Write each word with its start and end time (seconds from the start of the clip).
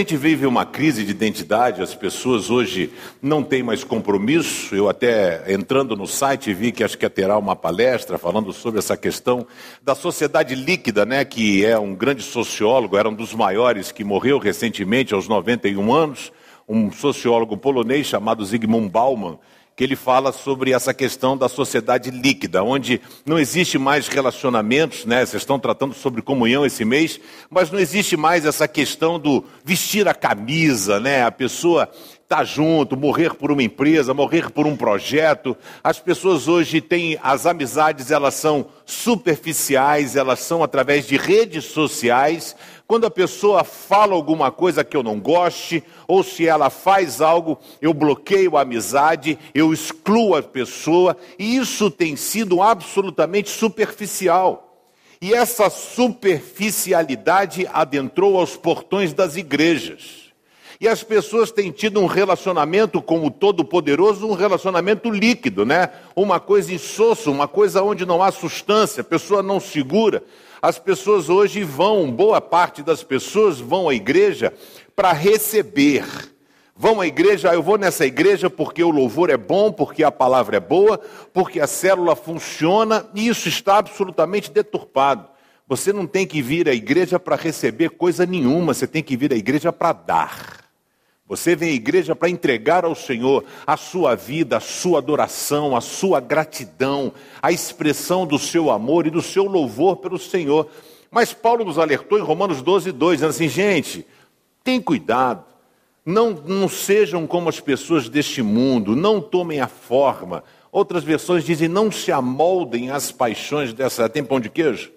Gente 0.00 0.16
vive 0.16 0.46
uma 0.46 0.64
crise 0.64 1.04
de 1.04 1.10
identidade, 1.10 1.82
as 1.82 1.94
pessoas 1.94 2.48
hoje 2.48 2.90
não 3.20 3.42
têm 3.42 3.62
mais 3.62 3.84
compromisso. 3.84 4.74
Eu 4.74 4.88
até 4.88 5.52
entrando 5.52 5.94
no 5.94 6.06
site 6.06 6.54
vi 6.54 6.72
que 6.72 6.82
acho 6.82 6.96
que 6.96 7.06
terá 7.10 7.36
uma 7.36 7.54
palestra 7.54 8.16
falando 8.16 8.50
sobre 8.50 8.78
essa 8.78 8.96
questão 8.96 9.46
da 9.82 9.94
sociedade 9.94 10.54
líquida, 10.54 11.04
né, 11.04 11.22
que 11.22 11.66
é 11.66 11.78
um 11.78 11.94
grande 11.94 12.22
sociólogo, 12.22 12.96
era 12.96 13.10
um 13.10 13.14
dos 13.14 13.34
maiores 13.34 13.92
que 13.92 14.02
morreu 14.02 14.38
recentemente 14.38 15.12
aos 15.12 15.28
91 15.28 15.92
anos, 15.92 16.32
um 16.66 16.90
sociólogo 16.90 17.58
polonês 17.58 18.06
chamado 18.06 18.42
Zygmunt 18.42 18.88
Bauman, 18.90 19.38
que 19.80 19.84
ele 19.84 19.96
fala 19.96 20.30
sobre 20.30 20.74
essa 20.74 20.92
questão 20.92 21.34
da 21.34 21.48
sociedade 21.48 22.10
líquida, 22.10 22.62
onde 22.62 23.00
não 23.24 23.38
existe 23.38 23.78
mais 23.78 24.08
relacionamentos, 24.08 25.06
né? 25.06 25.24
Vocês 25.24 25.40
estão 25.40 25.58
tratando 25.58 25.94
sobre 25.94 26.20
comunhão 26.20 26.66
esse 26.66 26.84
mês, 26.84 27.18
mas 27.48 27.70
não 27.70 27.78
existe 27.78 28.14
mais 28.14 28.44
essa 28.44 28.68
questão 28.68 29.18
do 29.18 29.42
vestir 29.64 30.06
a 30.06 30.12
camisa, 30.12 31.00
né? 31.00 31.22
A 31.24 31.32
pessoa 31.32 31.88
estar 32.30 32.36
tá 32.36 32.44
junto, 32.44 32.94
morrer 32.94 33.32
por 33.34 33.50
uma 33.50 33.62
empresa, 33.62 34.12
morrer 34.12 34.50
por 34.50 34.66
um 34.66 34.76
projeto. 34.76 35.56
As 35.82 35.98
pessoas 35.98 36.46
hoje 36.46 36.82
têm 36.82 37.18
as 37.22 37.46
amizades, 37.46 38.10
elas 38.10 38.34
são 38.34 38.66
superficiais, 38.84 40.14
elas 40.14 40.40
são 40.40 40.62
através 40.62 41.06
de 41.06 41.16
redes 41.16 41.64
sociais, 41.64 42.54
quando 42.90 43.06
a 43.06 43.10
pessoa 43.10 43.62
fala 43.62 44.14
alguma 44.16 44.50
coisa 44.50 44.82
que 44.82 44.96
eu 44.96 45.02
não 45.04 45.20
goste, 45.20 45.80
ou 46.08 46.24
se 46.24 46.48
ela 46.48 46.68
faz 46.68 47.20
algo, 47.20 47.56
eu 47.80 47.94
bloqueio 47.94 48.56
a 48.56 48.62
amizade, 48.62 49.38
eu 49.54 49.72
excluo 49.72 50.34
a 50.34 50.42
pessoa, 50.42 51.16
e 51.38 51.54
isso 51.54 51.88
tem 51.88 52.16
sido 52.16 52.60
absolutamente 52.60 53.48
superficial. 53.48 54.88
E 55.22 55.32
essa 55.32 55.70
superficialidade 55.70 57.64
adentrou 57.72 58.36
aos 58.36 58.56
portões 58.56 59.12
das 59.12 59.36
igrejas. 59.36 60.32
E 60.80 60.88
as 60.88 61.04
pessoas 61.04 61.52
têm 61.52 61.70
tido 61.70 62.00
um 62.00 62.06
relacionamento 62.06 63.00
com 63.00 63.24
o 63.24 63.30
Todo-Poderoso, 63.30 64.26
um 64.26 64.34
relacionamento 64.34 65.08
líquido, 65.10 65.64
né? 65.64 65.90
Uma 66.16 66.40
coisa 66.40 66.74
insossa, 66.74 67.30
uma 67.30 67.46
coisa 67.46 67.84
onde 67.84 68.04
não 68.04 68.20
há 68.20 68.32
substância, 68.32 69.02
a 69.02 69.04
pessoa 69.04 69.44
não 69.44 69.60
segura. 69.60 70.24
As 70.62 70.78
pessoas 70.78 71.30
hoje 71.30 71.64
vão, 71.64 72.10
boa 72.10 72.40
parte 72.40 72.82
das 72.82 73.02
pessoas 73.02 73.58
vão 73.58 73.88
à 73.88 73.94
igreja 73.94 74.52
para 74.94 75.12
receber. 75.12 76.04
Vão 76.76 77.00
à 77.00 77.06
igreja, 77.06 77.52
eu 77.52 77.62
vou 77.62 77.78
nessa 77.78 78.04
igreja 78.04 78.50
porque 78.50 78.82
o 78.82 78.90
louvor 78.90 79.30
é 79.30 79.36
bom, 79.36 79.72
porque 79.72 80.04
a 80.04 80.10
palavra 80.10 80.58
é 80.58 80.60
boa, 80.60 80.98
porque 81.32 81.60
a 81.60 81.66
célula 81.66 82.14
funciona, 82.14 83.06
e 83.14 83.28
isso 83.28 83.48
está 83.48 83.78
absolutamente 83.78 84.50
deturpado. 84.50 85.28
Você 85.66 85.92
não 85.92 86.06
tem 86.06 86.26
que 86.26 86.42
vir 86.42 86.68
à 86.68 86.74
igreja 86.74 87.18
para 87.18 87.36
receber 87.36 87.90
coisa 87.90 88.26
nenhuma, 88.26 88.74
você 88.74 88.86
tem 88.86 89.02
que 89.02 89.16
vir 89.16 89.32
à 89.32 89.36
igreja 89.36 89.72
para 89.72 89.92
dar. 89.92 90.69
Você 91.30 91.54
vem 91.54 91.70
à 91.70 91.74
igreja 91.74 92.16
para 92.16 92.28
entregar 92.28 92.84
ao 92.84 92.92
Senhor 92.92 93.44
a 93.64 93.76
sua 93.76 94.16
vida, 94.16 94.56
a 94.56 94.60
sua 94.60 94.98
adoração, 94.98 95.76
a 95.76 95.80
sua 95.80 96.18
gratidão, 96.18 97.12
a 97.40 97.52
expressão 97.52 98.26
do 98.26 98.36
seu 98.36 98.68
amor 98.68 99.06
e 99.06 99.10
do 99.10 99.22
seu 99.22 99.44
louvor 99.44 99.98
pelo 99.98 100.18
Senhor. 100.18 100.68
Mas 101.08 101.32
Paulo 101.32 101.64
nos 101.64 101.78
alertou 101.78 102.18
em 102.18 102.20
Romanos 102.20 102.60
12, 102.62 102.90
2, 102.90 103.18
dizendo 103.18 103.30
assim: 103.30 103.48
gente, 103.48 104.04
tem 104.64 104.80
cuidado, 104.80 105.44
não, 106.04 106.32
não 106.32 106.68
sejam 106.68 107.28
como 107.28 107.48
as 107.48 107.60
pessoas 107.60 108.08
deste 108.08 108.42
mundo, 108.42 108.96
não 108.96 109.20
tomem 109.20 109.60
a 109.60 109.68
forma. 109.68 110.42
Outras 110.72 111.04
versões 111.04 111.44
dizem: 111.44 111.68
não 111.68 111.92
se 111.92 112.10
amoldem 112.10 112.90
às 112.90 113.12
paixões 113.12 113.72
dessa. 113.72 114.08
Tem 114.08 114.24
pão 114.24 114.40
de 114.40 114.50
queijo? 114.50 114.90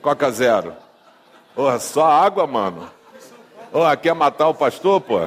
Coca 0.00 0.30
zero. 0.30 0.72
Porra, 1.54 1.78
só 1.78 2.06
água, 2.06 2.46
mano. 2.46 2.95
Oh, 3.72 3.96
quer 3.96 4.14
matar 4.14 4.48
o 4.48 4.54
pastor, 4.54 5.00
pô? 5.00 5.20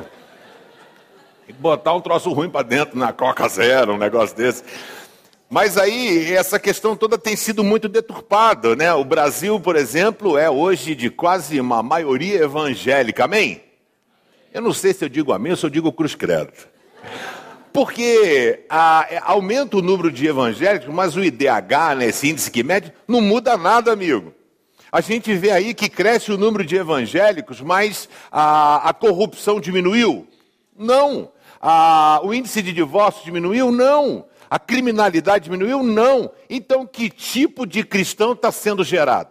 Tem 1.45 1.55
que 1.55 1.61
botar 1.61 1.93
um 1.93 2.01
troço 2.01 2.31
ruim 2.31 2.49
para 2.49 2.63
dentro 2.63 2.97
na 2.97 3.11
Coca 3.11 3.47
Zero, 3.47 3.93
um 3.93 3.97
negócio 3.97 4.35
desse. 4.35 4.63
Mas 5.49 5.77
aí, 5.77 6.31
essa 6.33 6.59
questão 6.59 6.95
toda 6.95 7.17
tem 7.17 7.35
sido 7.35 7.63
muito 7.63 7.89
deturpada, 7.89 8.75
né? 8.75 8.93
O 8.93 9.03
Brasil, 9.03 9.59
por 9.59 9.75
exemplo, 9.75 10.37
é 10.37 10.49
hoje 10.49 10.93
de 10.93 11.09
quase 11.09 11.59
uma 11.59 11.81
maioria 11.81 12.43
evangélica, 12.43 13.25
amém? 13.25 13.63
Eu 14.53 14.61
não 14.61 14.73
sei 14.73 14.93
se 14.93 15.03
eu 15.03 15.09
digo 15.09 15.33
amém 15.33 15.51
ou 15.51 15.57
se 15.57 15.65
eu 15.65 15.69
digo 15.69 15.91
cruz 15.91 16.13
credo. 16.15 16.53
Porque 17.73 18.65
a, 18.69 19.07
é, 19.09 19.19
aumenta 19.23 19.77
o 19.77 19.81
número 19.81 20.11
de 20.11 20.27
evangélicos, 20.27 20.93
mas 20.93 21.15
o 21.15 21.23
IDH, 21.23 21.95
né, 21.97 22.05
esse 22.07 22.29
índice 22.29 22.49
que 22.49 22.63
mede, 22.63 22.93
não 23.07 23.21
muda 23.21 23.57
nada, 23.57 23.91
amigo. 23.91 24.33
A 24.91 25.01
gente 25.01 25.33
vê 25.35 25.51
aí 25.51 25.73
que 25.73 25.87
cresce 25.87 26.31
o 26.31 26.37
número 26.37 26.65
de 26.65 26.75
evangélicos, 26.75 27.61
mas 27.61 28.09
a, 28.31 28.89
a 28.89 28.93
corrupção 28.93 29.59
diminuiu? 29.59 30.27
Não. 30.77 31.31
A, 31.61 32.21
o 32.23 32.33
índice 32.33 32.61
de 32.61 32.73
divórcio 32.73 33.23
diminuiu? 33.23 33.71
Não. 33.71 34.25
A 34.49 34.57
criminalidade 34.57 35.43
diminuiu? 35.43 35.83
Não. 35.83 36.31
Então, 36.49 36.87
que 36.87 37.09
tipo 37.09 37.67
de 37.67 37.83
cristão 37.83 38.31
está 38.31 38.51
sendo 38.51 38.83
gerado? 38.83 39.29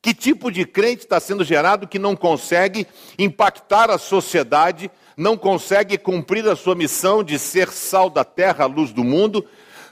Que 0.00 0.14
tipo 0.14 0.52
de 0.52 0.64
crente 0.64 1.02
está 1.02 1.18
sendo 1.18 1.42
gerado 1.42 1.88
que 1.88 1.98
não 1.98 2.14
consegue 2.14 2.86
impactar 3.18 3.90
a 3.90 3.98
sociedade, 3.98 4.88
não 5.16 5.36
consegue 5.36 5.98
cumprir 5.98 6.46
a 6.46 6.54
sua 6.54 6.76
missão 6.76 7.24
de 7.24 7.40
ser 7.40 7.70
sal 7.70 8.08
da 8.08 8.22
terra, 8.22 8.66
luz 8.66 8.92
do 8.92 9.02
mundo, 9.02 9.44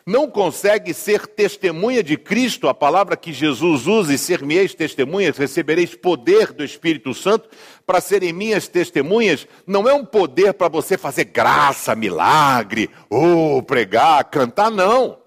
não 0.06 0.30
consegue 0.30 0.92
ser 0.92 1.26
testemunha 1.26 2.02
de 2.02 2.16
Cristo, 2.18 2.68
a 2.68 2.74
palavra 2.74 3.16
que 3.16 3.32
Jesus 3.32 3.86
usa, 3.86 4.12
e 4.12 4.18
ser-me-eis 4.18 4.74
testemunhas, 4.74 5.38
recebereis 5.38 5.94
poder 5.94 6.52
do 6.52 6.62
Espírito 6.62 7.14
Santo 7.14 7.48
para 7.86 8.02
serem 8.02 8.32
minhas 8.32 8.68
testemunhas, 8.68 9.46
não 9.66 9.88
é 9.88 9.94
um 9.94 10.04
poder 10.04 10.52
para 10.52 10.68
você 10.68 10.98
fazer 10.98 11.24
graça, 11.24 11.94
milagre, 11.94 12.90
ou 13.08 13.62
pregar, 13.62 14.24
cantar, 14.24 14.70
não. 14.70 15.18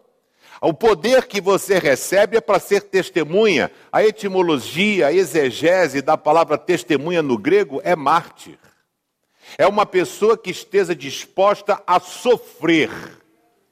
O 0.62 0.74
poder 0.74 1.26
que 1.26 1.40
você 1.42 1.78
recebe 1.80 2.38
é 2.38 2.42
para 2.42 2.60
ser 2.60 2.82
testemunha. 2.82 3.72
A 3.92 4.04
etimologia, 4.04 5.08
a 5.08 5.14
exegese 5.14 6.02
da 6.02 6.18
palavra 6.18 6.58
testemunha 6.58 7.22
no 7.22 7.38
grego 7.38 7.80
é 7.84 7.96
mártir. 7.96 8.58
É 9.58 9.68
uma 9.68 9.86
pessoa 9.86 10.38
que 10.38 10.50
esteja 10.50 10.96
disposta 10.96 11.82
a 11.86 12.00
sofrer 12.00 12.90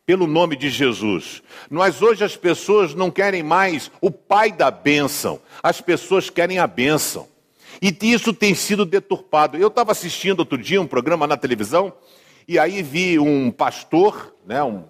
pelo 0.05 0.27
nome 0.27 0.55
de 0.55 0.69
Jesus. 0.69 1.41
Mas 1.69 2.01
hoje 2.01 2.23
as 2.23 2.37
pessoas 2.37 2.93
não 2.93 3.09
querem 3.09 3.41
mais 3.41 3.91
o 3.99 4.11
pai 4.11 4.51
da 4.51 4.69
bênção, 4.69 5.39
as 5.63 5.81
pessoas 5.81 6.29
querem 6.29 6.59
a 6.59 6.67
bênção. 6.67 7.27
E 7.81 7.95
isso 8.01 8.33
tem 8.33 8.53
sido 8.55 8.85
deturpado. 8.85 9.57
Eu 9.57 9.67
estava 9.67 9.91
assistindo 9.91 10.39
outro 10.39 10.57
dia 10.57 10.81
um 10.81 10.87
programa 10.87 11.27
na 11.27 11.35
televisão 11.35 11.93
e 12.47 12.59
aí 12.59 12.81
vi 12.83 13.17
um 13.19 13.49
pastor, 13.51 14.35
né, 14.45 14.63
um, 14.63 14.83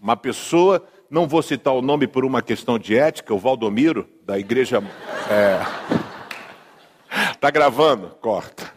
uma 0.00 0.16
pessoa, 0.16 0.86
não 1.10 1.26
vou 1.26 1.42
citar 1.42 1.72
o 1.72 1.82
nome 1.82 2.06
por 2.06 2.24
uma 2.24 2.42
questão 2.42 2.78
de 2.78 2.96
ética, 2.96 3.32
o 3.32 3.38
Valdomiro, 3.38 4.08
da 4.24 4.38
igreja. 4.38 4.82
É... 5.30 5.60
Tá 7.38 7.48
gravando? 7.48 8.08
Corta. 8.20 8.72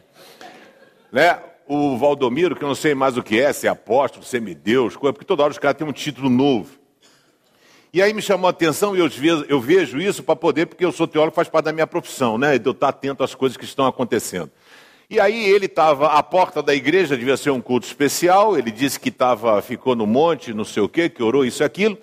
Né? 1.11 1.39
O 1.67 1.97
Valdomiro, 1.97 2.55
que 2.55 2.63
eu 2.63 2.67
não 2.67 2.75
sei 2.75 2.95
mais 2.95 3.17
o 3.17 3.23
que 3.23 3.39
é, 3.39 3.51
se 3.51 3.67
é 3.67 3.69
apóstolo, 3.69 4.23
semideus, 4.23 4.95
coisa, 4.95 5.13
porque 5.13 5.25
toda 5.25 5.43
hora 5.43 5.51
os 5.51 5.59
caras 5.59 5.77
têm 5.77 5.87
um 5.87 5.91
título 5.91 6.29
novo. 6.29 6.69
E 7.93 8.01
aí 8.01 8.13
me 8.13 8.21
chamou 8.21 8.47
a 8.47 8.51
atenção 8.51 8.95
e 8.95 8.99
eu 8.99 9.09
vejo, 9.09 9.45
eu 9.47 9.59
vejo 9.59 9.99
isso 9.99 10.21
para 10.21 10.35
poder, 10.35 10.65
porque 10.65 10.85
eu 10.85 10.91
sou 10.91 11.07
teólogo, 11.07 11.35
faz 11.35 11.49
parte 11.49 11.65
da 11.65 11.73
minha 11.73 11.87
profissão, 11.87 12.37
né? 12.37 12.57
De 12.57 12.67
eu 12.67 12.71
estar 12.71 12.89
atento 12.89 13.23
às 13.23 13.33
coisas 13.33 13.57
que 13.57 13.65
estão 13.65 13.85
acontecendo. 13.85 14.51
E 15.09 15.21
aí 15.21 15.45
ele 15.45 15.67
estava, 15.67 16.07
à 16.07 16.21
porta 16.21 16.61
da 16.61 16.75
igreja, 16.75 17.17
devia 17.17 17.37
ser 17.37 17.49
um 17.49 17.61
culto 17.61 17.87
especial, 17.87 18.57
ele 18.57 18.71
disse 18.71 18.99
que 18.99 19.07
estava, 19.07 19.61
ficou 19.61 19.95
no 19.95 20.05
monte, 20.05 20.53
não 20.53 20.65
sei 20.65 20.83
o 20.83 20.89
quê, 20.89 21.07
que 21.07 21.23
orou 21.23 21.45
isso 21.45 21.63
e 21.63 21.65
aquilo. 21.65 21.97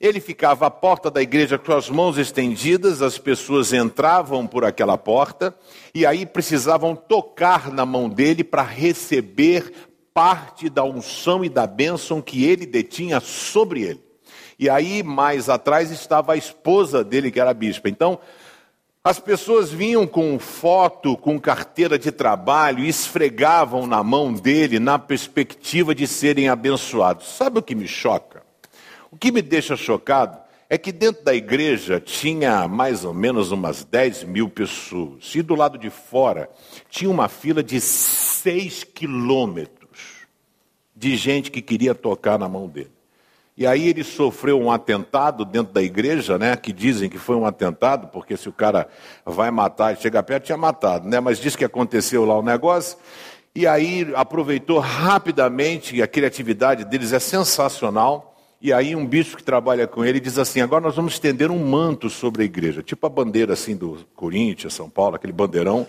Ele 0.00 0.18
ficava 0.18 0.66
à 0.66 0.70
porta 0.70 1.10
da 1.10 1.20
igreja 1.20 1.58
com 1.58 1.74
as 1.74 1.90
mãos 1.90 2.16
estendidas, 2.16 3.02
as 3.02 3.18
pessoas 3.18 3.70
entravam 3.70 4.46
por 4.46 4.64
aquela 4.64 4.96
porta 4.96 5.54
e 5.94 6.06
aí 6.06 6.24
precisavam 6.24 6.96
tocar 6.96 7.70
na 7.70 7.84
mão 7.84 8.08
dele 8.08 8.42
para 8.42 8.62
receber 8.62 9.70
parte 10.14 10.70
da 10.70 10.82
unção 10.82 11.44
e 11.44 11.50
da 11.50 11.66
bênção 11.66 12.22
que 12.22 12.46
ele 12.46 12.64
detinha 12.64 13.20
sobre 13.20 13.82
ele. 13.82 14.00
E 14.58 14.70
aí, 14.70 15.02
mais 15.02 15.50
atrás, 15.50 15.90
estava 15.90 16.32
a 16.32 16.36
esposa 16.36 17.04
dele, 17.04 17.30
que 17.30 17.40
era 17.40 17.52
bispa. 17.52 17.88
Então, 17.88 18.18
as 19.04 19.18
pessoas 19.18 19.70
vinham 19.70 20.06
com 20.06 20.38
foto, 20.38 21.16
com 21.16 21.38
carteira 21.38 21.98
de 21.98 22.10
trabalho, 22.10 22.84
esfregavam 22.84 23.86
na 23.86 24.02
mão 24.02 24.32
dele 24.32 24.78
na 24.78 24.98
perspectiva 24.98 25.94
de 25.94 26.06
serem 26.06 26.48
abençoados. 26.48 27.26
Sabe 27.28 27.58
o 27.58 27.62
que 27.62 27.74
me 27.74 27.88
choca? 27.88 28.49
O 29.10 29.16
que 29.16 29.32
me 29.32 29.42
deixa 29.42 29.76
chocado 29.76 30.38
é 30.68 30.78
que 30.78 30.92
dentro 30.92 31.24
da 31.24 31.34
igreja 31.34 32.00
tinha 32.00 32.68
mais 32.68 33.04
ou 33.04 33.12
menos 33.12 33.50
umas 33.50 33.82
10 33.82 34.22
mil 34.24 34.48
pessoas. 34.48 35.34
E 35.34 35.42
do 35.42 35.56
lado 35.56 35.76
de 35.76 35.90
fora 35.90 36.48
tinha 36.88 37.10
uma 37.10 37.28
fila 37.28 37.62
de 37.62 37.80
6 37.80 38.84
quilômetros 38.84 39.80
de 40.94 41.16
gente 41.16 41.50
que 41.50 41.60
queria 41.60 41.94
tocar 41.94 42.38
na 42.38 42.48
mão 42.48 42.68
dele. 42.68 42.92
E 43.56 43.66
aí 43.66 43.88
ele 43.88 44.04
sofreu 44.04 44.60
um 44.60 44.70
atentado 44.70 45.44
dentro 45.44 45.72
da 45.72 45.82
igreja, 45.82 46.38
né? 46.38 46.56
Que 46.56 46.72
dizem 46.72 47.10
que 47.10 47.18
foi 47.18 47.36
um 47.36 47.44
atentado, 47.44 48.08
porque 48.08 48.36
se 48.36 48.48
o 48.48 48.52
cara 48.52 48.88
vai 49.24 49.50
matar, 49.50 49.96
chega 49.96 50.22
perto, 50.22 50.44
tinha 50.44 50.56
matado, 50.56 51.08
né? 51.08 51.20
Mas 51.20 51.38
diz 51.38 51.56
que 51.56 51.64
aconteceu 51.64 52.24
lá 52.24 52.38
o 52.38 52.42
negócio. 52.42 52.96
E 53.54 53.66
aí 53.66 54.10
aproveitou 54.14 54.78
rapidamente, 54.78 56.00
a 56.00 56.06
criatividade 56.06 56.84
deles 56.84 57.12
é 57.12 57.18
sensacional. 57.18 58.29
E 58.60 58.72
aí 58.72 58.94
um 58.94 59.06
bispo 59.06 59.38
que 59.38 59.42
trabalha 59.42 59.86
com 59.86 60.04
ele 60.04 60.20
diz 60.20 60.38
assim: 60.38 60.60
agora 60.60 60.82
nós 60.82 60.96
vamos 60.96 61.14
estender 61.14 61.50
um 61.50 61.64
manto 61.64 62.10
sobre 62.10 62.42
a 62.42 62.44
igreja, 62.44 62.82
tipo 62.82 63.06
a 63.06 63.10
bandeira 63.10 63.54
assim 63.54 63.74
do 63.74 64.06
Corinthians, 64.14 64.74
São 64.74 64.90
Paulo, 64.90 65.16
aquele 65.16 65.32
bandeirão. 65.32 65.86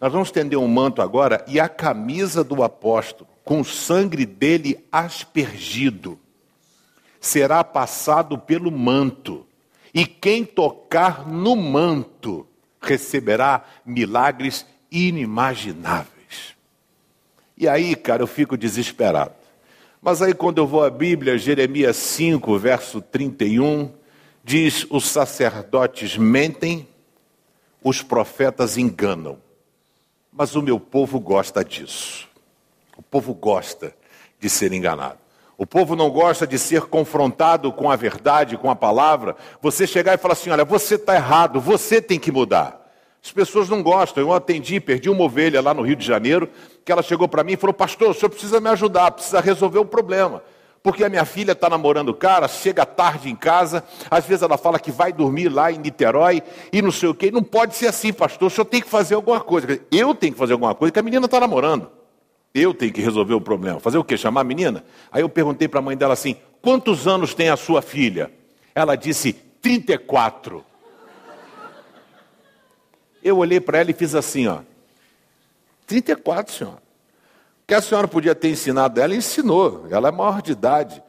Nós 0.00 0.12
vamos 0.12 0.28
estender 0.28 0.58
um 0.58 0.68
manto 0.68 1.02
agora 1.02 1.44
e 1.46 1.60
a 1.60 1.68
camisa 1.68 2.42
do 2.42 2.62
apóstolo, 2.62 3.28
com 3.44 3.60
o 3.60 3.64
sangue 3.64 4.24
dele 4.24 4.84
aspergido 4.90 6.18
será 7.24 7.64
passado 7.64 8.36
pelo 8.38 8.70
manto, 8.70 9.46
e 9.94 10.04
quem 10.04 10.44
tocar 10.44 11.26
no 11.26 11.56
manto 11.56 12.46
receberá 12.80 13.64
milagres 13.84 14.66
inimagináveis. 14.90 16.54
E 17.56 17.66
aí, 17.66 17.96
cara, 17.96 18.22
eu 18.22 18.26
fico 18.26 18.58
desesperado. 18.58 19.32
Mas 20.04 20.20
aí, 20.20 20.34
quando 20.34 20.58
eu 20.58 20.66
vou 20.66 20.84
à 20.84 20.90
Bíblia, 20.90 21.38
Jeremias 21.38 21.96
5, 21.96 22.58
verso 22.58 23.00
31, 23.00 23.90
diz: 24.44 24.86
Os 24.90 25.06
sacerdotes 25.06 26.18
mentem, 26.18 26.86
os 27.82 28.02
profetas 28.02 28.76
enganam. 28.76 29.38
Mas 30.30 30.54
o 30.54 30.60
meu 30.60 30.78
povo 30.78 31.18
gosta 31.18 31.64
disso. 31.64 32.28
O 32.98 33.02
povo 33.02 33.32
gosta 33.32 33.96
de 34.38 34.50
ser 34.50 34.74
enganado. 34.74 35.16
O 35.56 35.64
povo 35.64 35.96
não 35.96 36.10
gosta 36.10 36.46
de 36.46 36.58
ser 36.58 36.82
confrontado 36.82 37.72
com 37.72 37.90
a 37.90 37.96
verdade, 37.96 38.58
com 38.58 38.70
a 38.70 38.76
palavra. 38.76 39.34
Você 39.62 39.86
chegar 39.86 40.12
e 40.12 40.18
falar 40.18 40.34
assim: 40.34 40.50
olha, 40.50 40.66
você 40.66 40.96
está 40.96 41.14
errado, 41.14 41.62
você 41.62 42.02
tem 42.02 42.20
que 42.20 42.30
mudar. 42.30 42.83
As 43.24 43.32
pessoas 43.32 43.70
não 43.70 43.82
gostam. 43.82 44.22
Eu 44.22 44.34
atendi, 44.34 44.78
perdi 44.78 45.08
uma 45.08 45.24
ovelha 45.24 45.62
lá 45.62 45.72
no 45.72 45.80
Rio 45.80 45.96
de 45.96 46.04
Janeiro, 46.04 46.48
que 46.84 46.92
ela 46.92 47.02
chegou 47.02 47.26
para 47.26 47.42
mim 47.42 47.52
e 47.52 47.56
falou: 47.56 47.72
Pastor, 47.72 48.10
o 48.10 48.14
senhor 48.14 48.28
precisa 48.28 48.60
me 48.60 48.68
ajudar, 48.68 49.10
precisa 49.12 49.40
resolver 49.40 49.78
o 49.78 49.84
problema. 49.84 50.42
Porque 50.82 51.02
a 51.02 51.08
minha 51.08 51.24
filha 51.24 51.52
está 51.52 51.70
namorando 51.70 52.10
o 52.10 52.14
cara, 52.14 52.46
chega 52.46 52.84
tarde 52.84 53.30
em 53.30 53.34
casa, 53.34 53.82
às 54.10 54.26
vezes 54.26 54.42
ela 54.42 54.58
fala 54.58 54.78
que 54.78 54.92
vai 54.92 55.14
dormir 55.14 55.48
lá 55.48 55.72
em 55.72 55.78
Niterói 55.78 56.42
e 56.70 56.82
não 56.82 56.92
sei 56.92 57.08
o 57.08 57.14
quê. 57.14 57.30
Não 57.30 57.42
pode 57.42 57.74
ser 57.74 57.86
assim, 57.86 58.12
pastor, 58.12 58.48
o 58.48 58.50
senhor 58.50 58.66
tem 58.66 58.82
que 58.82 58.90
fazer 58.90 59.14
alguma 59.14 59.40
coisa. 59.40 59.80
Eu 59.90 60.14
tenho 60.14 60.34
que 60.34 60.38
fazer 60.38 60.52
alguma 60.52 60.74
coisa, 60.74 60.92
que 60.92 60.98
a 60.98 61.02
menina 61.02 61.24
está 61.24 61.40
namorando. 61.40 61.90
Eu 62.54 62.74
tenho 62.74 62.92
que 62.92 63.00
resolver 63.00 63.32
o 63.32 63.40
problema. 63.40 63.80
Fazer 63.80 63.96
o 63.96 64.04
quê? 64.04 64.18
Chamar 64.18 64.42
a 64.42 64.44
menina? 64.44 64.84
Aí 65.10 65.22
eu 65.22 65.28
perguntei 65.30 65.66
para 65.66 65.78
a 65.78 65.82
mãe 65.82 65.96
dela 65.96 66.12
assim: 66.12 66.36
quantos 66.60 67.08
anos 67.08 67.32
tem 67.32 67.48
a 67.48 67.56
sua 67.56 67.80
filha? 67.80 68.30
Ela 68.74 68.94
disse: 68.94 69.32
34. 69.32 70.62
Eu 73.24 73.38
olhei 73.38 73.58
para 73.58 73.78
ela 73.78 73.90
e 73.90 73.94
fiz 73.94 74.14
assim, 74.14 74.46
ó. 74.46 74.60
34, 75.86 76.54
senhora. 76.54 76.76
O 76.76 77.66
que 77.66 77.74
a 77.74 77.80
senhora 77.80 78.06
podia 78.06 78.34
ter 78.34 78.50
ensinado 78.50 79.00
ela, 79.00 79.14
ensinou. 79.14 79.86
Ela 79.90 80.08
é 80.08 80.12
maior 80.12 80.42
de 80.42 80.52
idade. 80.52 81.02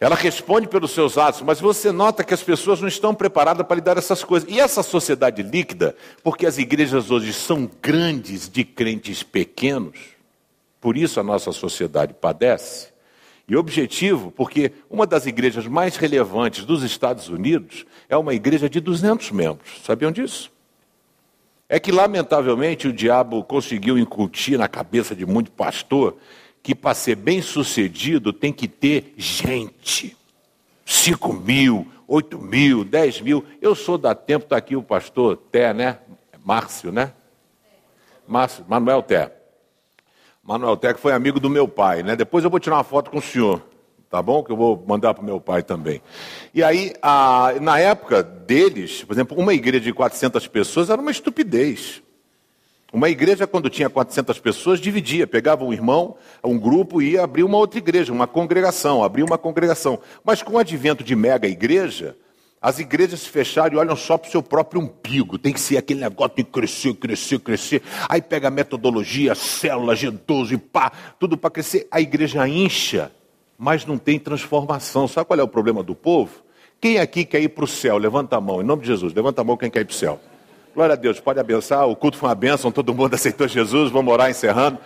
Ela 0.00 0.16
responde 0.16 0.66
pelos 0.66 0.90
seus 0.90 1.16
atos, 1.16 1.42
mas 1.42 1.60
você 1.60 1.92
nota 1.92 2.24
que 2.24 2.34
as 2.34 2.42
pessoas 2.42 2.80
não 2.80 2.88
estão 2.88 3.14
preparadas 3.14 3.64
para 3.64 3.76
lidar 3.76 3.98
essas 3.98 4.24
coisas. 4.24 4.48
E 4.50 4.58
essa 4.58 4.82
sociedade 4.82 5.42
líquida, 5.42 5.94
porque 6.24 6.44
as 6.46 6.58
igrejas 6.58 7.10
hoje 7.10 7.32
são 7.32 7.70
grandes 7.80 8.48
de 8.48 8.64
crentes 8.64 9.22
pequenos, 9.22 9.96
por 10.80 10.96
isso 10.96 11.20
a 11.20 11.22
nossa 11.22 11.52
sociedade 11.52 12.14
padece. 12.14 12.88
E 13.46 13.54
objetivo, 13.54 14.32
porque 14.32 14.72
uma 14.90 15.06
das 15.06 15.26
igrejas 15.26 15.66
mais 15.66 15.96
relevantes 15.96 16.64
dos 16.64 16.82
Estados 16.82 17.28
Unidos 17.28 17.86
é 18.08 18.16
uma 18.16 18.34
igreja 18.34 18.68
de 18.68 18.80
200 18.80 19.30
membros. 19.30 19.82
Sabiam 19.84 20.10
disso? 20.10 20.51
É 21.72 21.80
que, 21.80 21.90
lamentavelmente, 21.90 22.86
o 22.86 22.92
diabo 22.92 23.42
conseguiu 23.42 23.96
incutir 23.96 24.58
na 24.58 24.68
cabeça 24.68 25.16
de 25.16 25.24
muito 25.24 25.50
pastor 25.50 26.18
que, 26.62 26.74
para 26.74 26.94
ser 26.94 27.14
bem 27.14 27.40
sucedido, 27.40 28.30
tem 28.30 28.52
que 28.52 28.68
ter 28.68 29.14
gente. 29.16 30.14
5 30.84 31.32
mil, 31.32 31.90
8 32.06 32.38
mil, 32.38 32.84
10 32.84 33.22
mil. 33.22 33.42
Eu 33.58 33.74
sou 33.74 33.96
da 33.96 34.14
tempo, 34.14 34.44
está 34.44 34.58
aqui 34.58 34.76
o 34.76 34.82
pastor 34.82 35.34
Té, 35.50 35.72
né? 35.72 35.96
Márcio, 36.44 36.92
né? 36.92 37.14
Márcio, 38.28 38.66
Manuel 38.68 39.02
Té. 39.02 39.32
Manuel 40.44 40.76
Tec 40.76 40.98
foi 40.98 41.14
amigo 41.14 41.40
do 41.40 41.48
meu 41.48 41.66
pai, 41.66 42.02
né? 42.02 42.14
Depois 42.14 42.44
eu 42.44 42.50
vou 42.50 42.60
tirar 42.60 42.76
uma 42.76 42.84
foto 42.84 43.10
com 43.10 43.16
o 43.16 43.22
senhor, 43.22 43.62
tá 44.12 44.20
bom? 44.20 44.44
Que 44.44 44.52
eu 44.52 44.56
vou 44.58 44.84
mandar 44.86 45.14
para 45.14 45.24
meu 45.24 45.40
pai 45.40 45.62
também. 45.62 46.02
E 46.52 46.62
aí, 46.62 46.92
a, 47.00 47.54
na 47.62 47.78
época 47.78 48.22
deles, 48.22 49.02
por 49.02 49.14
exemplo, 49.14 49.38
uma 49.38 49.54
igreja 49.54 49.84
de 49.84 49.92
400 49.94 50.46
pessoas 50.48 50.90
era 50.90 51.00
uma 51.00 51.10
estupidez. 51.10 52.02
Uma 52.92 53.08
igreja, 53.08 53.46
quando 53.46 53.70
tinha 53.70 53.88
400 53.88 54.38
pessoas, 54.38 54.78
dividia, 54.78 55.26
pegava 55.26 55.64
um 55.64 55.72
irmão, 55.72 56.14
um 56.44 56.58
grupo 56.58 57.00
e 57.00 57.12
ia 57.12 57.24
abrir 57.24 57.42
uma 57.42 57.56
outra 57.56 57.78
igreja, 57.78 58.12
uma 58.12 58.26
congregação, 58.26 59.02
abria 59.02 59.24
uma 59.24 59.38
congregação. 59.38 59.98
Mas 60.22 60.42
com 60.42 60.52
o 60.52 60.58
advento 60.58 61.02
de 61.02 61.16
mega 61.16 61.48
igreja, 61.48 62.14
as 62.60 62.78
igrejas 62.78 63.20
se 63.20 63.30
fecharam 63.30 63.74
e 63.74 63.78
olham 63.78 63.96
só 63.96 64.18
para 64.18 64.28
o 64.28 64.30
seu 64.30 64.42
próprio 64.42 64.82
umbigo. 64.82 65.38
Tem 65.38 65.54
que 65.54 65.60
ser 65.60 65.78
aquele 65.78 66.00
negócio 66.00 66.36
de 66.36 66.44
crescer, 66.44 66.92
crescer, 66.92 67.38
crescer. 67.38 67.82
Aí 68.10 68.20
pega 68.20 68.48
a 68.48 68.50
metodologia, 68.50 69.34
célula, 69.34 69.94
G12, 69.94 70.60
pá, 70.70 70.92
tudo 71.18 71.38
para 71.38 71.50
crescer. 71.50 71.88
A 71.90 71.98
igreja 71.98 72.46
incha, 72.46 73.10
mas 73.62 73.86
não 73.86 73.96
tem 73.96 74.18
transformação. 74.18 75.06
Sabe 75.06 75.24
qual 75.24 75.38
é 75.38 75.42
o 75.42 75.46
problema 75.46 75.84
do 75.84 75.94
povo? 75.94 76.42
Quem 76.80 76.98
aqui 76.98 77.24
quer 77.24 77.40
ir 77.40 77.50
para 77.50 77.62
o 77.62 77.68
céu? 77.68 77.96
Levanta 77.96 78.36
a 78.36 78.40
mão, 78.40 78.60
em 78.60 78.64
nome 78.64 78.82
de 78.82 78.88
Jesus, 78.88 79.14
levanta 79.14 79.40
a 79.40 79.44
mão 79.44 79.56
quem 79.56 79.70
quer 79.70 79.82
ir 79.82 79.84
para 79.84 79.92
o 79.92 79.96
céu. 79.96 80.20
Glória 80.74 80.94
a 80.94 80.96
Deus, 80.96 81.20
pode 81.20 81.38
abençoar. 81.38 81.86
O 81.86 81.94
culto 81.94 82.18
foi 82.18 82.28
uma 82.28 82.34
bênção, 82.34 82.72
todo 82.72 82.92
mundo 82.92 83.14
aceitou 83.14 83.46
Jesus, 83.46 83.92
vamos 83.92 84.12
orar 84.12 84.28
encerrando. 84.28 84.80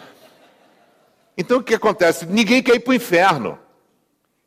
Então 1.38 1.60
o 1.60 1.62
que 1.62 1.72
acontece? 1.72 2.26
Ninguém 2.26 2.62
quer 2.62 2.74
ir 2.74 2.80
para 2.80 2.90
o 2.90 2.94
inferno. 2.94 3.58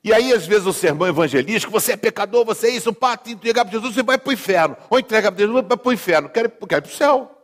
E 0.04 0.14
aí, 0.14 0.32
às 0.32 0.46
vezes, 0.46 0.68
o 0.68 0.74
sermão 0.74 1.08
evangelístico, 1.08 1.72
você 1.72 1.94
é 1.94 1.98
pecador, 1.98 2.46
você 2.46 2.68
é 2.68 2.70
isso, 2.70 2.94
pá, 2.94 3.20
entregar 3.26 3.66
para 3.66 3.74
Jesus, 3.74 3.96
você 3.96 4.04
vai 4.04 4.20
para 4.20 4.30
o 4.30 4.34
inferno. 4.34 4.78
Ou 4.92 5.00
entrega 5.00 5.32
para 5.32 5.44
Jesus, 5.44 5.66
vai 5.68 5.76
para 5.76 5.90
o 5.90 5.94
inferno. 5.94 6.30
Quer, 6.30 6.52
quer 6.52 6.78
ir 6.78 6.82
para 6.82 6.92
o 6.92 6.96
céu. 6.96 7.36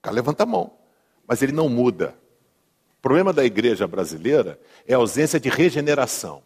O 0.00 0.02
cara 0.02 0.16
levanta 0.16 0.42
a 0.42 0.46
mão. 0.46 0.72
Mas 1.24 1.40
ele 1.40 1.52
não 1.52 1.68
muda. 1.68 2.20
O 3.02 3.08
problema 3.10 3.32
da 3.32 3.44
igreja 3.44 3.84
brasileira 3.84 4.60
é 4.86 4.94
a 4.94 4.96
ausência 4.96 5.40
de 5.40 5.48
regeneração. 5.48 6.40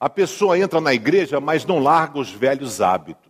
A 0.00 0.10
pessoa 0.10 0.58
entra 0.58 0.80
na 0.80 0.92
igreja, 0.92 1.38
mas 1.38 1.64
não 1.64 1.78
larga 1.78 2.18
os 2.18 2.32
velhos 2.32 2.80
hábitos. 2.80 3.28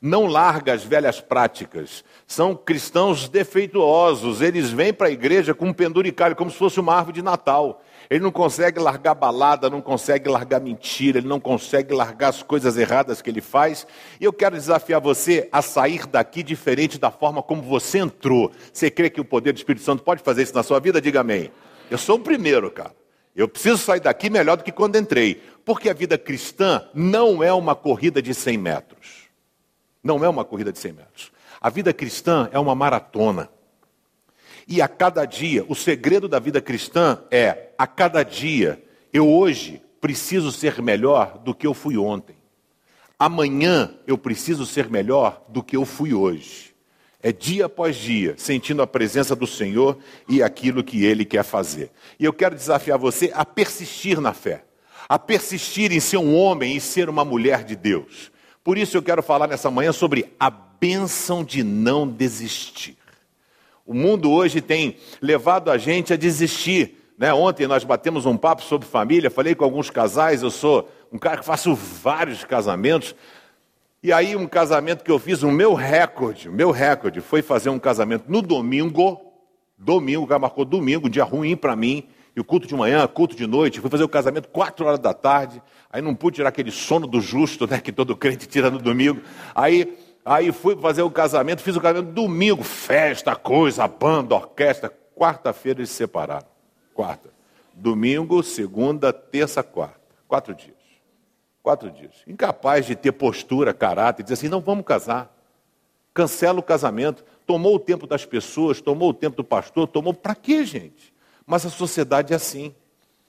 Não 0.00 0.26
larga 0.26 0.72
as 0.72 0.82
velhas 0.82 1.20
práticas. 1.20 2.04
São 2.26 2.56
cristãos 2.56 3.28
defeituosos. 3.28 4.40
Eles 4.40 4.70
vêm 4.70 4.92
para 4.92 5.06
a 5.06 5.12
igreja 5.12 5.54
com 5.54 5.66
um 5.68 5.72
penduricalho, 5.72 6.34
como 6.34 6.50
se 6.50 6.58
fosse 6.58 6.80
uma 6.80 6.96
árvore 6.96 7.14
de 7.14 7.22
Natal. 7.22 7.80
Ele 8.12 8.22
não 8.22 8.30
consegue 8.30 8.78
largar 8.78 9.14
balada, 9.14 9.70
não 9.70 9.80
consegue 9.80 10.28
largar 10.28 10.60
mentira, 10.60 11.16
ele 11.16 11.26
não 11.26 11.40
consegue 11.40 11.94
largar 11.94 12.28
as 12.28 12.42
coisas 12.42 12.76
erradas 12.76 13.22
que 13.22 13.30
ele 13.30 13.40
faz. 13.40 13.86
E 14.20 14.24
eu 14.24 14.34
quero 14.34 14.54
desafiar 14.54 15.00
você 15.00 15.48
a 15.50 15.62
sair 15.62 16.06
daqui 16.06 16.42
diferente 16.42 16.98
da 16.98 17.10
forma 17.10 17.42
como 17.42 17.62
você 17.62 18.00
entrou. 18.00 18.52
Você 18.70 18.90
crê 18.90 19.08
que 19.08 19.18
o 19.18 19.24
poder 19.24 19.54
do 19.54 19.56
Espírito 19.56 19.82
Santo 19.82 20.02
pode 20.02 20.22
fazer 20.22 20.42
isso 20.42 20.54
na 20.54 20.62
sua 20.62 20.78
vida? 20.78 21.00
Diga 21.00 21.22
amém. 21.22 21.50
Eu 21.90 21.96
sou 21.96 22.16
o 22.16 22.20
primeiro, 22.20 22.70
cara. 22.70 22.94
Eu 23.34 23.48
preciso 23.48 23.78
sair 23.78 24.00
daqui 24.00 24.28
melhor 24.28 24.58
do 24.58 24.62
que 24.62 24.72
quando 24.72 24.96
entrei. 24.96 25.42
Porque 25.64 25.88
a 25.88 25.94
vida 25.94 26.18
cristã 26.18 26.86
não 26.92 27.42
é 27.42 27.50
uma 27.50 27.74
corrida 27.74 28.20
de 28.20 28.34
100 28.34 28.58
metros. 28.58 29.30
Não 30.04 30.22
é 30.22 30.28
uma 30.28 30.44
corrida 30.44 30.70
de 30.70 30.78
100 30.78 30.92
metros. 30.92 31.32
A 31.58 31.70
vida 31.70 31.94
cristã 31.94 32.46
é 32.52 32.58
uma 32.58 32.74
maratona. 32.74 33.48
E 34.68 34.80
a 34.80 34.88
cada 34.88 35.24
dia, 35.24 35.64
o 35.68 35.74
segredo 35.74 36.28
da 36.28 36.38
vida 36.38 36.60
cristã 36.60 37.22
é, 37.30 37.71
a 37.82 37.86
cada 37.88 38.22
dia, 38.22 38.80
eu 39.12 39.28
hoje 39.28 39.82
preciso 40.00 40.52
ser 40.52 40.80
melhor 40.80 41.40
do 41.44 41.52
que 41.52 41.66
eu 41.66 41.74
fui 41.74 41.98
ontem. 41.98 42.36
Amanhã 43.18 43.92
eu 44.06 44.16
preciso 44.16 44.64
ser 44.64 44.88
melhor 44.88 45.42
do 45.48 45.64
que 45.64 45.76
eu 45.76 45.84
fui 45.84 46.14
hoje. 46.14 46.72
É 47.20 47.32
dia 47.32 47.66
após 47.66 47.96
dia, 47.96 48.36
sentindo 48.38 48.82
a 48.82 48.86
presença 48.86 49.34
do 49.34 49.48
Senhor 49.48 49.98
e 50.28 50.44
aquilo 50.44 50.84
que 50.84 51.04
Ele 51.04 51.24
quer 51.24 51.42
fazer. 51.42 51.90
E 52.20 52.24
eu 52.24 52.32
quero 52.32 52.54
desafiar 52.54 52.98
você 52.98 53.32
a 53.34 53.44
persistir 53.44 54.20
na 54.20 54.32
fé, 54.32 54.64
a 55.08 55.18
persistir 55.18 55.90
em 55.90 55.98
ser 55.98 56.18
um 56.18 56.36
homem 56.36 56.76
e 56.76 56.80
ser 56.80 57.08
uma 57.08 57.24
mulher 57.24 57.64
de 57.64 57.74
Deus. 57.74 58.30
Por 58.62 58.78
isso 58.78 58.96
eu 58.96 59.02
quero 59.02 59.24
falar 59.24 59.48
nessa 59.48 59.72
manhã 59.72 59.90
sobre 59.90 60.32
a 60.38 60.50
bênção 60.50 61.42
de 61.42 61.64
não 61.64 62.06
desistir. 62.06 62.96
O 63.84 63.92
mundo 63.92 64.30
hoje 64.30 64.60
tem 64.60 64.98
levado 65.20 65.68
a 65.68 65.76
gente 65.76 66.12
a 66.12 66.16
desistir. 66.16 67.01
Né? 67.18 67.32
Ontem 67.32 67.66
nós 67.66 67.84
batemos 67.84 68.26
um 68.26 68.36
papo 68.36 68.62
sobre 68.62 68.86
família, 68.86 69.30
falei 69.30 69.54
com 69.54 69.64
alguns 69.64 69.90
casais, 69.90 70.42
eu 70.42 70.50
sou 70.50 70.88
um 71.12 71.18
cara 71.18 71.38
que 71.38 71.44
faço 71.44 71.74
vários 71.74 72.44
casamentos. 72.44 73.14
E 74.02 74.12
aí 74.12 74.34
um 74.34 74.46
casamento 74.46 75.04
que 75.04 75.10
eu 75.10 75.18
fiz, 75.18 75.42
o 75.42 75.50
meu 75.50 75.74
recorde, 75.74 76.48
o 76.48 76.52
meu 76.52 76.70
recorde 76.70 77.20
foi 77.20 77.42
fazer 77.42 77.70
um 77.70 77.78
casamento 77.78 78.24
no 78.26 78.42
domingo, 78.42 79.20
domingo, 79.78 80.24
o 80.24 80.26
cara 80.26 80.40
marcou 80.40 80.64
domingo, 80.64 81.08
dia 81.08 81.24
ruim 81.24 81.56
para 81.56 81.76
mim, 81.76 82.08
e 82.34 82.40
o 82.40 82.44
culto 82.44 82.66
de 82.66 82.74
manhã, 82.74 83.06
culto 83.06 83.36
de 83.36 83.46
noite, 83.46 83.80
fui 83.80 83.90
fazer 83.90 84.04
o 84.04 84.08
casamento 84.08 84.48
quatro 84.48 84.86
horas 84.86 84.98
da 84.98 85.12
tarde, 85.12 85.62
aí 85.90 86.00
não 86.00 86.14
pude 86.14 86.36
tirar 86.36 86.48
aquele 86.48 86.70
sono 86.70 87.06
do 87.06 87.20
justo, 87.20 87.66
né, 87.66 87.78
que 87.78 87.92
todo 87.92 88.16
crente 88.16 88.46
tira 88.48 88.70
no 88.70 88.78
domingo. 88.78 89.20
Aí, 89.54 89.96
aí 90.24 90.50
fui 90.50 90.74
fazer 90.76 91.02
o 91.02 91.10
casamento, 91.10 91.62
fiz 91.62 91.76
o 91.76 91.80
casamento 91.80 92.10
domingo, 92.12 92.64
festa, 92.64 93.36
coisa, 93.36 93.86
banda, 93.86 94.34
orquestra. 94.34 94.90
Quarta-feira 95.14 95.80
eles 95.80 95.90
se 95.90 95.96
separaram. 95.96 96.51
Quarta. 96.94 97.30
Domingo, 97.74 98.42
segunda, 98.42 99.12
terça, 99.12 99.62
quarta. 99.62 100.00
Quatro 100.28 100.54
dias. 100.54 100.76
Quatro 101.62 101.90
dias. 101.90 102.12
Incapaz 102.26 102.86
de 102.86 102.96
ter 102.96 103.12
postura, 103.12 103.72
caráter, 103.72 104.22
dizer 104.22 104.34
assim, 104.34 104.48
não 104.48 104.60
vamos 104.60 104.84
casar. 104.84 105.34
Cancela 106.12 106.58
o 106.58 106.62
casamento. 106.62 107.24
Tomou 107.46 107.76
o 107.76 107.78
tempo 107.78 108.06
das 108.06 108.24
pessoas, 108.24 108.80
tomou 108.80 109.10
o 109.10 109.14
tempo 109.14 109.36
do 109.36 109.44
pastor, 109.44 109.86
tomou. 109.86 110.12
Para 110.12 110.34
quê, 110.34 110.64
gente? 110.64 111.12
Mas 111.46 111.64
a 111.64 111.70
sociedade 111.70 112.32
é 112.32 112.36
assim. 112.36 112.74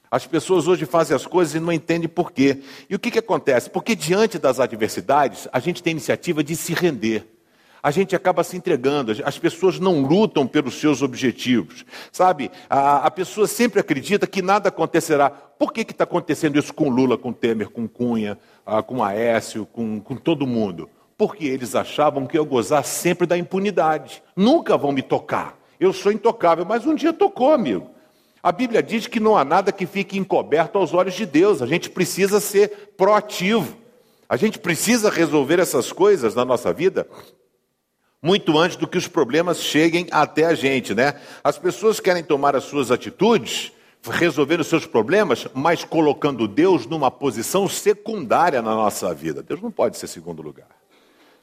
As 0.09 0.27
pessoas 0.27 0.67
hoje 0.67 0.85
fazem 0.85 1.15
as 1.15 1.25
coisas 1.25 1.55
e 1.55 1.59
não 1.59 1.73
entendem 1.73 2.07
por 2.07 2.31
quê. 2.31 2.61
E 2.87 2.93
o 2.93 2.99
que, 2.99 3.09
que 3.09 3.19
acontece? 3.19 3.69
Porque 3.69 3.95
diante 3.95 4.37
das 4.37 4.59
adversidades, 4.59 5.47
a 5.51 5.59
gente 5.59 5.81
tem 5.81 5.91
iniciativa 5.91 6.43
de 6.43 6.55
se 6.55 6.73
render 6.73 7.32
a 7.83 7.91
gente 7.91 8.15
acaba 8.15 8.45
se 8.45 8.55
entregando, 8.55 9.11
as 9.25 9.37
pessoas 9.37 9.77
não 9.77 10.01
lutam 10.03 10.47
pelos 10.47 10.75
seus 10.75 11.01
objetivos, 11.01 11.83
sabe? 12.13 12.49
A, 12.69 13.05
a 13.05 13.11
pessoa 13.11 13.45
sempre 13.45 13.81
acredita 13.81 14.25
que 14.25 14.41
nada 14.41 14.69
acontecerá. 14.69 15.29
Por 15.29 15.73
que 15.73 15.81
está 15.81 16.05
acontecendo 16.05 16.57
isso 16.57 16.73
com 16.73 16.87
Lula, 16.87 17.17
com 17.17 17.33
Temer, 17.33 17.69
com 17.69 17.85
Cunha, 17.85 18.39
ah, 18.65 18.81
com 18.81 19.03
Aécio, 19.03 19.65
com, 19.65 19.99
com 19.99 20.15
todo 20.15 20.47
mundo? 20.47 20.89
Porque 21.17 21.45
eles 21.45 21.75
achavam 21.75 22.25
que 22.25 22.37
eu 22.37 22.45
gozar 22.45 22.85
sempre 22.85 23.27
da 23.27 23.37
impunidade. 23.37 24.23
Nunca 24.33 24.77
vão 24.77 24.93
me 24.93 25.01
tocar. 25.01 25.59
Eu 25.77 25.91
sou 25.91 26.09
intocável, 26.09 26.63
mas 26.63 26.85
um 26.85 26.95
dia 26.95 27.11
tocou, 27.11 27.51
amigo. 27.51 27.89
A 28.41 28.53
Bíblia 28.53 28.81
diz 28.81 29.07
que 29.07 29.19
não 29.19 29.37
há 29.37 29.43
nada 29.43 29.73
que 29.73 29.85
fique 29.85 30.17
encoberto 30.17 30.77
aos 30.77 30.93
olhos 30.93 31.15
de 31.15 31.25
Deus. 31.25 31.61
A 31.61 31.67
gente 31.67 31.89
precisa 31.89 32.39
ser 32.39 32.93
proativo. 32.95 33.75
A 34.29 34.37
gente 34.37 34.57
precisa 34.57 35.09
resolver 35.09 35.59
essas 35.59 35.91
coisas 35.91 36.33
na 36.33 36.45
nossa 36.45 36.71
vida 36.71 37.05
muito 38.23 38.57
antes 38.57 38.77
do 38.77 38.87
que 38.87 38.97
os 38.97 39.05
problemas 39.05 39.61
cheguem 39.61 40.07
até 40.09 40.45
a 40.45 40.55
gente, 40.55 40.95
né? 40.95 41.19
As 41.43 41.57
pessoas 41.57 41.99
querem 41.99 42.23
tomar 42.23 42.55
as 42.55 42.63
suas 42.63 42.89
atitudes, 42.89 43.73
resolver 44.01 44.61
os 44.61 44.67
seus 44.67 44.85
problemas, 44.85 45.45
mas 45.53 45.83
colocando 45.83 46.47
Deus 46.47 46.85
numa 46.85 47.11
posição 47.11 47.67
secundária 47.67 48.61
na 48.61 48.73
nossa 48.73 49.13
vida. 49.13 49.43
Deus 49.43 49.61
não 49.61 49.69
pode 49.69 49.97
ser 49.97 50.07
segundo 50.07 50.41
lugar. 50.41 50.69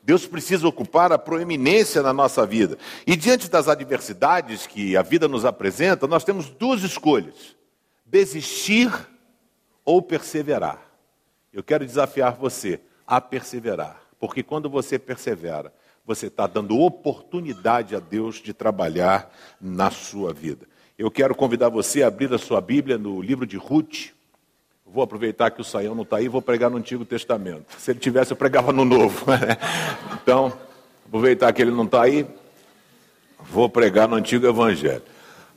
Deus 0.03 0.27
precisa 0.27 0.67
ocupar 0.67 1.13
a 1.13 1.19
proeminência 1.19 2.03
na 2.03 2.15
nossa 2.15 2.47
vida. 2.47 2.79
E 3.07 3.15
diante 3.15 3.51
das 3.51 3.69
adversidades 3.69 4.67
que 4.67 4.97
a 4.97 5.03
vida 5.03 5.29
nos 5.29 5.45
apresenta, 5.45 6.07
nós 6.07 6.25
temos 6.25 6.49
duas 6.49 6.83
escolhas: 6.83 7.55
desistir 8.07 8.91
ou 9.85 10.01
perseverar. 10.01 10.81
Eu 11.53 11.63
quero 11.63 11.85
desafiar 11.85 12.33
você 12.37 12.81
a 13.07 13.21
perseverar, 13.21 14.01
porque 14.19 14.43
quando 14.43 14.71
você 14.71 14.99
persevera, 14.99 15.71
você 16.05 16.27
está 16.27 16.47
dando 16.47 16.79
oportunidade 16.79 17.95
a 17.95 18.01
Deus 18.01 18.37
de 18.37 18.53
trabalhar 18.53 19.33
na 19.61 19.91
sua 19.91 20.33
vida. 20.33 20.67
Eu 20.99 21.11
quero 21.11 21.35
convidar 21.35 21.69
você 21.69 22.03
a 22.03 22.09
abrir 22.09 22.33
a 22.33 22.39
sua 22.39 22.61
Bíblia 22.61 22.99
no 22.99 23.23
livro 23.23 23.47
de 23.47 23.57
Ruth. 23.57 24.11
Vou 24.85 25.03
aproveitar 25.03 25.51
que 25.51 25.61
o 25.61 25.65
Saião 25.65 25.95
não 25.95 26.03
está 26.03 26.17
aí 26.17 26.29
vou 26.29 26.43
pregar 26.43 26.69
no 26.69 26.77
Antigo 26.77 27.05
Testamento. 27.05 27.67
Se 27.79 27.93
ele 27.93 28.01
tivesse, 28.01 28.33
eu 28.33 28.37
pregava 28.37 28.73
no 28.73 28.85
Novo. 28.85 29.25
então, 30.21 30.53
aproveitar 31.07 31.53
que 31.53 31.63
ele 31.63 31.71
não 31.71 31.85
está 31.85 32.03
aí, 32.03 32.27
vou 33.39 33.69
pregar 33.69 34.09
no 34.09 34.17
Antigo 34.17 34.47
Evangelho. 34.47 35.03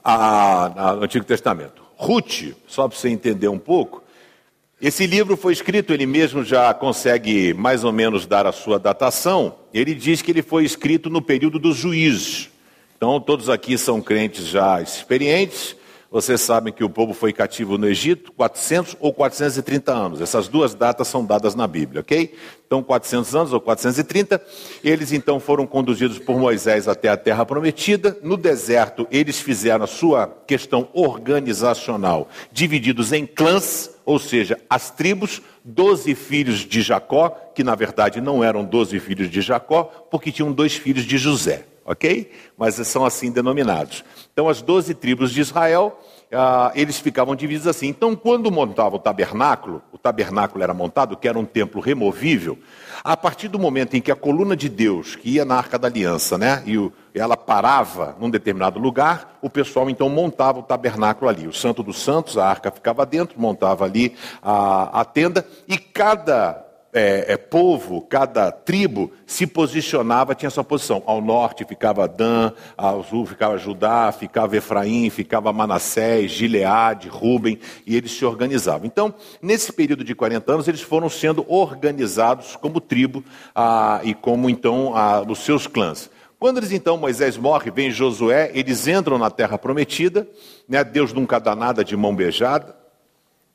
Ah, 0.04 0.96
no 0.98 1.04
Antigo 1.04 1.26
Testamento. 1.26 1.82
Ruth, 1.96 2.54
só 2.68 2.88
para 2.88 2.98
você 2.98 3.10
entender 3.10 3.48
um 3.48 3.58
pouco, 3.58 4.03
esse 4.84 5.08
livro 5.08 5.38
foi 5.38 5.54
escrito, 5.54 5.94
ele 5.94 6.06
mesmo 6.06 6.44
já 6.44 6.74
consegue 6.74 7.54
mais 7.54 7.86
ou 7.86 7.94
menos 7.94 8.26
dar 8.26 8.46
a 8.46 8.52
sua 8.52 8.78
datação. 8.78 9.56
Ele 9.74 9.96
diz 9.96 10.22
que 10.22 10.30
ele 10.30 10.42
foi 10.42 10.66
escrito 10.66 11.10
no 11.10 11.22
período 11.22 11.58
dos 11.58 11.78
juízes. 11.78 12.50
Então, 12.98 13.18
todos 13.22 13.50
aqui 13.50 13.78
são 13.78 14.02
crentes 14.02 14.46
já 14.46 14.82
experientes. 14.82 15.78
Vocês 16.14 16.42
sabem 16.42 16.72
que 16.72 16.84
o 16.84 16.90
povo 16.92 17.12
foi 17.12 17.34
cativo 17.34 17.76
no 17.76 17.88
Egito 17.88 18.32
400 18.34 18.96
ou 19.00 19.12
430 19.12 19.92
anos. 19.92 20.22
Essas 20.22 20.48
duas 20.48 20.76
datas 20.76 21.08
são 21.08 21.26
dadas 21.26 21.56
na 21.56 21.66
Bíblia, 21.66 22.02
ok? 22.02 22.36
Então, 22.68 22.84
400 22.84 23.36
anos 23.36 23.52
ou 23.52 23.60
430. 23.60 24.40
Eles 24.84 25.12
então 25.12 25.40
foram 25.40 25.66
conduzidos 25.66 26.20
por 26.20 26.38
Moisés 26.38 26.88
até 26.88 27.10
a 27.10 27.18
terra 27.18 27.44
prometida. 27.48 28.16
No 28.22 28.38
deserto, 28.38 29.08
eles 29.10 29.40
fizeram 29.40 29.86
a 29.86 29.88
sua 29.88 30.28
questão 30.46 30.88
organizacional, 30.94 32.30
divididos 32.52 33.12
em 33.12 33.26
clãs, 33.26 33.90
ou 34.06 34.20
seja, 34.20 34.60
as 34.70 34.92
tribos, 34.92 35.42
doze 35.66 36.14
filhos 36.14 36.60
de 36.60 36.84
Jacó, 36.84 37.30
que 37.56 37.64
na 37.64 37.74
verdade 37.74 38.22
não 38.22 38.44
eram 38.44 38.64
doze 38.64 39.00
filhos 39.00 39.32
de 39.32 39.42
Jacó, 39.42 39.86
porque 40.12 40.32
tinham 40.32 40.52
dois 40.52 40.76
filhos 40.76 41.06
de 41.06 41.18
José 41.18 41.73
ok? 41.86 42.32
Mas 42.58 42.76
são 42.88 43.06
assim 43.06 43.32
denominados. 43.32 44.04
Então, 44.32 44.50
as 44.50 44.62
doze 44.62 44.94
tribos 44.94 45.32
de 45.32 45.42
Israel, 45.42 46.00
ah, 46.32 46.72
eles 46.76 47.00
ficavam 47.00 47.36
divididos 47.36 47.68
assim. 47.68 47.88
Então, 47.88 48.16
quando 48.16 48.52
montava 48.52 48.96
o 48.96 49.00
tabernáculo, 49.00 49.82
o 49.92 49.98
tabernáculo 49.98 50.64
era 50.64 50.74
montado, 50.74 51.16
que 51.16 51.28
era 51.28 51.38
um 51.38 51.46
templo 51.46 51.80
removível, 51.80 52.58
a 53.04 53.16
partir 53.16 53.48
do 53.48 53.60
momento 53.60 53.96
em 53.96 54.02
que 54.02 54.12
a 54.12 54.16
coluna 54.16 54.56
de 54.56 54.70
Deus, 54.70 55.16
que 55.16 55.32
ia 55.32 55.46
na 55.46 55.56
Arca 55.56 55.78
da 55.78 55.88
Aliança, 55.88 56.38
né, 56.38 56.64
e 56.66 56.78
o, 56.78 56.92
ela 57.14 57.38
parava 57.38 58.16
num 58.20 58.30
determinado 58.30 58.80
lugar, 58.80 59.38
o 59.42 59.50
pessoal 59.50 59.90
então 59.90 60.10
montava 60.10 60.60
o 60.60 60.64
tabernáculo 60.64 61.30
ali. 61.30 61.48
O 61.48 61.54
Santo 61.54 61.84
dos 61.84 62.02
Santos, 62.02 62.38
a 62.38 62.48
arca 62.48 62.72
ficava 62.72 63.06
dentro, 63.06 63.40
montava 63.40 63.86
ali 63.86 64.16
a, 64.42 65.02
a 65.02 65.06
tenda, 65.06 65.46
e 65.68 65.78
cada 65.78 66.73
é, 66.94 67.34
é, 67.34 67.38
povo, 67.38 68.02
cada 68.02 68.52
tribo 68.52 69.12
se 69.26 69.48
posicionava, 69.48 70.36
tinha 70.36 70.50
sua 70.50 70.64
posição. 70.64 71.02
Ao 71.06 71.20
norte 71.20 71.66
ficava 71.66 72.08
Dan, 72.08 72.52
ao 72.78 73.04
sul 73.04 73.26
ficava 73.26 73.58
Judá, 73.58 74.12
ficava 74.12 74.56
Efraim, 74.56 75.10
ficava 75.10 75.52
Manassés, 75.52 76.32
Gileade, 76.32 77.10
Ruben, 77.10 77.60
e 77.86 77.96
eles 77.96 78.12
se 78.12 78.24
organizavam. 78.24 78.86
Então, 78.86 79.14
nesse 79.42 79.74
período 79.74 80.04
de 80.04 80.14
40 80.14 80.54
anos, 80.54 80.68
eles 80.68 80.82
foram 80.82 81.10
sendo 81.10 81.44
organizados 81.48 82.56
como 82.56 82.80
tribo 82.80 83.24
ah, 83.56 84.00
e 84.04 84.14
como 84.14 84.50
então 84.50 84.96
ah, 84.96 85.26
os 85.28 85.40
seus 85.40 85.66
clãs. 85.66 86.10
Quando 86.38 86.58
eles 86.58 86.74
então, 86.74 86.98
Moisés 86.98 87.38
morre, 87.38 87.72
vem 87.72 87.90
Josué, 87.90 88.52
eles 88.54 88.86
entram 88.88 89.18
na 89.18 89.32
terra 89.32 89.58
prometida, 89.58 90.28
né? 90.68 90.84
Deus 90.84 91.14
nunca 91.14 91.40
dá 91.40 91.56
nada 91.56 91.86
de 91.86 91.96
mão 91.96 92.14
beijada, 92.14 92.83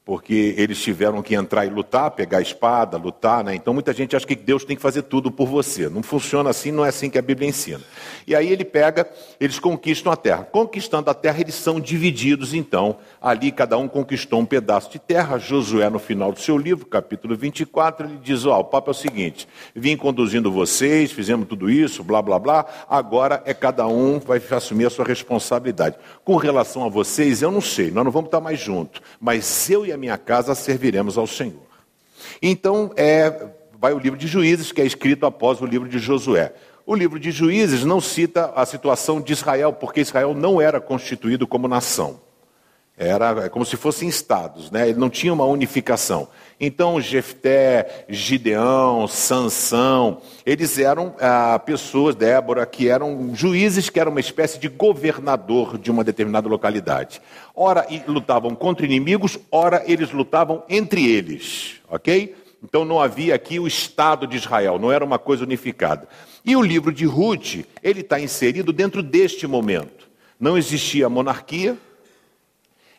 porque 0.08 0.54
eles 0.56 0.80
tiveram 0.80 1.20
que 1.20 1.34
entrar 1.34 1.66
e 1.66 1.68
lutar, 1.68 2.10
pegar 2.12 2.38
a 2.38 2.40
espada, 2.40 2.96
lutar, 2.96 3.44
né? 3.44 3.54
Então 3.54 3.74
muita 3.74 3.92
gente 3.92 4.16
acha 4.16 4.26
que 4.26 4.34
Deus 4.34 4.64
tem 4.64 4.74
que 4.74 4.80
fazer 4.80 5.02
tudo 5.02 5.30
por 5.30 5.46
você. 5.46 5.86
Não 5.86 6.02
funciona 6.02 6.48
assim, 6.48 6.72
não 6.72 6.82
é 6.82 6.88
assim 6.88 7.10
que 7.10 7.18
a 7.18 7.22
Bíblia 7.22 7.46
ensina. 7.46 7.82
E 8.26 8.34
aí 8.34 8.50
ele 8.50 8.64
pega, 8.64 9.06
eles 9.38 9.58
conquistam 9.58 10.10
a 10.10 10.16
terra. 10.16 10.44
Conquistando 10.44 11.10
a 11.10 11.14
terra, 11.14 11.42
eles 11.42 11.56
são 11.56 11.78
divididos 11.78 12.54
então. 12.54 12.96
Ali 13.20 13.52
cada 13.52 13.76
um 13.76 13.86
conquistou 13.86 14.40
um 14.40 14.46
pedaço 14.46 14.90
de 14.90 14.98
terra. 14.98 15.36
Josué, 15.38 15.90
no 15.90 15.98
final 15.98 16.32
do 16.32 16.40
seu 16.40 16.56
livro, 16.56 16.86
capítulo 16.86 17.36
24, 17.36 18.06
ele 18.06 18.16
diz: 18.16 18.46
Ó, 18.46 18.56
oh, 18.56 18.60
o 18.60 18.64
papo 18.64 18.88
é 18.88 18.92
o 18.92 18.94
seguinte: 18.94 19.46
vim 19.74 19.94
conduzindo 19.94 20.50
vocês, 20.50 21.12
fizemos 21.12 21.46
tudo 21.46 21.68
isso, 21.68 22.02
blá 22.02 22.22
blá 22.22 22.38
blá. 22.38 22.64
Agora 22.88 23.42
é 23.44 23.52
cada 23.52 23.86
um 23.86 24.18
vai 24.18 24.40
assumir 24.52 24.86
a 24.86 24.90
sua 24.90 25.04
responsabilidade. 25.04 25.96
Com 26.24 26.36
relação 26.36 26.82
a 26.82 26.88
vocês, 26.88 27.42
eu 27.42 27.50
não 27.50 27.60
sei, 27.60 27.90
nós 27.90 28.06
não 28.06 28.10
vamos 28.10 28.28
estar 28.28 28.40
mais 28.40 28.58
juntos, 28.58 29.02
mas 29.20 29.68
eu 29.68 29.84
e 29.84 29.92
a 29.92 29.97
minha 29.98 30.16
casa 30.16 30.54
serviremos 30.54 31.18
ao 31.18 31.26
Senhor. 31.26 31.68
Então, 32.40 32.92
é, 32.96 33.48
vai 33.78 33.92
o 33.92 33.98
livro 33.98 34.18
de 34.18 34.26
Juízes, 34.26 34.72
que 34.72 34.80
é 34.80 34.86
escrito 34.86 35.26
após 35.26 35.60
o 35.60 35.66
livro 35.66 35.88
de 35.88 35.98
Josué. 35.98 36.52
O 36.86 36.94
livro 36.94 37.20
de 37.20 37.30
Juízes 37.30 37.84
não 37.84 38.00
cita 38.00 38.52
a 38.54 38.64
situação 38.64 39.20
de 39.20 39.32
Israel, 39.32 39.72
porque 39.72 40.00
Israel 40.00 40.32
não 40.34 40.60
era 40.60 40.80
constituído 40.80 41.46
como 41.46 41.68
nação. 41.68 42.20
Era 42.96 43.44
é 43.44 43.48
como 43.48 43.64
se 43.64 43.76
fossem 43.76 44.08
estados, 44.08 44.70
né? 44.70 44.88
ele 44.88 44.98
não 44.98 45.08
tinha 45.08 45.32
uma 45.32 45.44
unificação. 45.44 46.28
Então, 46.60 47.00
Jefté, 47.00 48.04
Gideão, 48.08 49.06
Sansão, 49.06 50.20
eles 50.44 50.76
eram 50.76 51.14
ah, 51.20 51.56
pessoas, 51.58 52.16
Débora, 52.16 52.66
que 52.66 52.88
eram 52.88 53.32
juízes, 53.32 53.88
que 53.88 54.00
eram 54.00 54.10
uma 54.10 54.18
espécie 54.18 54.58
de 54.58 54.68
governador 54.68 55.78
de 55.78 55.88
uma 55.88 56.02
determinada 56.02 56.48
localidade. 56.48 57.22
Ora, 57.54 57.86
lutavam 58.08 58.56
contra 58.56 58.84
inimigos, 58.84 59.38
ora, 59.52 59.84
eles 59.86 60.10
lutavam 60.10 60.64
entre 60.68 61.08
eles, 61.08 61.76
ok? 61.88 62.34
Então, 62.62 62.84
não 62.84 63.00
havia 63.00 63.36
aqui 63.36 63.60
o 63.60 63.68
Estado 63.68 64.26
de 64.26 64.36
Israel, 64.36 64.80
não 64.80 64.90
era 64.90 65.04
uma 65.04 65.18
coisa 65.18 65.44
unificada. 65.44 66.08
E 66.44 66.56
o 66.56 66.62
livro 66.62 66.92
de 66.92 67.04
Ruth, 67.04 67.64
ele 67.80 68.00
está 68.00 68.18
inserido 68.18 68.72
dentro 68.72 69.00
deste 69.00 69.46
momento. 69.46 70.08
Não 70.40 70.58
existia 70.58 71.08
monarquia, 71.08 71.76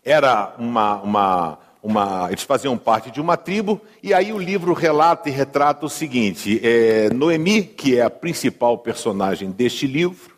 era 0.03 0.55
uma, 0.57 0.95
uma 1.01 1.59
uma, 1.81 2.27
eles 2.29 2.43
faziam 2.43 2.77
parte 2.77 3.09
de 3.09 3.21
uma 3.21 3.37
tribo, 3.37 3.79
e 4.03 4.13
aí 4.13 4.33
o 4.33 4.37
livro 4.37 4.73
relata 4.73 5.29
e 5.29 5.31
retrata 5.31 5.85
o 5.85 5.89
seguinte: 5.89 6.59
é, 6.63 7.09
Noemi, 7.13 7.63
que 7.63 7.97
é 7.97 8.01
a 8.01 8.09
principal 8.09 8.77
personagem 8.77 9.49
deste 9.49 9.87
livro, 9.87 10.37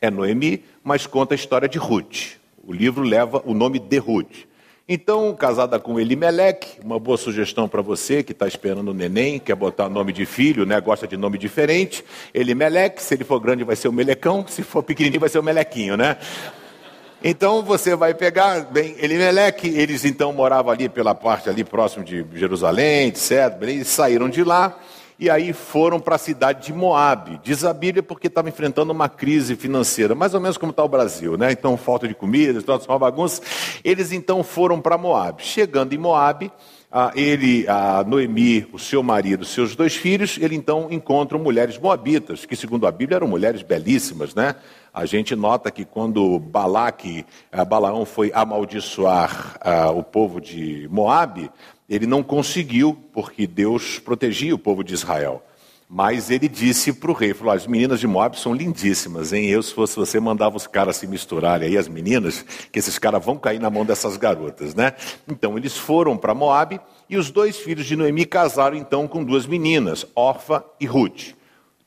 é 0.00 0.10
Noemi, 0.10 0.64
mas 0.82 1.06
conta 1.06 1.34
a 1.34 1.36
história 1.36 1.68
de 1.68 1.78
Ruth. 1.78 2.38
O 2.66 2.72
livro 2.72 3.02
leva 3.02 3.42
o 3.44 3.52
nome 3.52 3.78
de 3.78 3.98
Ruth. 3.98 4.50
Então, 4.92 5.32
casada 5.36 5.78
com 5.78 6.00
Elimeleque, 6.00 6.80
uma 6.84 6.98
boa 6.98 7.16
sugestão 7.16 7.68
para 7.68 7.80
você 7.80 8.24
que 8.24 8.32
está 8.32 8.48
esperando 8.48 8.88
o 8.88 8.94
neném, 8.94 9.38
quer 9.38 9.54
botar 9.54 9.88
nome 9.88 10.12
de 10.12 10.26
filho, 10.26 10.66
né? 10.66 10.80
gosta 10.80 11.06
de 11.06 11.16
nome 11.16 11.38
diferente. 11.38 12.04
Elimeleque, 12.34 13.00
se 13.00 13.14
ele 13.14 13.22
for 13.22 13.38
grande 13.38 13.62
vai 13.62 13.76
ser 13.76 13.86
o 13.86 13.92
Melecão, 13.92 14.44
se 14.48 14.64
for 14.64 14.82
pequenininho 14.82 15.20
vai 15.20 15.28
ser 15.28 15.38
o 15.38 15.44
Melequinho, 15.44 15.96
né? 15.96 16.16
Então 17.22 17.62
você 17.62 17.94
vai 17.94 18.14
pegar, 18.14 18.60
bem, 18.62 18.94
Elimeleque, 18.98 19.68
eles 19.68 20.06
então 20.06 20.32
moravam 20.32 20.72
ali 20.72 20.88
pela 20.88 21.14
parte 21.14 21.50
ali 21.50 21.62
próximo 21.62 22.02
de 22.02 22.24
Jerusalém, 22.32 23.08
etc. 23.08 23.58
Eles 23.60 23.88
saíram 23.88 24.28
de 24.28 24.42
lá 24.42 24.78
e 25.18 25.28
aí 25.28 25.52
foram 25.52 26.00
para 26.00 26.14
a 26.14 26.18
cidade 26.18 26.64
de 26.64 26.72
Moabe. 26.72 27.38
Diz 27.44 27.62
a 27.62 27.74
Bíblia 27.74 28.02
porque 28.02 28.28
estava 28.28 28.48
enfrentando 28.48 28.90
uma 28.90 29.06
crise 29.06 29.54
financeira, 29.54 30.14
mais 30.14 30.32
ou 30.32 30.40
menos 30.40 30.56
como 30.56 30.70
está 30.70 30.82
o 30.82 30.88
Brasil, 30.88 31.36
né? 31.36 31.52
Então, 31.52 31.76
falta 31.76 32.08
de 32.08 32.14
comida, 32.14 32.62
toda 32.62 32.82
uma 32.88 32.98
bagunça. 32.98 33.42
Eles 33.84 34.12
então 34.12 34.42
foram 34.42 34.80
para 34.80 34.96
Moabe. 34.96 35.42
Chegando 35.44 35.92
em 35.92 35.98
Moabe, 36.92 37.12
ele, 37.14 37.68
a 37.68 38.02
Noemi, 38.02 38.66
o 38.72 38.78
seu 38.78 39.00
marido, 39.00 39.44
seus 39.44 39.76
dois 39.76 39.94
filhos, 39.94 40.38
ele 40.40 40.56
então 40.56 40.88
encontram 40.90 41.38
mulheres 41.38 41.78
moabitas, 41.78 42.44
que 42.44 42.56
segundo 42.56 42.84
a 42.84 42.90
Bíblia 42.90 43.16
eram 43.16 43.28
mulheres 43.28 43.62
belíssimas, 43.62 44.34
né? 44.34 44.56
A 44.92 45.06
gente 45.06 45.36
nota 45.36 45.70
que 45.70 45.84
quando 45.84 46.38
Balaque, 46.40 47.24
Balaão 47.68 48.04
foi 48.04 48.32
amaldiçoar 48.34 49.56
o 49.96 50.02
povo 50.02 50.40
de 50.40 50.88
Moabe, 50.90 51.48
ele 51.88 52.06
não 52.06 52.24
conseguiu, 52.24 52.98
porque 53.12 53.46
Deus 53.46 54.00
protegia 54.00 54.52
o 54.52 54.58
povo 54.58 54.82
de 54.82 54.94
Israel. 54.94 55.44
Mas 55.92 56.30
ele 56.30 56.48
disse 56.48 56.92
para 56.92 57.10
o 57.10 57.14
rei, 57.14 57.34
falou, 57.34 57.52
as 57.52 57.66
meninas 57.66 57.98
de 57.98 58.06
Moab 58.06 58.38
são 58.38 58.54
lindíssimas, 58.54 59.32
hein? 59.32 59.46
Eu, 59.46 59.60
se 59.60 59.74
fosse 59.74 59.96
você, 59.96 60.20
mandava 60.20 60.56
os 60.56 60.68
caras 60.68 60.96
se 60.96 61.04
misturarem 61.04 61.68
aí, 61.68 61.76
as 61.76 61.88
meninas, 61.88 62.44
que 62.70 62.78
esses 62.78 62.96
caras 62.96 63.24
vão 63.24 63.36
cair 63.36 63.58
na 63.58 63.68
mão 63.68 63.84
dessas 63.84 64.16
garotas, 64.16 64.72
né? 64.72 64.92
Então, 65.26 65.58
eles 65.58 65.76
foram 65.76 66.16
para 66.16 66.32
Moab 66.32 66.80
e 67.08 67.16
os 67.16 67.32
dois 67.32 67.56
filhos 67.56 67.86
de 67.86 67.96
Noemi 67.96 68.24
casaram 68.24 68.76
então 68.76 69.08
com 69.08 69.24
duas 69.24 69.48
meninas, 69.48 70.06
Orfa 70.14 70.64
e 70.78 70.86
Ruth. 70.86 71.34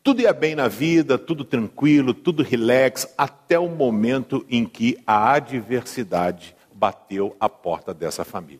Tudo 0.03 0.21
ia 0.21 0.33
bem 0.33 0.53
na 0.53 0.67
vida, 0.67 1.17
tudo 1.17 1.45
tranquilo, 1.45 2.13
tudo 2.13 2.43
relax, 2.43 3.07
até 3.17 3.57
o 3.57 3.69
momento 3.69 4.45
em 4.49 4.65
que 4.65 4.97
a 5.07 5.31
adversidade 5.31 6.53
bateu 6.73 7.37
a 7.39 7.47
porta 7.47 7.93
dessa 7.93 8.25
família. 8.25 8.59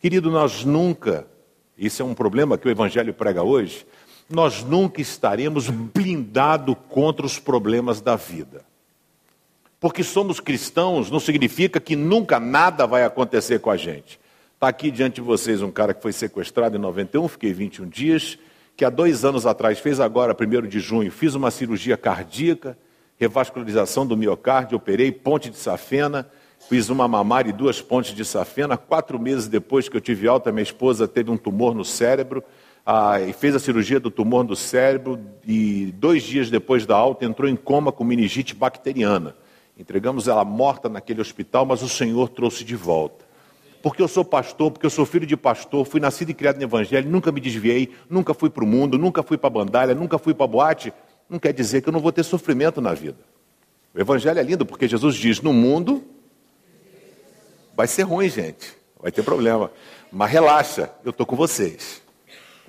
Querido, 0.00 0.30
nós 0.30 0.64
nunca, 0.64 1.26
isso 1.76 2.02
é 2.02 2.04
um 2.04 2.14
problema 2.14 2.56
que 2.56 2.68
o 2.68 2.70
Evangelho 2.70 3.12
prega 3.12 3.42
hoje, 3.42 3.84
nós 4.30 4.62
nunca 4.62 5.00
estaremos 5.00 5.68
blindados 5.68 6.76
contra 6.88 7.26
os 7.26 7.38
problemas 7.38 8.00
da 8.00 8.14
vida. 8.14 8.62
Porque 9.80 10.04
somos 10.04 10.38
cristãos 10.40 11.10
não 11.10 11.18
significa 11.18 11.80
que 11.80 11.96
nunca 11.96 12.38
nada 12.38 12.86
vai 12.86 13.02
acontecer 13.02 13.58
com 13.60 13.70
a 13.70 13.76
gente. 13.76 14.20
Está 14.54 14.68
aqui 14.68 14.90
diante 14.90 15.16
de 15.16 15.20
vocês 15.22 15.62
um 15.62 15.70
cara 15.70 15.92
que 15.92 16.02
foi 16.02 16.12
sequestrado 16.12 16.76
em 16.76 16.80
91, 16.80 17.26
fiquei 17.28 17.52
21 17.52 17.88
dias, 17.88 18.38
que 18.76 18.84
há 18.84 18.90
dois 18.90 19.24
anos 19.24 19.46
atrás 19.46 19.78
fez 19.78 19.98
agora, 19.98 20.36
1 20.38 20.68
de 20.68 20.80
junho, 20.80 21.10
fiz 21.10 21.34
uma 21.34 21.50
cirurgia 21.50 21.96
cardíaca, 21.96 22.78
revascularização 23.18 24.06
do 24.06 24.16
miocárdio, 24.16 24.76
operei 24.76 25.10
ponte 25.10 25.50
de 25.50 25.56
safena, 25.56 26.30
Fiz 26.68 26.88
uma 26.90 27.08
mamária 27.08 27.50
e 27.50 27.52
duas 27.52 27.80
pontes 27.80 28.14
de 28.14 28.24
safena. 28.24 28.76
Quatro 28.76 29.18
meses 29.18 29.48
depois 29.48 29.88
que 29.88 29.96
eu 29.96 30.00
tive 30.00 30.28
alta, 30.28 30.52
minha 30.52 30.62
esposa 30.62 31.08
teve 31.08 31.30
um 31.30 31.36
tumor 31.36 31.74
no 31.74 31.84
cérebro 31.84 32.44
ah, 32.84 33.20
e 33.20 33.32
fez 33.32 33.54
a 33.54 33.58
cirurgia 33.58 34.00
do 34.00 34.10
tumor 34.10 34.44
no 34.44 34.56
cérebro. 34.56 35.20
E 35.46 35.92
dois 35.96 36.22
dias 36.22 36.50
depois 36.50 36.86
da 36.86 36.96
alta, 36.96 37.24
entrou 37.24 37.48
em 37.48 37.56
coma 37.56 37.92
com 37.92 38.04
meningite 38.04 38.54
bacteriana. 38.54 39.34
Entregamos 39.78 40.28
ela 40.28 40.44
morta 40.44 40.88
naquele 40.88 41.20
hospital, 41.20 41.64
mas 41.64 41.82
o 41.82 41.88
Senhor 41.88 42.28
trouxe 42.28 42.64
de 42.64 42.76
volta. 42.76 43.24
Porque 43.82 44.02
eu 44.02 44.08
sou 44.08 44.24
pastor, 44.24 44.70
porque 44.70 44.84
eu 44.84 44.90
sou 44.90 45.06
filho 45.06 45.26
de 45.26 45.36
pastor, 45.36 45.86
fui 45.86 46.00
nascido 46.00 46.30
e 46.30 46.34
criado 46.34 46.56
no 46.56 46.62
Evangelho, 46.62 47.08
nunca 47.08 47.32
me 47.32 47.40
desviei, 47.40 47.90
nunca 48.10 48.34
fui 48.34 48.50
para 48.50 48.62
o 48.62 48.66
mundo, 48.66 48.98
nunca 48.98 49.22
fui 49.22 49.38
para 49.38 49.48
a 49.48 49.50
bandalha, 49.50 49.94
nunca 49.94 50.18
fui 50.18 50.34
para 50.34 50.44
a 50.44 50.48
boate. 50.48 50.92
Não 51.28 51.38
quer 51.38 51.54
dizer 51.54 51.80
que 51.80 51.88
eu 51.88 51.92
não 51.92 52.00
vou 52.00 52.12
ter 52.12 52.22
sofrimento 52.22 52.80
na 52.80 52.92
vida. 52.92 53.18
O 53.94 54.00
Evangelho 54.00 54.38
é 54.38 54.42
lindo 54.42 54.66
porque 54.66 54.86
Jesus 54.86 55.16
diz: 55.16 55.40
no 55.40 55.52
mundo 55.52 56.04
Vai 57.80 57.86
ser 57.86 58.02
ruim, 58.02 58.28
gente. 58.28 58.76
Vai 59.00 59.10
ter 59.10 59.22
problema. 59.22 59.70
Mas 60.12 60.30
relaxa, 60.30 60.90
eu 61.02 61.12
estou 61.12 61.24
com 61.24 61.34
vocês. 61.34 62.02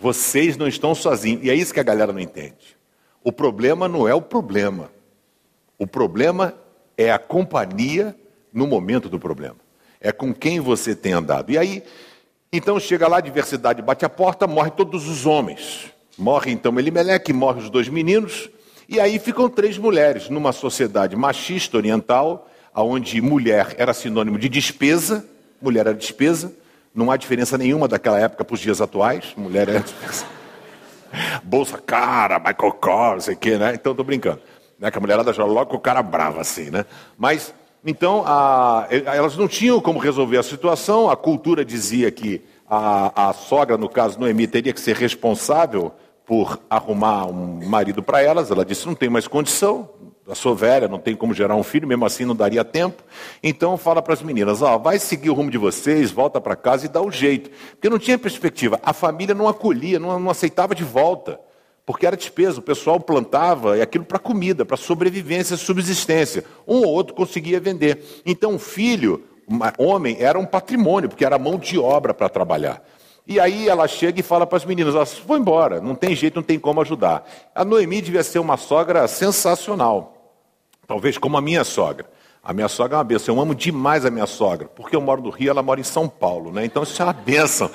Vocês 0.01 0.57
não 0.57 0.67
estão 0.67 0.95
sozinhos. 0.95 1.43
E 1.43 1.49
é 1.51 1.53
isso 1.53 1.71
que 1.71 1.79
a 1.79 1.83
galera 1.83 2.11
não 2.11 2.19
entende. 2.19 2.75
O 3.23 3.31
problema 3.31 3.87
não 3.87 4.07
é 4.07 4.15
o 4.15 4.21
problema. 4.21 4.89
O 5.77 5.85
problema 5.85 6.55
é 6.97 7.11
a 7.11 7.19
companhia 7.19 8.15
no 8.51 8.65
momento 8.65 9.07
do 9.07 9.19
problema. 9.19 9.57
É 10.01 10.11
com 10.11 10.33
quem 10.33 10.59
você 10.59 10.95
tem 10.95 11.13
andado. 11.13 11.51
E 11.51 11.57
aí, 11.57 11.83
então 12.51 12.79
chega 12.79 13.07
lá, 13.07 13.17
a 13.17 13.21
diversidade 13.21 13.81
bate 13.83 14.03
a 14.03 14.09
porta, 14.09 14.47
morre 14.47 14.71
todos 14.71 15.07
os 15.07 15.27
homens. 15.27 15.91
Morre 16.17 16.51
então 16.51 16.77
Elimeleque, 16.79 17.31
morre 17.31 17.61
os 17.61 17.69
dois 17.69 17.87
meninos. 17.87 18.49
E 18.89 18.99
aí 18.99 19.19
ficam 19.19 19.47
três 19.47 19.77
mulheres 19.77 20.29
numa 20.29 20.51
sociedade 20.51 21.15
machista 21.15 21.77
oriental 21.77 22.49
onde 22.73 23.21
mulher 23.21 23.75
era 23.77 23.93
sinônimo 23.93 24.39
de 24.39 24.49
despesa, 24.49 25.25
mulher 25.61 25.81
era 25.81 25.93
despesa, 25.93 26.51
não 26.93 27.10
há 27.10 27.17
diferença 27.17 27.58
nenhuma 27.58 27.88
daquela 27.88 28.19
época 28.19 28.43
para 28.43 28.54
os 28.54 28.60
dias 28.60 28.82
atuais, 28.82 29.34
mulher 29.36 29.67
despesa. 29.67 30.25
Bolsa 31.43 31.77
cara, 31.77 32.39
Michael 32.39 32.73
Kors, 32.73 33.25
sei 33.25 33.34
o 33.34 33.38
quê, 33.38 33.58
né? 33.58 33.73
Então 33.73 33.91
estou 33.91 34.06
brincando. 34.06 34.41
Né? 34.80 34.89
Que 34.89 34.97
a 34.97 35.01
mulherada 35.01 35.34
já 35.34 35.43
logo 35.43 35.71
com 35.71 35.77
o 35.77 35.80
cara 35.80 36.01
brava 36.01 36.41
assim, 36.41 36.69
né? 36.69 36.86
Mas, 37.17 37.54
então, 37.86 38.23
a, 38.25 38.88
elas 38.89 39.38
não 39.38 39.47
tinham 39.47 39.80
como 39.80 39.99
resolver 39.99 40.38
a 40.38 40.43
situação, 40.43 41.10
a 41.10 41.15
cultura 41.15 41.63
dizia 41.63 42.12
que 42.12 42.41
a, 42.69 43.30
a 43.30 43.34
sogra, 43.34 43.77
no 43.77 43.89
caso 43.89 44.19
Noemi, 44.19 44.47
teria 44.47 44.73
que 44.73 44.80
ser 44.80 44.95
responsável 44.95 45.91
por 46.25 46.60
arrumar 46.69 47.25
um 47.25 47.67
marido 47.67 48.01
para 48.01 48.21
elas. 48.21 48.49
Ela 48.49 48.63
disse: 48.63 48.88
não 48.88 48.95
tem 48.95 49.10
mais 49.10 49.27
condição, 49.27 49.89
eu 50.32 50.36
sou 50.36 50.56
velha, 50.56 50.88
não 50.88 50.98
tem 50.98 51.13
como 51.13 51.34
gerar 51.34 51.58
um 51.58 51.63
filho, 51.63 51.86
mesmo 51.86 52.06
assim 52.06 52.24
não 52.24 52.34
daria 52.34 52.63
tempo. 52.63 53.04
Então 53.44 53.76
fala 53.76 54.02
para 54.02 54.13
as 54.13 54.22
meninas, 54.22 54.62
ó, 54.62 54.78
vai 54.78 54.98
seguir 54.98 55.30
o 55.30 55.34
rumo 55.34 55.52
de 55.52 55.58
vocês, 55.58 56.10
volta 56.10 56.39
para 56.39 56.56
casa 56.56 56.86
e 56.86 56.89
dá 56.89 57.02
o 57.02 57.12
jeito. 57.12 57.52
Porque 57.72 57.89
não 57.89 58.00
tinha 58.00 58.17
perspectiva. 58.17 58.80
A 58.82 58.94
família 58.94 59.36
não 59.36 59.50
acolhia, 59.50 60.00
não, 60.00 60.17
não 60.17 60.32
aceitava 60.32 60.74
de 60.74 60.86
volta. 60.86 61.38
Porque 61.86 62.08
era 62.08 62.15
despesa, 62.15 62.60
o 62.60 62.63
pessoal 62.63 62.98
plantava 62.98 63.76
aquilo 63.82 64.06
para 64.06 64.17
comida, 64.17 64.63
para 64.63 64.78
sobrevivência, 64.78 65.58
subsistência. 65.58 66.46
Um 66.65 66.78
ou 66.78 66.88
outro 66.88 67.13
conseguia 67.13 67.60
vender. 67.60 68.22
Então 68.26 68.56
o 68.56 68.60
filho, 68.60 69.26
homem, 69.78 70.15
era 70.17 70.39
um 70.39 70.46
patrimônio, 70.46 71.10
porque 71.10 71.26
era 71.26 71.38
mão 71.38 71.58
de 71.58 71.78
obra 71.78 72.13
para 72.13 72.30
trabalhar. 72.30 72.82
E 73.28 73.39
aí 73.39 73.70
ela 73.70 73.88
chega 73.88 74.20
e 74.20 74.24
fala 74.24 74.48
para 74.48 74.58
as 74.58 74.65
meninas: 74.65 74.96
ó, 74.96 75.06
vou 75.26 75.38
embora, 75.38 75.80
não 75.80 75.96
tem 75.96 76.15
jeito, 76.15 76.36
não 76.36 76.44
tem 76.44 76.60
como 76.60 76.82
ajudar. 76.82 77.28
A 77.54 77.63
Noemi 77.63 78.02
devia 78.02 78.24
ser 78.24 78.39
uma 78.39 78.58
sogra 78.58 79.08
sensacional, 79.08 80.20
talvez 80.91 81.17
como 81.17 81.38
a 81.38 81.41
minha 81.41 81.63
sogra. 81.63 82.06
A 82.43 82.51
minha 82.51 82.67
sogra 82.67 82.97
é 82.97 82.97
uma 82.97 83.04
benção, 83.06 83.34
eu 83.34 83.41
amo 83.41 83.56
demais 83.56 84.06
a 84.06 84.12
minha 84.12 84.25
sogra, 84.25 84.67
porque 84.75 84.93
eu 84.93 84.99
moro 84.99 85.21
no 85.21 85.30
Rio, 85.30 85.51
ela 85.51 85.63
mora 85.63 85.80
em 85.80 85.84
São 85.84 86.10
Paulo, 86.10 86.51
né? 86.51 86.65
Então 86.65 86.84
isso 86.84 87.01
é 87.01 87.06
uma 87.06 87.13
benção, 87.13 87.71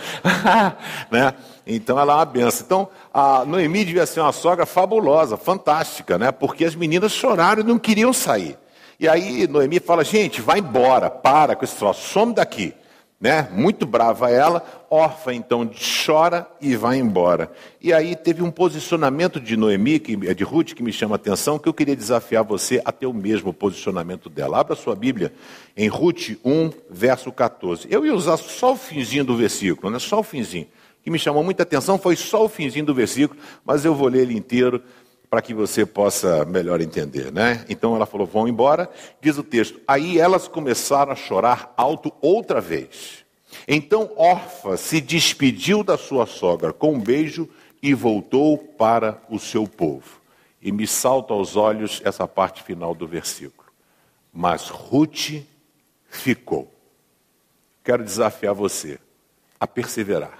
né? 1.10 1.32
Então 1.66 1.98
ela 1.98 2.12
é 2.12 2.16
uma 2.16 2.24
benção. 2.26 2.66
Então 2.66 2.88
a 3.14 3.42
Noemi 3.46 3.86
devia 3.86 4.04
ser 4.04 4.20
uma 4.20 4.32
sogra 4.32 4.66
fabulosa, 4.66 5.38
fantástica, 5.38 6.18
né? 6.18 6.30
Porque 6.30 6.62
as 6.62 6.74
meninas 6.74 7.12
choraram 7.12 7.62
e 7.62 7.64
não 7.64 7.78
queriam 7.78 8.12
sair. 8.12 8.58
E 9.00 9.08
aí 9.08 9.46
Noemi 9.46 9.80
fala: 9.80 10.04
gente, 10.04 10.42
vai 10.42 10.58
embora, 10.58 11.08
para 11.08 11.56
com 11.56 11.64
esse 11.64 11.76
troço, 11.76 12.06
some 12.12 12.34
daqui. 12.34 12.74
Né? 13.18 13.48
Muito 13.50 13.86
brava 13.86 14.30
ela, 14.30 14.62
órfã 14.90 15.32
então 15.32 15.70
chora 16.04 16.46
e 16.60 16.76
vai 16.76 16.98
embora. 16.98 17.50
E 17.80 17.90
aí 17.90 18.14
teve 18.14 18.42
um 18.42 18.50
posicionamento 18.50 19.40
de 19.40 19.56
Noemi, 19.56 19.98
que, 19.98 20.34
de 20.34 20.44
Ruth, 20.44 20.74
que 20.74 20.82
me 20.82 20.92
chama 20.92 21.14
a 21.14 21.16
atenção, 21.16 21.58
que 21.58 21.66
eu 21.66 21.72
queria 21.72 21.96
desafiar 21.96 22.44
você 22.44 22.82
a 22.84 22.92
ter 22.92 23.06
o 23.06 23.14
mesmo 23.14 23.54
posicionamento 23.54 24.28
dela. 24.28 24.60
Abra 24.60 24.76
sua 24.76 24.94
Bíblia 24.94 25.32
em 25.74 25.88
Ruth 25.88 26.36
1, 26.44 26.70
verso 26.90 27.32
14. 27.32 27.88
Eu 27.90 28.04
ia 28.04 28.14
usar 28.14 28.36
só 28.36 28.74
o 28.74 28.76
finzinho 28.76 29.24
do 29.24 29.34
versículo, 29.34 29.90
né? 29.90 29.98
só 29.98 30.20
o 30.20 30.22
finzinho. 30.22 30.66
O 31.00 31.02
que 31.02 31.10
me 31.10 31.18
chamou 31.18 31.42
muita 31.42 31.62
atenção 31.62 31.96
foi 31.98 32.16
só 32.16 32.44
o 32.44 32.48
finzinho 32.48 32.84
do 32.84 32.94
versículo, 32.94 33.40
mas 33.64 33.84
eu 33.84 33.94
vou 33.94 34.08
ler 34.08 34.22
ele 34.22 34.36
inteiro 34.36 34.82
para 35.28 35.42
que 35.42 35.52
você 35.52 35.84
possa 35.84 36.44
melhor 36.44 36.80
entender, 36.80 37.32
né? 37.32 37.64
Então 37.68 37.94
ela 37.94 38.06
falou: 38.06 38.26
vão 38.26 38.48
embora. 38.48 38.90
Diz 39.20 39.36
o 39.38 39.42
texto: 39.42 39.80
aí 39.86 40.18
elas 40.18 40.48
começaram 40.48 41.12
a 41.12 41.16
chorar 41.16 41.72
alto 41.76 42.12
outra 42.20 42.60
vez. 42.60 43.24
Então 43.66 44.10
Orfa 44.16 44.76
se 44.76 45.00
despediu 45.00 45.82
da 45.82 45.96
sua 45.96 46.26
sogra 46.26 46.72
com 46.72 46.94
um 46.94 47.00
beijo 47.00 47.48
e 47.82 47.94
voltou 47.94 48.58
para 48.58 49.20
o 49.28 49.38
seu 49.38 49.66
povo. 49.66 50.20
E 50.60 50.72
me 50.72 50.86
salta 50.86 51.32
aos 51.32 51.56
olhos 51.56 52.00
essa 52.04 52.26
parte 52.26 52.62
final 52.62 52.94
do 52.94 53.06
versículo. 53.06 53.68
Mas 54.32 54.68
Ruth 54.68 55.42
ficou. 56.08 56.72
Quero 57.84 58.02
desafiar 58.02 58.54
você 58.54 58.98
a 59.60 59.66
perseverar. 59.66 60.38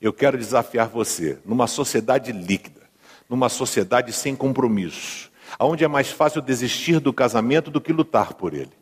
Eu 0.00 0.12
quero 0.12 0.36
desafiar 0.36 0.88
você 0.88 1.38
numa 1.44 1.66
sociedade 1.66 2.32
líquida 2.32 2.81
numa 3.32 3.48
sociedade 3.48 4.12
sem 4.12 4.36
compromisso, 4.36 5.30
onde 5.58 5.82
é 5.82 5.88
mais 5.88 6.10
fácil 6.10 6.42
desistir 6.42 7.00
do 7.00 7.14
casamento 7.14 7.70
do 7.70 7.80
que 7.80 7.90
lutar 7.90 8.34
por 8.34 8.52
ele. 8.52 8.72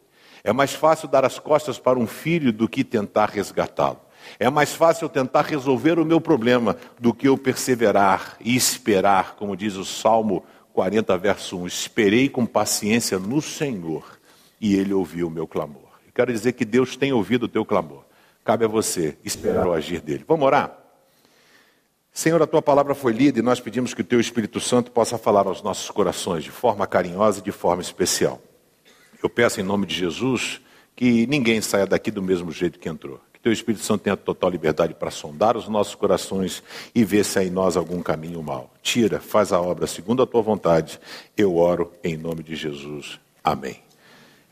É 0.43 0.53
mais 0.53 0.73
fácil 0.73 1.07
dar 1.07 1.25
as 1.25 1.39
costas 1.39 1.79
para 1.79 1.97
um 1.97 2.07
filho 2.07 2.53
do 2.53 2.69
que 2.69 2.83
tentar 2.83 3.27
resgatá-lo. 3.27 4.01
É 4.41 4.51
mais 4.51 4.75
fácil 4.75 5.09
tentar 5.09 5.43
resolver 5.43 6.01
o 6.01 6.05
meu 6.05 6.21
problema 6.21 6.77
do 6.99 7.15
que 7.15 7.29
eu 7.29 7.39
perseverar 7.39 8.37
e 8.41 8.57
esperar, 8.57 9.37
como 9.37 9.57
diz 9.57 9.77
o 9.77 9.85
Salmo 9.85 10.45
40, 10.73 11.17
verso 11.17 11.57
1. 11.57 11.69
Esperei 11.69 12.29
com 12.29 12.45
paciência 12.45 13.21
no 13.21 13.41
Senhor 13.41 14.19
e 14.61 14.75
ele 14.75 14.93
ouviu 14.93 15.29
o 15.29 15.31
meu 15.31 15.47
clamor. 15.47 15.91
Quero 16.13 16.33
dizer 16.33 16.55
que 16.55 16.65
Deus 16.65 16.97
tem 16.97 17.13
ouvido 17.13 17.45
o 17.45 17.49
teu 17.49 17.65
clamor. 17.65 18.03
Cabe 18.45 18.65
a 18.65 18.69
você 18.69 19.17
esperar 19.25 19.69
o 19.69 19.73
agir 19.73 20.01
dele. 20.01 20.25
Vamos 20.27 20.45
orar? 20.45 20.80
Senhor, 22.21 22.43
a 22.43 22.47
tua 22.47 22.61
palavra 22.61 22.95
foi 22.95 23.15
lida 23.15 23.39
e 23.39 23.43
nós 23.43 23.61
pedimos 23.61 23.95
que 23.95 24.03
o 24.03 24.05
teu 24.05 24.21
Espírito 24.21 24.61
Santo 24.61 24.91
possa 24.91 25.17
falar 25.17 25.47
aos 25.47 25.63
nossos 25.63 25.91
corações 25.91 26.45
de 26.45 26.51
forma 26.51 26.87
carinhosa 26.87 27.39
e 27.39 27.43
de 27.43 27.51
forma 27.51 27.81
especial. 27.81 28.43
Eu 29.23 29.31
peço 29.31 29.59
em 29.59 29.63
nome 29.63 29.87
de 29.87 29.95
Jesus 29.95 30.61
que 30.95 31.27
ninguém 31.27 31.63
saia 31.63 31.87
daqui 31.87 32.11
do 32.11 32.21
mesmo 32.21 32.53
jeito 32.53 32.79
que 32.79 32.91
entrou. 32.91 33.19
Que 33.33 33.41
teu 33.41 33.51
Espírito 33.51 33.83
Santo 33.83 34.03
tenha 34.03 34.19
total 34.19 34.51
liberdade 34.51 34.93
para 34.93 35.11
sondar 35.11 35.57
os 35.57 35.67
nossos 35.67 35.95
corações 35.95 36.63
e 36.95 37.07
ver 37.07 37.25
se 37.25 37.39
há 37.39 37.43
em 37.43 37.49
nós 37.49 37.75
algum 37.75 38.03
caminho 38.03 38.43
mal. 38.43 38.71
Tira, 38.83 39.19
faz 39.19 39.51
a 39.51 39.59
obra 39.59 39.87
segundo 39.87 40.23
a 40.23 40.27
tua 40.27 40.43
vontade. 40.43 41.01
Eu 41.35 41.57
oro 41.57 41.91
em 42.05 42.19
nome 42.19 42.43
de 42.43 42.55
Jesus. 42.55 43.19
Amém. 43.43 43.81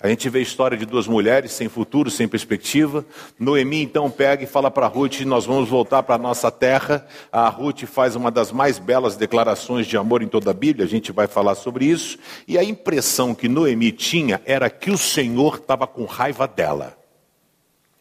A 0.01 0.09
gente 0.09 0.29
vê 0.29 0.39
a 0.39 0.43
história 0.43 0.79
de 0.79 0.87
duas 0.87 1.09
mulheres 1.09 1.51
sem 1.51 1.69
futuro, 1.69 2.09
sem 2.09 2.29
perspectiva. 2.29 3.05
Noemi 3.37 3.83
então 3.83 4.09
pega 4.09 4.45
e 4.45 4.47
fala 4.47 4.71
para 4.71 4.87
Ruth: 4.87 5.21
Nós 5.23 5.45
vamos 5.45 5.69
voltar 5.69 6.05
para 6.05 6.15
a 6.15 6.19
nossa 6.19 6.53
terra. 6.53 7.05
A 7.33 7.49
Ruth 7.49 7.83
faz 7.83 8.15
uma 8.15 8.31
das 8.31 8.53
mais 8.53 8.79
belas 8.79 9.17
declarações 9.17 9.89
de 9.89 9.97
amor 9.97 10.23
em 10.23 10.29
toda 10.29 10.53
a 10.53 10.55
Bíblia, 10.55 10.87
a 10.87 10.89
gente 10.89 11.11
vai 11.11 11.27
falar 11.27 11.57
sobre 11.57 11.85
isso. 11.87 12.17
E 12.47 12.57
a 12.57 12.63
impressão 12.63 13.35
que 13.35 13.49
Noemi 13.49 13.91
tinha 13.91 14.41
era 14.45 14.71
que 14.71 14.91
o 14.91 14.97
Senhor 14.99 15.57
estava 15.57 15.85
com 15.85 16.05
raiva 16.05 16.47
dela. 16.47 16.97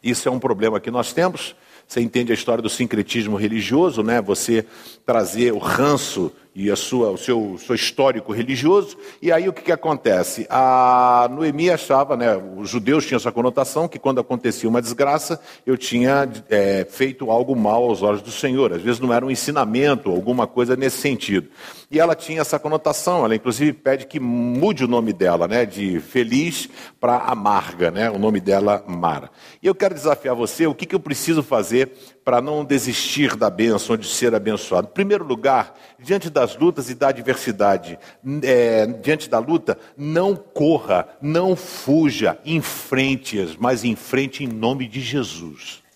Isso 0.00 0.28
é 0.28 0.30
um 0.32 0.38
problema 0.38 0.78
que 0.78 0.92
nós 0.92 1.12
temos. 1.12 1.56
Você 1.88 2.02
entende 2.02 2.30
a 2.30 2.34
história 2.34 2.60
do 2.60 2.68
sincretismo 2.68 3.34
religioso, 3.34 4.02
né? 4.02 4.20
Você 4.20 4.66
trazer 5.06 5.54
o 5.54 5.58
ranço 5.58 6.30
e 6.54 6.70
a 6.70 6.76
sua, 6.76 7.10
o 7.10 7.16
seu, 7.16 7.56
seu 7.58 7.74
histórico 7.74 8.30
religioso. 8.30 8.94
E 9.22 9.32
aí 9.32 9.48
o 9.48 9.54
que, 9.54 9.62
que 9.62 9.72
acontece? 9.72 10.46
A 10.50 11.26
Noemi 11.30 11.70
achava, 11.70 12.14
né, 12.14 12.36
os 12.36 12.68
judeus 12.68 13.06
tinham 13.06 13.16
essa 13.16 13.32
conotação 13.32 13.88
que 13.88 13.98
quando 13.98 14.20
acontecia 14.20 14.68
uma 14.68 14.82
desgraça, 14.82 15.40
eu 15.64 15.78
tinha 15.78 16.28
é, 16.50 16.84
feito 16.84 17.30
algo 17.30 17.56
mal 17.56 17.84
aos 17.84 18.02
olhos 18.02 18.20
do 18.20 18.30
Senhor. 18.30 18.72
Às 18.74 18.82
vezes 18.82 19.00
não 19.00 19.14
era 19.14 19.24
um 19.24 19.30
ensinamento, 19.30 20.10
alguma 20.10 20.46
coisa 20.46 20.76
nesse 20.76 20.98
sentido. 20.98 21.48
E 21.90 21.98
ela 21.98 22.14
tinha 22.14 22.42
essa 22.42 22.58
conotação, 22.58 23.24
ela 23.24 23.34
inclusive 23.34 23.72
pede 23.72 24.06
que 24.06 24.20
mude 24.20 24.84
o 24.84 24.88
nome 24.88 25.10
dela, 25.10 25.48
né, 25.48 25.64
de 25.64 25.98
feliz 26.00 26.68
para 27.00 27.16
amarga, 27.16 27.90
né, 27.90 28.10
o 28.10 28.18
nome 28.18 28.40
dela 28.40 28.84
Mara. 28.86 29.30
E 29.62 29.66
eu 29.66 29.74
quero 29.74 29.94
desafiar 29.94 30.34
você, 30.34 30.66
o 30.66 30.74
que, 30.74 30.84
que 30.84 30.94
eu 30.94 31.00
preciso 31.00 31.42
fazer 31.42 31.90
para 32.22 32.42
não 32.42 32.62
desistir 32.62 33.34
da 33.36 33.48
bênção, 33.48 33.96
de 33.96 34.06
ser 34.06 34.34
abençoado? 34.34 34.88
Em 34.88 34.92
primeiro 34.92 35.24
lugar, 35.24 35.74
diante 35.98 36.28
das 36.28 36.54
lutas 36.58 36.90
e 36.90 36.94
da 36.94 37.08
adversidade, 37.08 37.98
é, 38.42 38.86
diante 38.86 39.30
da 39.30 39.38
luta, 39.38 39.78
não 39.96 40.36
corra, 40.36 41.08
não 41.22 41.56
fuja, 41.56 42.38
enfrente-as, 42.44 43.56
mas 43.56 43.82
enfrente 43.82 44.44
em 44.44 44.46
nome 44.46 44.86
de 44.86 45.00
Jesus. 45.00 45.87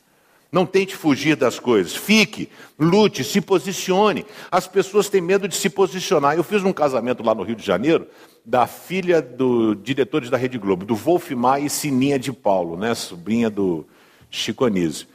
Não 0.52 0.66
tente 0.66 0.94
fugir 0.94 1.34
das 1.34 1.58
coisas. 1.58 1.96
Fique, 1.96 2.50
lute, 2.78 3.24
se 3.24 3.40
posicione. 3.40 4.26
As 4.50 4.68
pessoas 4.68 5.08
têm 5.08 5.22
medo 5.22 5.48
de 5.48 5.56
se 5.56 5.70
posicionar. 5.70 6.36
Eu 6.36 6.44
fiz 6.44 6.62
um 6.62 6.74
casamento 6.74 7.22
lá 7.22 7.34
no 7.34 7.42
Rio 7.42 7.56
de 7.56 7.64
Janeiro 7.64 8.06
da 8.44 8.66
filha 8.66 9.22
do 9.22 9.74
diretores 9.74 10.28
da 10.28 10.36
Rede 10.36 10.58
Globo, 10.58 10.84
do 10.84 10.94
Wolfmar 10.94 11.62
e 11.62 11.70
Sininha 11.70 12.18
de 12.18 12.32
Paulo, 12.32 12.76
né, 12.76 12.92
sobrinha 12.94 13.48
do 13.48 13.86
Chico 14.30 14.64
Anísio. 14.64 15.06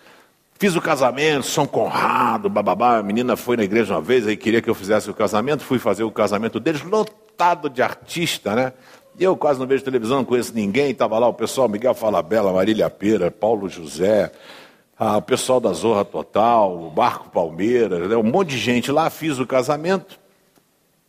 Fiz 0.59 0.75
o 0.75 0.81
casamento, 0.81 1.45
São 1.45 1.67
Conrado, 1.67 2.49
bababá. 2.49 2.97
A 2.97 3.03
menina 3.03 3.35
foi 3.35 3.55
na 3.55 3.63
igreja 3.63 3.93
uma 3.93 4.01
vez, 4.01 4.25
aí 4.25 4.35
queria 4.35 4.59
que 4.59 4.69
eu 4.69 4.73
fizesse 4.73 5.07
o 5.07 5.13
casamento. 5.13 5.63
Fui 5.63 5.77
fazer 5.77 6.03
o 6.03 6.09
casamento 6.09 6.59
deles, 6.59 6.81
lotado 6.81 7.69
de 7.69 7.83
artista, 7.83 8.55
né? 8.55 8.73
Eu 9.19 9.37
quase 9.37 9.59
não 9.59 9.67
vejo 9.67 9.83
televisão, 9.83 10.17
não 10.17 10.25
conheço 10.25 10.53
ninguém. 10.55 10.89
Estava 10.89 11.19
lá 11.19 11.27
o 11.27 11.33
pessoal, 11.33 11.69
Miguel 11.69 11.93
Falabella, 11.93 12.51
Marília 12.51 12.89
Pera, 12.89 13.29
Paulo 13.29 13.69
José, 13.69 14.31
o 14.99 15.21
pessoal 15.21 15.59
da 15.59 15.71
Zorra 15.73 16.03
Total, 16.03 16.75
o 16.75 16.89
Barco 16.89 17.29
Palmeiras, 17.29 18.09
né? 18.09 18.15
um 18.15 18.23
monte 18.23 18.49
de 18.49 18.57
gente 18.57 18.91
lá. 18.91 19.09
Fiz 19.09 19.39
o 19.39 19.45
casamento, 19.45 20.19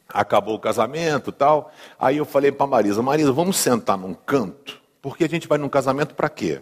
acabou 0.08 0.54
o 0.54 0.60
casamento 0.60 1.32
tal. 1.32 1.72
Aí 1.98 2.18
eu 2.18 2.24
falei 2.24 2.52
para 2.52 2.66
Marisa, 2.66 3.02
Marisa, 3.02 3.32
vamos 3.32 3.56
sentar 3.56 3.96
num 3.96 4.14
canto, 4.14 4.80
porque 5.00 5.24
a 5.24 5.28
gente 5.28 5.48
vai 5.48 5.58
num 5.58 5.68
casamento 5.68 6.14
para 6.14 6.28
quê? 6.28 6.60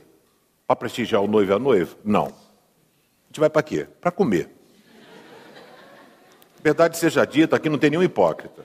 Para 0.67 0.77
prestigiar 0.77 1.23
o 1.23 1.27
noivo 1.29 1.53
e 1.53 1.55
a 1.55 1.59
noiva? 1.59 1.97
Não 2.05 2.47
gente 3.37 3.41
vai 3.41 3.51
para 3.51 3.63
quê? 3.63 3.87
Para 4.01 4.11
comer. 4.11 4.49
Verdade 6.65 6.97
seja 6.97 7.25
dita, 7.25 7.57
aqui 7.57 7.69
não 7.69 7.79
tem 7.79 7.91
nenhum 7.91 8.03
hipócrita. 8.03 8.65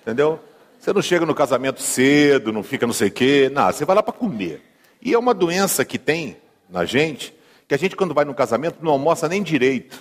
Entendeu? 0.00 0.40
Você 0.78 0.92
não 0.92 1.02
chega 1.02 1.26
no 1.26 1.34
casamento 1.34 1.80
cedo, 1.80 2.52
não 2.52 2.62
fica 2.62 2.86
não 2.86 2.94
sei 2.94 3.08
o 3.08 3.12
quê, 3.12 3.50
nada, 3.52 3.72
você 3.72 3.84
vai 3.84 3.94
lá 3.94 4.02
para 4.02 4.14
comer. 4.14 4.62
E 5.00 5.12
é 5.12 5.18
uma 5.18 5.34
doença 5.34 5.84
que 5.84 5.98
tem 5.98 6.38
na 6.68 6.84
gente, 6.84 7.34
que 7.72 7.74
a 7.74 7.78
gente 7.78 7.96
quando 7.96 8.12
vai 8.12 8.26
no 8.26 8.34
casamento 8.34 8.76
não 8.82 8.92
almoça 8.92 9.26
nem 9.26 9.42
direito. 9.42 9.98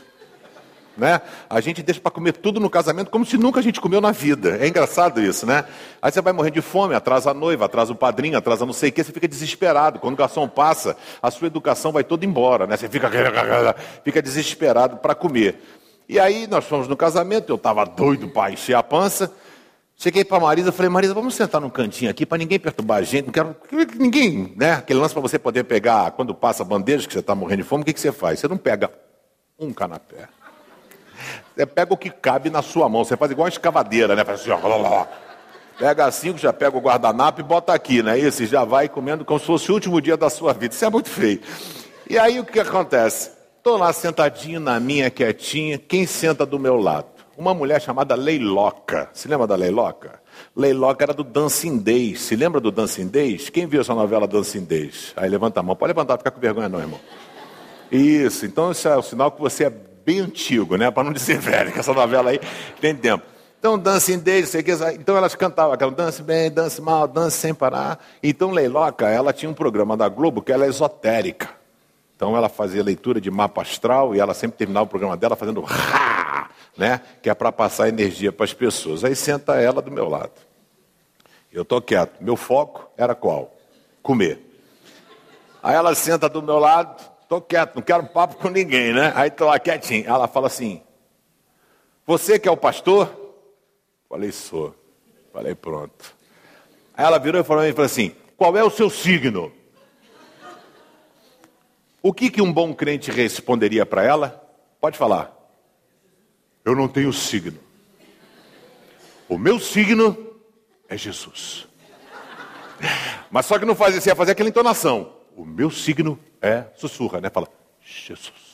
Né? 0.97 1.21
A 1.49 1.61
gente 1.61 1.81
deixa 1.81 2.01
para 2.01 2.11
comer 2.11 2.33
tudo 2.33 2.59
no 2.59 2.69
casamento 2.69 3.09
como 3.09 3.25
se 3.25 3.37
nunca 3.37 3.61
a 3.61 3.63
gente 3.63 3.79
comeu 3.79 4.01
na 4.01 4.11
vida. 4.11 4.57
É 4.59 4.67
engraçado 4.67 5.21
isso, 5.21 5.45
né? 5.45 5.63
Aí 6.01 6.11
você 6.11 6.19
vai 6.19 6.33
morrer 6.33 6.51
de 6.51 6.61
fome, 6.61 6.93
atrasa 6.93 7.31
a 7.31 7.33
noiva, 7.33 7.63
atrasa 7.63 7.93
o 7.93 7.95
padrinho, 7.95 8.37
atrasa 8.37 8.65
não 8.65 8.73
sei 8.73 8.89
o 8.89 8.91
que, 8.91 9.01
você 9.01 9.13
fica 9.13 9.25
desesperado. 9.25 9.99
Quando 9.99 10.15
o 10.15 10.17
garçom 10.17 10.49
passa, 10.49 10.97
a 11.21 11.31
sua 11.31 11.47
educação 11.47 11.93
vai 11.93 12.03
toda 12.03 12.25
embora, 12.25 12.67
né? 12.67 12.75
Você 12.75 12.89
fica, 12.89 13.09
fica 14.03 14.21
desesperado 14.21 14.97
para 14.97 15.15
comer. 15.15 15.57
E 16.09 16.19
aí 16.19 16.47
nós 16.47 16.65
fomos 16.65 16.89
no 16.89 16.97
casamento, 16.97 17.53
eu 17.53 17.55
estava 17.55 17.85
doido 17.85 18.27
para 18.27 18.51
encher 18.51 18.75
a 18.75 18.83
pança. 18.83 19.31
Cheguei 20.01 20.25
para 20.25 20.37
a 20.37 20.39
Marisa, 20.39 20.71
falei, 20.71 20.89
Marisa, 20.89 21.13
vamos 21.13 21.35
sentar 21.35 21.61
num 21.61 21.69
cantinho 21.69 22.09
aqui 22.09 22.25
para 22.25 22.39
ninguém 22.39 22.59
perturbar 22.59 22.97
a 22.97 23.01
gente. 23.03 23.25
Não 23.25 23.31
quero 23.31 23.55
que 23.85 23.99
ninguém, 23.99 24.51
né? 24.57 24.71
Aquele 24.71 24.99
lance 24.99 25.13
para 25.13 25.21
você 25.21 25.37
poder 25.37 25.63
pegar, 25.63 26.09
quando 26.13 26.33
passa 26.33 26.63
bandeja, 26.63 27.05
que 27.05 27.13
você 27.13 27.19
está 27.19 27.35
morrendo 27.35 27.61
de 27.61 27.69
fome, 27.69 27.83
o 27.83 27.85
que, 27.85 27.93
que 27.93 27.99
você 27.99 28.11
faz? 28.11 28.39
Você 28.39 28.47
não 28.47 28.57
pega 28.57 28.91
um 29.59 29.71
canapé. 29.71 30.27
Você 31.55 31.67
pega 31.67 31.93
o 31.93 31.97
que 31.97 32.09
cabe 32.09 32.49
na 32.49 32.63
sua 32.63 32.89
mão. 32.89 33.05
Você 33.05 33.15
faz 33.15 33.31
igual 33.31 33.45
uma 33.45 33.49
escavadeira, 33.49 34.15
né? 34.15 34.25
Faz 34.25 34.41
assim, 34.41 34.49
ó, 34.49 35.05
Pega 35.77 36.09
cinco, 36.09 36.39
já 36.39 36.51
pega 36.51 36.75
o 36.75 36.81
guardanapo 36.81 37.39
e 37.39 37.43
bota 37.43 37.71
aqui, 37.71 38.01
né? 38.01 38.17
Esse 38.17 38.47
já 38.47 38.63
vai 38.63 38.89
comendo 38.89 39.23
como 39.23 39.39
se 39.39 39.45
fosse 39.45 39.69
o 39.69 39.75
último 39.75 40.01
dia 40.01 40.17
da 40.17 40.31
sua 40.31 40.51
vida. 40.51 40.73
Isso 40.73 40.83
é 40.83 40.89
muito 40.89 41.09
feio. 41.09 41.41
E 42.09 42.17
aí 42.17 42.39
o 42.39 42.43
que 42.43 42.59
acontece? 42.59 43.29
Estou 43.55 43.77
lá 43.77 43.93
sentadinho 43.93 44.59
na 44.59 44.79
minha, 44.79 45.11
quietinha. 45.11 45.77
Quem 45.77 46.07
senta 46.07 46.43
do 46.43 46.57
meu 46.57 46.77
lado? 46.77 47.20
Uma 47.41 47.55
mulher 47.55 47.81
chamada 47.81 48.13
Leiloca. 48.13 49.09
Se 49.13 49.27
lembra 49.27 49.47
da 49.47 49.55
Leiloca? 49.55 50.21
Leiloca 50.55 51.03
era 51.03 51.11
do 51.11 51.23
Dancing 51.23 51.79
Days. 51.79 52.21
Se 52.21 52.35
lembra 52.35 52.61
do 52.61 52.69
Dancing 52.69 53.07
Days? 53.07 53.49
Quem 53.49 53.65
viu 53.65 53.81
essa 53.81 53.95
novela 53.95 54.27
Dancing 54.27 54.63
Days? 54.63 55.11
Aí 55.15 55.27
levanta 55.27 55.59
a 55.59 55.63
mão. 55.63 55.75
Pode 55.75 55.89
levantar, 55.89 56.19
fica 56.19 56.29
com 56.29 56.39
vergonha 56.39 56.69
não, 56.69 56.79
irmão. 56.79 56.99
Isso. 57.91 58.45
Então 58.45 58.69
isso 58.69 58.87
é 58.87 58.95
o 58.95 59.01
sinal 59.01 59.31
que 59.31 59.41
você 59.41 59.63
é 59.63 59.69
bem 59.71 60.19
antigo, 60.19 60.75
né? 60.75 60.91
Para 60.91 61.05
não 61.05 61.11
dizer 61.11 61.39
velho, 61.41 61.71
que 61.71 61.79
essa 61.79 61.93
novela 61.95 62.29
aí 62.29 62.39
tem 62.79 62.95
tempo. 62.95 63.25
Então, 63.57 63.75
Dancing 63.75 64.19
Days, 64.19 64.49
sei 64.49 64.61
que, 64.61 64.71
então 64.99 65.17
elas 65.17 65.33
cantavam 65.33 65.73
aquela 65.73 65.91
dance 65.91 66.21
bem, 66.21 66.51
dance 66.51 66.79
mal, 66.79 67.07
dance 67.07 67.37
sem 67.37 67.55
parar. 67.55 67.97
Então, 68.21 68.51
Leiloca, 68.51 69.09
ela 69.09 69.33
tinha 69.33 69.49
um 69.49 69.53
programa 69.55 69.97
da 69.97 70.07
Globo 70.07 70.43
que 70.43 70.51
ela 70.51 70.65
é 70.65 70.69
esotérica. 70.69 71.60
Então, 72.21 72.37
ela 72.37 72.49
fazia 72.49 72.83
leitura 72.83 73.19
de 73.19 73.31
mapa 73.31 73.63
astral 73.63 74.13
e 74.13 74.19
ela 74.19 74.35
sempre 74.35 74.55
terminava 74.55 74.83
o 74.83 74.87
programa 74.87 75.17
dela 75.17 75.35
fazendo 75.35 75.59
rá, 75.61 76.51
né? 76.77 77.01
Que 77.19 77.31
é 77.31 77.33
para 77.33 77.51
passar 77.51 77.89
energia 77.89 78.31
para 78.31 78.43
as 78.43 78.53
pessoas. 78.53 79.03
Aí 79.03 79.15
senta 79.15 79.59
ela 79.59 79.81
do 79.81 79.89
meu 79.89 80.07
lado. 80.07 80.33
Eu 81.51 81.63
estou 81.63 81.81
quieto. 81.81 82.23
Meu 82.23 82.35
foco 82.35 82.87
era 82.95 83.15
qual? 83.15 83.51
Comer. 84.03 84.39
Aí 85.63 85.73
ela 85.73 85.95
senta 85.95 86.29
do 86.29 86.43
meu 86.43 86.59
lado, 86.59 87.03
Estou 87.23 87.41
quieto, 87.41 87.77
não 87.77 87.81
quero 87.81 88.05
papo 88.05 88.35
com 88.35 88.49
ninguém, 88.49 88.93
né? 88.93 89.11
Aí 89.15 89.29
estou 89.29 89.47
lá 89.47 89.57
quietinho. 89.57 90.07
Ela 90.07 90.27
fala 90.27 90.45
assim: 90.45 90.79
Você 92.05 92.37
que 92.37 92.47
é 92.47 92.51
o 92.51 92.57
pastor? 92.57 93.09
Falei, 94.07 94.31
sou. 94.31 94.75
Falei, 95.33 95.55
pronto. 95.55 96.15
Aí 96.93 97.03
ela 97.03 97.17
virou 97.17 97.41
e 97.41 97.43
falou, 97.43 97.65
e 97.65 97.71
falou 97.71 97.87
assim: 97.87 98.15
Qual 98.37 98.55
é 98.55 98.63
o 98.63 98.69
seu 98.69 98.91
signo? 98.91 99.51
O 102.01 102.13
que, 102.13 102.31
que 102.31 102.41
um 102.41 102.51
bom 102.51 102.73
crente 102.73 103.11
responderia 103.11 103.85
para 103.85 104.03
ela? 104.03 104.49
Pode 104.79 104.97
falar. 104.97 105.37
Eu 106.65 106.75
não 106.75 106.87
tenho 106.87 107.13
signo. 107.13 107.59
O 109.29 109.37
meu 109.37 109.59
signo 109.59 110.35
é 110.89 110.97
Jesus. 110.97 111.67
Mas 113.29 113.45
só 113.45 113.59
que 113.59 113.65
não 113.65 113.75
fazia, 113.75 114.01
você 114.01 114.09
ia 114.09 114.15
fazer 114.15 114.31
aquela 114.31 114.49
entonação. 114.49 115.13
O 115.35 115.45
meu 115.45 115.69
signo 115.69 116.19
é, 116.41 116.65
sussurra, 116.75 117.21
né? 117.21 117.29
Fala, 117.29 117.47
Jesus. 117.81 118.51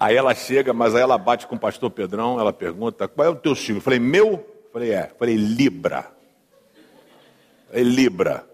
Aí 0.00 0.16
ela 0.16 0.34
chega, 0.34 0.72
mas 0.72 0.94
aí 0.94 1.02
ela 1.02 1.18
bate 1.18 1.46
com 1.46 1.56
o 1.56 1.58
pastor 1.58 1.90
Pedrão, 1.90 2.40
ela 2.40 2.52
pergunta, 2.52 3.06
qual 3.06 3.26
é 3.26 3.30
o 3.30 3.36
teu 3.36 3.54
signo? 3.54 3.78
Eu 3.78 3.82
falei, 3.82 3.98
meu? 3.98 4.26
Eu 4.32 4.70
falei, 4.72 4.92
é. 4.92 5.10
Eu 5.10 5.16
falei, 5.18 5.36
Libra. 5.36 6.10
Eu 7.66 7.70
falei, 7.70 7.84
Libra. 7.84 8.46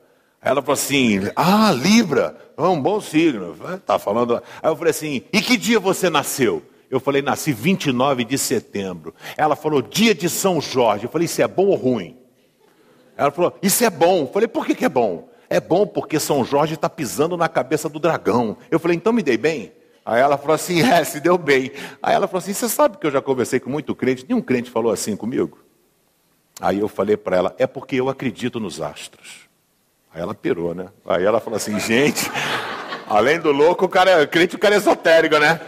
Ela 0.45 0.61
falou 0.61 0.75
assim: 0.75 1.21
Ah, 1.35 1.73
Libra, 1.73 2.37
é 2.57 2.63
um 2.63 2.81
bom 2.81 3.01
signo. 3.01 3.57
Tá 3.87 3.99
falando. 3.99 4.37
Aí 4.63 4.71
eu 4.71 4.77
falei 4.77 4.91
assim: 4.91 5.23
E 5.33 5.41
que 5.41 5.57
dia 5.57 5.81
você 5.81 6.11
nasceu? 6.11 6.63
Eu 6.91 7.01
falei: 7.01 7.23
Nasci 7.23 7.51
29 7.51 8.25
de 8.25 8.37
setembro. 8.37 9.15
Ela 9.39 9.57
falou: 9.57 9.81
Dia 9.81 10.15
de 10.15 10.29
São 10.29 10.61
Jorge. 10.61 11.05
Eu 11.05 11.11
falei: 11.11 11.25
Isso 11.25 11.41
é 11.41 11.49
bom 11.49 11.67
ou 11.69 11.75
ruim? 11.75 12.19
Ela 13.17 13.31
falou: 13.31 13.59
Isso 13.63 13.83
é 13.83 13.89
bom. 13.89 14.21
Eu 14.21 14.27
falei: 14.27 14.47
Por 14.47 14.67
que, 14.67 14.75
que 14.75 14.85
é 14.85 14.89
bom? 14.89 15.31
É 15.49 15.59
bom 15.59 15.87
porque 15.87 16.21
São 16.21 16.45
Jorge 16.45 16.75
está 16.75 16.91
pisando 16.91 17.39
na 17.39 17.49
cabeça 17.49 17.89
do 17.89 17.99
dragão. 17.99 18.59
Eu 18.71 18.79
falei: 18.79 18.99
Então 18.99 19.15
me 19.15 19.23
dei 19.23 19.39
bem? 19.39 19.73
Aí 20.05 20.21
ela 20.21 20.37
falou 20.37 20.55
assim: 20.55 20.83
É, 20.83 21.03
se 21.05 21.21
deu 21.21 21.39
bem. 21.39 21.73
Aí 22.03 22.15
ela 22.15 22.29
falou 22.29 22.41
assim: 22.41 22.53
Você 22.53 22.69
sabe 22.69 22.99
que 22.99 23.07
eu 23.07 23.11
já 23.11 23.23
conversei 23.23 23.59
com 23.59 23.71
muito 23.71 23.95
crente? 23.95 24.27
Nenhum 24.29 24.43
crente 24.43 24.71
falou 24.71 24.93
assim 24.93 25.17
comigo. 25.17 25.59
Aí 26.61 26.81
eu 26.81 26.89
falei 26.89 27.17
para 27.17 27.35
ela: 27.35 27.55
É 27.59 27.67
porque 27.67 27.97
eu 27.97 28.11
acredito 28.11 28.61
nos 28.61 28.83
astros. 28.83 29.54
Aí 30.15 30.23
ela 30.23 30.35
pirou, 30.35 30.75
né? 30.75 30.87
Aí 31.05 31.25
ela 31.25 31.41
falou 31.41 31.57
assim, 31.57 31.79
gente, 31.81 32.31
além 33.09 33.41
do 33.41 33.51
louco, 33.51 33.85
o 33.87 33.89
cara 33.89 34.23
é 34.23 34.27
crente, 34.27 34.55
o 34.55 34.59
cara 34.59 34.77
é 34.77 34.79
esotérico, 34.79 35.39
né? 35.39 35.61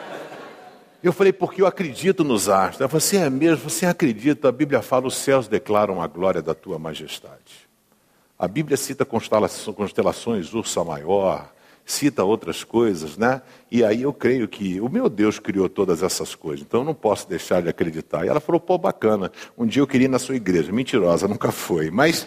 Eu 1.03 1.13
falei, 1.13 1.33
porque 1.33 1.63
eu 1.63 1.67
acredito 1.67 2.23
nos 2.23 2.49
astros. 2.49 2.81
Ela 2.81 2.89
falou, 2.89 3.01
você 3.01 3.17
é 3.17 3.29
mesmo, 3.29 3.69
você 3.69 3.87
acredita, 3.87 4.49
a 4.49 4.53
Bíblia 4.53 4.83
fala, 4.83 5.09
os 5.09 5.17
céus 5.17 5.49
declaram 5.49 6.01
a 6.01 6.07
glória 6.07 6.41
da 6.41 6.55
tua 6.55 6.79
majestade. 6.79 7.67
A 8.39 8.47
Bíblia 8.47 8.77
cita 8.77 9.05
constelações, 9.05 10.55
ursa 10.55 10.85
maior, 10.85 11.51
cita 11.85 12.23
outras 12.23 12.63
coisas, 12.63 13.17
né? 13.17 13.43
E 13.71 13.83
aí 13.83 14.03
eu 14.03 14.13
creio 14.13 14.47
que 14.47 14.81
o 14.81 14.89
meu 14.89 15.09
Deus 15.09 15.41
criou 15.41 15.69
todas 15.69 16.03
essas 16.03 16.35
coisas, 16.35 16.65
então 16.65 16.81
eu 16.81 16.85
não 16.85 16.95
posso 16.95 17.29
deixar 17.29 17.63
de 17.63 17.69
acreditar. 17.69 18.25
E 18.25 18.29
ela 18.29 18.41
falou, 18.41 18.61
pô, 18.61 18.79
bacana, 18.79 19.33
um 19.59 19.67
dia 19.67 19.83
eu 19.83 19.87
queria 19.87 20.05
ir 20.05 20.11
na 20.11 20.19
sua 20.19 20.37
igreja. 20.37 20.71
Mentirosa, 20.71 21.27
nunca 21.27 21.51
foi, 21.51 21.91
mas... 21.91 22.27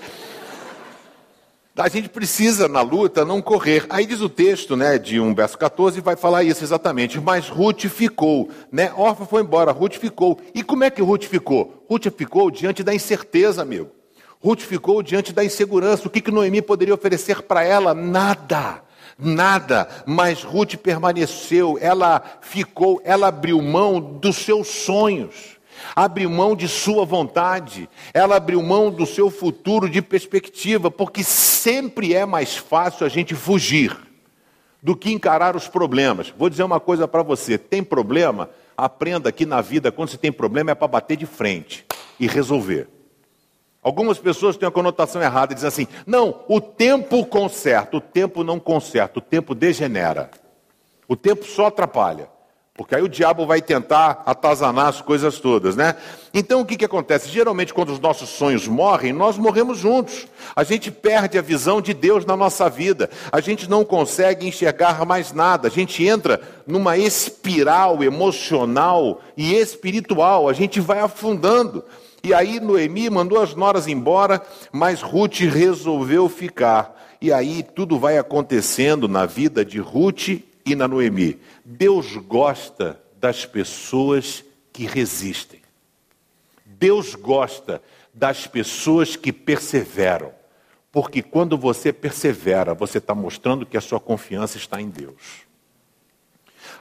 A 1.79 1.87
gente 1.87 2.09
precisa, 2.09 2.67
na 2.67 2.81
luta, 2.81 3.23
não 3.23 3.41
correr. 3.41 3.85
Aí 3.89 4.05
diz 4.05 4.19
o 4.19 4.27
texto, 4.27 4.75
né, 4.75 4.97
de 4.97 5.17
um 5.17 5.33
verso 5.33 5.57
14, 5.57 6.01
vai 6.01 6.17
falar 6.17 6.43
isso 6.43 6.61
exatamente. 6.61 7.21
Mas 7.21 7.47
Ruth 7.47 7.85
ficou, 7.85 8.49
né? 8.69 8.91
Orfa 8.97 9.25
foi 9.25 9.41
embora, 9.41 9.71
Ruth 9.71 9.95
ficou. 9.95 10.37
E 10.53 10.61
como 10.61 10.83
é 10.83 10.89
que 10.89 11.01
Ruth 11.01 11.23
ficou? 11.23 11.85
Ruth 11.89 12.07
ficou 12.17 12.51
diante 12.51 12.83
da 12.83 12.93
incerteza, 12.93 13.61
amigo. 13.61 13.91
Ruth 14.43 14.59
ficou 14.59 15.01
diante 15.01 15.31
da 15.31 15.43
insegurança. 15.43 16.05
O 16.05 16.11
que, 16.11 16.19
que 16.19 16.31
Noemi 16.31 16.61
poderia 16.61 16.93
oferecer 16.93 17.43
para 17.43 17.63
ela? 17.63 17.93
Nada. 17.93 18.83
Nada, 19.17 19.87
mas 20.05 20.43
Ruth 20.43 20.75
permaneceu, 20.75 21.77
ela 21.81 22.21
ficou, 22.39 23.01
ela 23.03 23.27
abriu 23.27 23.61
mão 23.61 23.99
dos 23.99 24.37
seus 24.37 24.67
sonhos 24.69 25.59
abriu 25.95 26.29
mão 26.29 26.55
de 26.55 26.67
sua 26.67 27.05
vontade, 27.05 27.89
ela 28.13 28.35
abriu 28.35 28.61
mão 28.61 28.91
do 28.91 29.05
seu 29.05 29.29
futuro 29.29 29.89
de 29.89 30.01
perspectiva, 30.01 30.91
porque 30.91 31.23
sempre 31.59 32.13
é 32.13 32.25
mais 32.25 32.55
fácil 32.55 33.05
a 33.05 33.09
gente 33.09 33.35
fugir 33.35 33.95
do 34.81 34.95
que 34.95 35.11
encarar 35.11 35.55
os 35.55 35.67
problemas. 35.67 36.33
Vou 36.37 36.49
dizer 36.49 36.63
uma 36.63 36.79
coisa 36.79 37.07
para 37.07 37.21
você: 37.21 37.57
tem 37.57 37.83
problema? 37.83 38.49
Aprenda 38.77 39.31
que 39.31 39.45
na 39.45 39.61
vida, 39.61 39.91
quando 39.91 40.09
você 40.09 40.17
tem 40.17 40.31
problema, 40.31 40.71
é 40.71 40.75
para 40.75 40.87
bater 40.87 41.17
de 41.17 41.25
frente 41.25 41.85
e 42.19 42.27
resolver. 42.27 42.87
Algumas 43.81 44.17
pessoas 44.17 44.57
têm 44.57 44.67
a 44.67 44.71
conotação 44.71 45.21
errada, 45.21 45.53
dizem 45.53 45.67
assim: 45.67 45.87
não, 46.05 46.43
o 46.47 46.59
tempo 46.61 47.25
conserta, 47.25 47.97
o 47.97 48.01
tempo 48.01 48.43
não 48.43 48.59
conserta, 48.59 49.19
o 49.19 49.21
tempo 49.21 49.53
degenera, 49.53 50.31
o 51.07 51.15
tempo 51.15 51.45
só 51.45 51.67
atrapalha. 51.67 52.29
Porque 52.79 52.95
aí 52.95 53.01
o 53.01 53.09
diabo 53.09 53.45
vai 53.45 53.61
tentar 53.61 54.23
atazanar 54.25 54.87
as 54.87 55.01
coisas 55.01 55.37
todas, 55.37 55.75
né? 55.75 55.95
Então 56.33 56.61
o 56.61 56.65
que, 56.65 56.77
que 56.77 56.85
acontece? 56.85 57.27
Geralmente, 57.27 57.73
quando 57.73 57.89
os 57.89 57.99
nossos 57.99 58.29
sonhos 58.29 58.69
morrem, 58.69 59.11
nós 59.11 59.37
morremos 59.37 59.77
juntos. 59.77 60.27
A 60.55 60.63
gente 60.63 60.89
perde 60.89 61.37
a 61.37 61.41
visão 61.41 61.81
de 61.81 61.93
Deus 61.93 62.25
na 62.25 62.37
nossa 62.37 62.69
vida. 62.69 63.09
A 63.33 63.41
gente 63.41 63.69
não 63.69 63.83
consegue 63.83 64.47
enxergar 64.47 65.05
mais 65.05 65.33
nada. 65.33 65.67
A 65.67 65.69
gente 65.69 66.07
entra 66.07 66.39
numa 66.65 66.95
espiral 66.95 68.01
emocional 68.01 69.19
e 69.35 69.55
espiritual. 69.55 70.47
A 70.47 70.53
gente 70.53 70.79
vai 70.79 71.01
afundando. 71.01 71.83
E 72.23 72.33
aí 72.33 72.61
Noemi 72.61 73.09
mandou 73.09 73.41
as 73.41 73.53
noras 73.55 73.89
embora, 73.89 74.41
mas 74.71 75.01
Ruth 75.01 75.39
resolveu 75.41 76.29
ficar. 76.29 76.97
E 77.21 77.33
aí 77.33 77.61
tudo 77.61 77.99
vai 77.99 78.17
acontecendo 78.17 79.05
na 79.05 79.25
vida 79.25 79.65
de 79.65 79.79
Ruth 79.79 80.47
e 80.65 80.75
na 80.75 80.87
Noemi. 80.87 81.39
Deus 81.63 82.15
gosta 82.15 83.01
das 83.19 83.45
pessoas 83.45 84.43
que 84.71 84.85
resistem. 84.85 85.61
Deus 86.65 87.15
gosta 87.15 87.81
das 88.13 88.47
pessoas 88.47 89.15
que 89.15 89.33
perseveram. 89.33 90.31
Porque 90.91 91.21
quando 91.21 91.57
você 91.57 91.93
persevera, 91.93 92.73
você 92.73 92.97
está 92.97 93.13
mostrando 93.13 93.65
que 93.65 93.77
a 93.77 93.81
sua 93.81 93.99
confiança 93.99 94.57
está 94.57 94.81
em 94.81 94.89
Deus. 94.89 95.47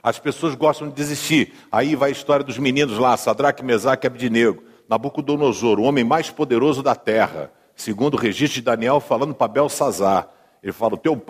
As 0.01 0.17
pessoas 0.17 0.55
gostam 0.55 0.87
de 0.87 0.95
desistir. 0.95 1.53
Aí 1.71 1.95
vai 1.95 2.09
a 2.09 2.11
história 2.11 2.43
dos 2.43 2.57
meninos 2.57 2.97
lá, 2.97 3.15
Sadraque, 3.17 3.63
Mesaque 3.63 4.05
e 4.05 4.07
Abdinego. 4.07 4.63
Nabucodonosor, 4.87 5.79
o 5.79 5.83
homem 5.83 6.03
mais 6.03 6.29
poderoso 6.31 6.81
da 6.81 6.95
terra. 6.95 7.51
Segundo 7.75 8.15
o 8.15 8.17
registro 8.17 8.55
de 8.55 8.65
Daniel, 8.65 8.99
falando 8.99 9.35
para 9.35 9.47
Belsazar. 9.47 10.27
Ele 10.61 10.73
fala, 10.73 10.95
o 10.95 10.97
teu, 10.97 11.21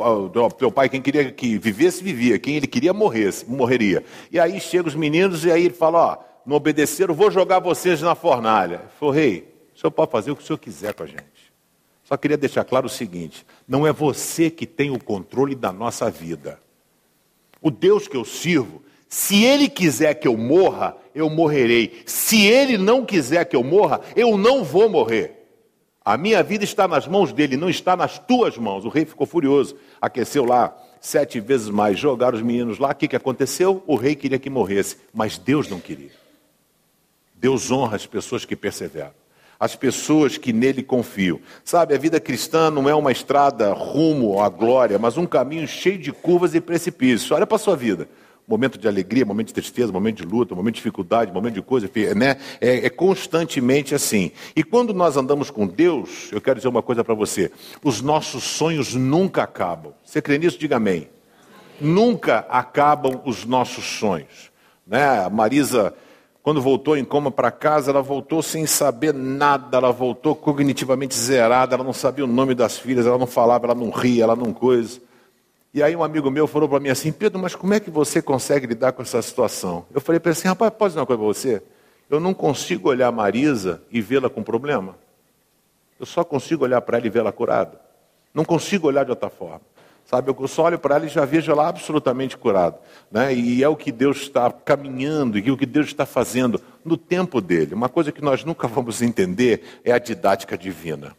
teu 0.57 0.71
pai, 0.71 0.89
quem 0.89 1.01
queria 1.01 1.31
que 1.31 1.57
vivesse, 1.57 2.03
vivia. 2.03 2.39
Quem 2.39 2.55
ele 2.55 2.67
queria, 2.67 2.93
morresse, 2.93 3.47
morreria. 3.47 4.03
E 4.31 4.39
aí 4.39 4.59
chegam 4.59 4.87
os 4.87 4.95
meninos 4.95 5.45
e 5.45 5.51
aí 5.51 5.65
ele 5.65 5.73
fala, 5.73 5.99
ó, 5.99 6.17
não 6.45 6.55
obedeceram, 6.55 7.13
vou 7.13 7.29
jogar 7.29 7.59
vocês 7.59 8.01
na 8.01 8.15
fornalha. 8.15 8.75
Ele 8.75 8.91
falou, 8.99 9.13
rei, 9.13 9.53
o 9.75 9.79
senhor 9.79 9.91
pode 9.91 10.11
fazer 10.11 10.31
o 10.31 10.35
que 10.35 10.43
o 10.43 10.45
senhor 10.45 10.57
quiser 10.57 10.93
com 10.93 11.03
a 11.03 11.07
gente. 11.07 11.49
Só 12.03 12.17
queria 12.17 12.37
deixar 12.37 12.63
claro 12.63 12.87
o 12.87 12.89
seguinte, 12.89 13.45
não 13.67 13.85
é 13.85 13.93
você 13.93 14.49
que 14.49 14.65
tem 14.65 14.89
o 14.89 14.97
controle 14.97 15.53
da 15.53 15.71
nossa 15.71 16.09
vida. 16.09 16.59
O 17.61 17.69
Deus 17.69 18.07
que 18.07 18.17
eu 18.17 18.25
sirvo, 18.25 18.81
se 19.07 19.43
Ele 19.43 19.69
quiser 19.69 20.15
que 20.15 20.27
eu 20.27 20.35
morra, 20.35 20.97
eu 21.13 21.29
morrerei. 21.29 22.01
Se 22.07 22.47
Ele 22.47 22.79
não 22.79 23.05
quiser 23.05 23.45
que 23.45 23.55
eu 23.55 23.63
morra, 23.63 24.01
eu 24.15 24.37
não 24.37 24.63
vou 24.63 24.89
morrer. 24.89 25.38
A 26.09 26.17
minha 26.17 26.41
vida 26.41 26.63
está 26.63 26.87
nas 26.87 27.07
mãos 27.07 27.31
dele, 27.31 27.55
não 27.55 27.69
está 27.69 27.95
nas 27.95 28.17
tuas 28.17 28.57
mãos. 28.57 28.83
O 28.83 28.89
rei 28.89 29.05
ficou 29.05 29.27
furioso, 29.27 29.75
aqueceu 30.01 30.43
lá 30.43 30.75
sete 30.99 31.39
vezes 31.39 31.69
mais, 31.69 31.99
jogaram 31.99 32.35
os 32.35 32.41
meninos 32.41 32.79
lá. 32.79 32.89
O 32.89 32.95
que, 32.95 33.07
que 33.07 33.15
aconteceu? 33.15 33.83
O 33.85 33.95
rei 33.95 34.15
queria 34.15 34.39
que 34.39 34.49
morresse, 34.49 34.97
mas 35.13 35.37
Deus 35.37 35.69
não 35.69 35.79
queria. 35.79 36.09
Deus 37.35 37.69
honra 37.69 37.95
as 37.95 38.07
pessoas 38.07 38.43
que 38.43 38.55
perseveram, 38.55 39.13
as 39.59 39.75
pessoas 39.75 40.35
que 40.35 40.51
nele 40.51 40.81
confiam. 40.81 41.39
Sabe, 41.63 41.93
a 41.93 41.97
vida 41.99 42.19
cristã 42.19 42.71
não 42.71 42.89
é 42.89 42.95
uma 42.95 43.11
estrada 43.11 43.71
rumo 43.71 44.41
à 44.41 44.49
glória, 44.49 44.97
mas 44.97 45.15
um 45.15 45.27
caminho 45.27 45.67
cheio 45.67 45.99
de 45.99 46.11
curvas 46.11 46.55
e 46.55 46.59
precipícios. 46.59 47.29
Olha 47.29 47.45
para 47.45 47.57
a 47.57 47.59
sua 47.59 47.75
vida 47.75 48.09
momento 48.49 48.79
de 48.79 48.87
alegria, 48.87 49.23
momento 49.23 49.47
de 49.47 49.53
tristeza, 49.53 49.91
momento 49.91 50.17
de 50.17 50.25
luta, 50.25 50.55
momento 50.55 50.73
de 50.73 50.79
dificuldade, 50.79 51.31
momento 51.31 51.53
de 51.53 51.61
coisa, 51.61 51.89
né? 52.15 52.37
É, 52.59 52.87
é 52.87 52.89
constantemente 52.89 53.93
assim. 53.93 54.31
E 54.55 54.63
quando 54.63 54.91
nós 54.91 55.15
andamos 55.15 55.51
com 55.51 55.67
Deus, 55.67 56.29
eu 56.31 56.41
quero 56.41 56.55
dizer 56.55 56.67
uma 56.67 56.81
coisa 56.81 57.03
para 57.03 57.13
você: 57.13 57.51
os 57.83 58.01
nossos 58.01 58.43
sonhos 58.43 58.95
nunca 58.95 59.43
acabam. 59.43 59.93
Você 60.03 60.19
crê 60.19 60.39
nisso? 60.39 60.57
Diga 60.57 60.77
amém. 60.77 61.07
Nunca 61.79 62.39
acabam 62.49 63.21
os 63.23 63.45
nossos 63.45 63.85
sonhos. 63.85 64.51
Né? 64.85 65.03
A 65.23 65.29
Marisa, 65.29 65.93
quando 66.41 66.59
voltou 66.59 66.97
em 66.97 67.05
coma 67.05 67.29
para 67.29 67.51
casa, 67.51 67.91
ela 67.91 68.01
voltou 68.01 68.41
sem 68.41 68.65
saber 68.65 69.13
nada, 69.13 69.77
ela 69.77 69.91
voltou 69.91 70.35
cognitivamente 70.35 71.15
zerada, 71.15 71.75
ela 71.75 71.83
não 71.83 71.93
sabia 71.93 72.25
o 72.25 72.27
nome 72.27 72.55
das 72.55 72.79
filhas, 72.79 73.05
ela 73.05 73.17
não 73.17 73.27
falava, 73.27 73.67
ela 73.67 73.75
não 73.75 73.91
ria, 73.91 74.23
ela 74.23 74.35
não 74.35 74.51
coisa. 74.51 74.99
E 75.73 75.83
aí 75.83 75.95
um 75.95 76.03
amigo 76.03 76.31
meu 76.31 76.47
falou 76.47 76.67
para 76.67 76.79
mim 76.79 76.89
assim, 76.89 77.11
Pedro, 77.11 77.39
mas 77.39 77.53
como 77.53 77.73
é 77.73 77.79
que 77.79 77.91
você 77.91 78.21
consegue 78.21 78.65
lidar 78.65 78.91
com 78.91 79.03
essa 79.03 79.21
situação? 79.21 79.85
Eu 79.93 80.01
falei 80.01 80.19
para 80.19 80.31
ele 80.31 80.39
assim, 80.39 80.47
rapaz, 80.47 80.71
pode 80.71 80.91
dizer 80.91 80.99
uma 80.99 81.05
coisa 81.05 81.19
para 81.19 81.27
você? 81.27 81.61
Eu 82.09 82.19
não 82.19 82.33
consigo 82.33 82.89
olhar 82.89 83.07
a 83.07 83.11
Marisa 83.11 83.83
e 83.91 84.01
vê-la 84.01 84.29
com 84.29 84.41
problema. 84.41 84.95
Eu 85.99 86.07
só 86.07 86.23
consigo 86.23 86.63
olhar 86.63 86.81
para 86.81 86.97
ela 86.97 87.05
e 87.05 87.09
vê-la 87.09 87.31
curada. 87.31 87.79
Não 88.33 88.43
consigo 88.43 88.87
olhar 88.87 89.03
de 89.03 89.11
outra 89.11 89.29
forma. 89.29 89.61
Sabe, 90.05 90.31
eu 90.31 90.47
só 90.47 90.63
olho 90.63 90.79
para 90.79 90.95
ela 90.95 91.05
e 91.05 91.09
já 91.09 91.23
vejo 91.23 91.51
ela 91.51 91.67
absolutamente 91.67 92.35
curada. 92.35 92.79
Né? 93.11 93.31
E 93.35 93.63
é 93.63 93.69
o 93.69 93.75
que 93.75 93.91
Deus 93.91 94.21
está 94.21 94.51
caminhando 94.51 95.37
e 95.37 95.51
o 95.51 95.57
que 95.57 95.67
Deus 95.67 95.85
está 95.85 96.03
fazendo 96.03 96.59
no 96.83 96.97
tempo 96.97 97.39
dele. 97.39 97.75
Uma 97.75 97.89
coisa 97.89 98.11
que 98.11 98.23
nós 98.23 98.43
nunca 98.43 98.67
vamos 98.67 99.03
entender 99.03 99.61
é 99.83 99.91
a 99.91 99.99
didática 99.99 100.57
divina. 100.57 101.15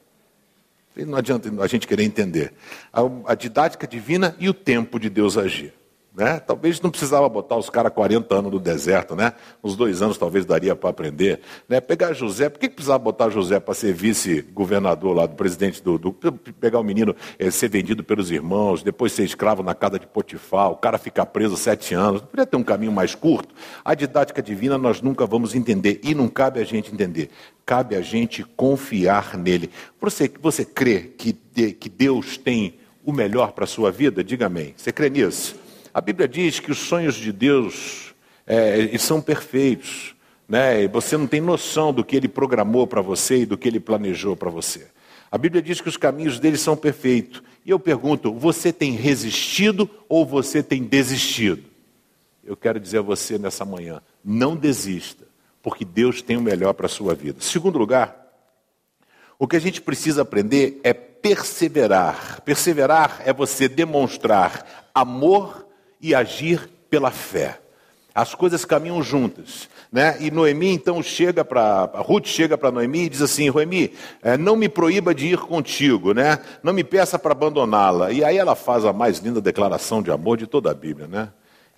Não 0.97 1.17
adianta 1.17 1.51
a 1.63 1.67
gente 1.67 1.87
querer 1.87 2.05
entender. 2.05 2.53
A, 2.93 3.35
didática 3.35 3.87
divina 3.87 4.37
e 4.39 4.49
o 4.49 4.55
tempo 4.55 4.99
de 4.99 5.09
Deus 5.09 5.37
agir. 5.37 5.73
Né? 6.13 6.41
Talvez 6.41 6.81
não 6.81 6.91
precisava 6.91 7.29
botar 7.29 7.57
os 7.57 7.71
caras 7.71 7.93
40 7.93 8.35
anos 8.35 8.51
no 8.51 8.59
deserto, 8.59 9.15
né? 9.15 9.33
Uns 9.63 9.77
dois 9.77 10.03
anos 10.03 10.19
talvez 10.19 10.45
daria 10.45 10.75
para 10.75 10.91
aprender. 10.91 11.41
Né? 11.69 11.81
Pegar 11.81 12.13
José, 12.13 12.49
por 12.49 12.59
que 12.59 12.69
precisava 12.69 12.99
botar 12.99 13.31
José 13.31 13.61
para 13.61 13.75
ser 13.75 13.93
vice-governador 13.95 15.15
lá 15.15 15.27
do 15.27 15.37
presidente 15.37 15.81
do, 15.81 15.97
do. 15.99 16.13
Pegar 16.13 16.81
o 16.81 16.83
menino 16.83 17.15
é, 17.39 17.49
ser 17.49 17.69
vendido 17.69 18.03
pelos 18.03 18.29
irmãos, 18.33 18.83
depois 18.83 19.13
ser 19.13 19.23
escravo 19.23 19.63
na 19.63 19.73
casa 19.73 20.01
de 20.01 20.07
Potifar, 20.07 20.73
o 20.73 20.77
cara 20.77 20.99
ficar 20.99 21.27
preso 21.27 21.57
sete 21.57 21.95
anos. 21.95 22.23
Não 22.23 22.29
podia 22.29 22.47
ter 22.47 22.57
um 22.57 22.65
caminho 22.65 22.91
mais 22.91 23.15
curto? 23.15 23.55
A 23.85 23.95
didática 23.95 24.43
divina 24.43 24.77
nós 24.77 25.01
nunca 25.01 25.25
vamos 25.27 25.55
entender 25.55 26.01
e 26.03 26.13
não 26.13 26.27
cabe 26.27 26.59
a 26.59 26.65
gente 26.65 26.93
entender. 26.93 27.31
Cabe 27.65 27.95
a 27.95 28.01
gente 28.01 28.43
confiar 28.43 29.39
nele. 29.39 29.71
Você, 30.01 30.29
você 30.41 30.65
crê 30.65 31.13
que, 31.17 31.33
que 31.73 31.89
Deus 31.89 32.37
tem 32.37 32.81
o 33.05 33.13
melhor 33.13 33.53
para 33.53 33.63
a 33.63 33.69
sua 33.69 33.93
vida? 33.93 34.25
Diga 34.25 34.47
amém. 34.47 34.75
Você 34.77 34.91
crê 34.91 35.09
nisso? 35.09 35.70
A 35.93 36.01
Bíblia 36.01 36.29
diz 36.29 36.61
que 36.61 36.71
os 36.71 36.79
sonhos 36.79 37.17
de 37.17 37.33
Deus 37.33 38.15
é, 38.47 38.97
são 38.99 39.21
perfeitos. 39.21 40.15
Né? 40.49 40.87
Você 40.89 41.17
não 41.17 41.27
tem 41.27 41.41
noção 41.41 41.93
do 41.93 42.05
que 42.05 42.17
ele 42.17 42.29
programou 42.29 42.87
para 42.87 43.01
você 43.01 43.43
e 43.43 43.47
do 43.47 43.59
que 43.59 43.69
ele 43.69 43.81
planejou 43.81 44.37
para 44.37 44.51
você. 44.51 44.87
A 45.31 45.39
Bíblia 45.39 45.63
diz 45.63 45.81
que 45.81 45.89
os 45.89 45.97
caminhos 45.97 46.39
dele 46.39 46.57
são 46.57 46.77
perfeitos. 46.77 47.43
E 47.65 47.71
eu 47.71 47.79
pergunto: 47.79 48.33
você 48.33 48.73
tem 48.73 48.93
resistido 48.93 49.89
ou 50.09 50.25
você 50.25 50.63
tem 50.63 50.83
desistido? 50.83 51.65
Eu 52.45 52.57
quero 52.57 52.81
dizer 52.81 52.99
a 52.99 53.03
você 53.03 53.39
nessa 53.39 53.65
manhã: 53.65 54.03
não 54.25 54.57
desista, 54.57 55.25
porque 55.63 55.85
Deus 55.85 56.23
tem 56.23 56.37
o 56.37 56.43
melhor 56.43 56.73
para 56.73 56.87
a 56.87 56.89
sua 56.89 57.15
vida. 57.15 57.41
Segundo 57.41 57.79
lugar, 57.79 58.17
o 59.39 59.47
que 59.47 59.57
a 59.57 59.61
gente 59.61 59.81
precisa 59.81 60.23
aprender 60.23 60.81
é 60.83 60.93
perseverar. 60.93 62.41
Perseverar 62.43 63.23
é 63.25 63.33
você 63.33 63.69
demonstrar 63.69 64.91
amor 64.95 65.60
e 66.01 66.15
agir 66.15 66.69
pela 66.89 67.11
fé. 67.11 67.61
As 68.15 68.35
coisas 68.35 68.65
caminham 68.65 69.03
juntas. 69.03 69.69
Né? 69.93 70.17
E 70.21 70.31
Noemi 70.31 70.73
então 70.73 71.03
chega 71.03 71.45
para, 71.45 71.85
Ruth 71.97 72.27
chega 72.27 72.57
para 72.57 72.71
Noemi 72.71 73.05
e 73.05 73.09
diz 73.09 73.23
assim: 73.23 73.51
Noemi, 73.51 73.93
é, 74.23 74.37
não 74.37 74.57
me 74.57 74.69
proíba 74.69 75.15
de 75.15 75.29
ir 75.29 75.39
contigo, 75.39 76.13
né? 76.13 76.39
não 76.63 76.73
me 76.73 76.85
peça 76.85 77.19
para 77.19 77.33
abandoná-la. 77.33 78.13
E 78.13 78.23
aí 78.23 78.37
ela 78.37 78.55
faz 78.55 78.85
a 78.85 78.93
mais 78.93 79.19
linda 79.19 79.41
declaração 79.41 80.03
de 80.03 80.11
amor 80.11 80.37
de 80.37 80.47
toda 80.47 80.71
a 80.71 80.75
Bíblia. 80.75 81.07
Né? 81.07 81.29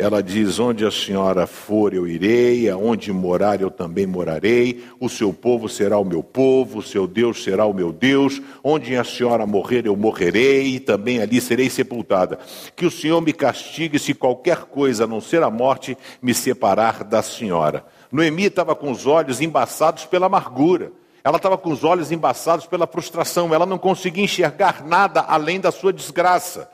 Ela 0.02 0.20
diz: 0.20 0.58
Onde 0.58 0.84
a 0.84 0.90
senhora 0.90 1.46
for, 1.46 1.94
eu 1.94 2.08
irei, 2.08 2.68
aonde 2.68 3.12
morar, 3.12 3.60
eu 3.60 3.70
também 3.70 4.04
morarei, 4.04 4.82
o 4.98 5.08
seu 5.08 5.32
povo 5.32 5.68
será 5.68 5.96
o 5.96 6.04
meu 6.04 6.24
povo, 6.24 6.80
o 6.80 6.82
seu 6.82 7.06
Deus 7.06 7.44
será 7.44 7.66
o 7.66 7.72
meu 7.72 7.92
Deus, 7.92 8.42
onde 8.64 8.96
a 8.96 9.04
senhora 9.04 9.46
morrer, 9.46 9.86
eu 9.86 9.94
morrerei, 9.94 10.74
e 10.74 10.80
também 10.80 11.22
ali 11.22 11.40
serei 11.40 11.70
sepultada. 11.70 12.40
Que 12.74 12.84
o 12.84 12.90
Senhor 12.90 13.20
me 13.20 13.32
castigue 13.32 13.96
se 13.96 14.12
qualquer 14.12 14.64
coisa, 14.64 15.04
a 15.04 15.06
não 15.06 15.20
ser 15.20 15.44
a 15.44 15.50
morte, 15.50 15.96
me 16.20 16.34
separar 16.34 17.04
da 17.04 17.22
senhora. 17.22 17.84
Noemi 18.10 18.46
estava 18.46 18.74
com 18.74 18.90
os 18.90 19.06
olhos 19.06 19.40
embaçados 19.40 20.04
pela 20.04 20.26
amargura. 20.26 20.90
Ela 21.22 21.36
estava 21.36 21.56
com 21.56 21.70
os 21.70 21.84
olhos 21.84 22.10
embaçados 22.10 22.66
pela 22.66 22.88
frustração, 22.88 23.54
ela 23.54 23.64
não 23.64 23.78
conseguia 23.78 24.24
enxergar 24.24 24.84
nada 24.84 25.20
além 25.20 25.60
da 25.60 25.70
sua 25.70 25.92
desgraça. 25.92 26.68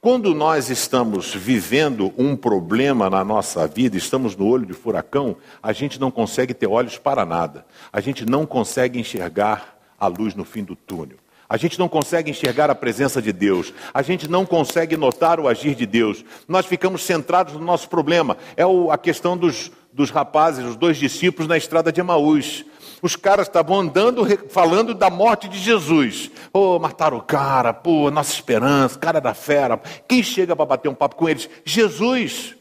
Quando 0.00 0.32
nós 0.32 0.70
estamos 0.70 1.34
vivendo 1.34 2.14
um 2.16 2.36
problema 2.36 3.10
na 3.10 3.24
nossa 3.24 3.66
vida, 3.66 3.96
estamos 3.96 4.36
no 4.36 4.46
olho 4.46 4.64
de 4.64 4.72
furacão, 4.72 5.36
a 5.60 5.72
gente 5.72 5.98
não 5.98 6.08
consegue 6.08 6.54
ter 6.54 6.68
olhos 6.68 6.96
para 6.96 7.26
nada. 7.26 7.66
A 7.92 8.00
gente 8.00 8.24
não 8.24 8.46
consegue 8.46 9.00
enxergar 9.00 9.76
a 9.98 10.06
luz 10.06 10.36
no 10.36 10.44
fim 10.44 10.62
do 10.62 10.76
túnel. 10.76 11.16
A 11.48 11.56
gente 11.56 11.80
não 11.80 11.88
consegue 11.88 12.30
enxergar 12.30 12.70
a 12.70 12.76
presença 12.76 13.20
de 13.20 13.32
Deus. 13.32 13.74
A 13.92 14.00
gente 14.00 14.28
não 14.28 14.46
consegue 14.46 14.96
notar 14.96 15.40
o 15.40 15.48
agir 15.48 15.74
de 15.74 15.84
Deus. 15.84 16.24
Nós 16.46 16.64
ficamos 16.64 17.02
centrados 17.02 17.54
no 17.54 17.64
nosso 17.64 17.88
problema. 17.88 18.36
É 18.56 18.62
a 18.62 18.98
questão 18.98 19.36
dos, 19.36 19.72
dos 19.92 20.10
rapazes, 20.10 20.64
os 20.64 20.76
dois 20.76 20.96
discípulos 20.96 21.48
na 21.48 21.56
estrada 21.56 21.90
de 21.90 21.98
Emaús. 22.00 22.64
Os 23.00 23.14
caras 23.14 23.46
estavam 23.46 23.78
andando 23.78 24.26
falando 24.48 24.92
da 24.94 25.08
morte 25.08 25.48
de 25.48 25.58
Jesus. 25.58 26.30
Oh, 26.52 26.78
mataram 26.78 27.18
o 27.18 27.22
cara, 27.22 27.72
pô, 27.72 28.10
nossa 28.10 28.32
esperança, 28.32 28.98
cara 28.98 29.20
da 29.20 29.34
fera. 29.34 29.80
Quem 30.08 30.22
chega 30.22 30.56
para 30.56 30.66
bater 30.66 30.88
um 30.88 30.94
papo 30.94 31.16
com 31.16 31.28
eles? 31.28 31.48
Jesus. 31.64 32.56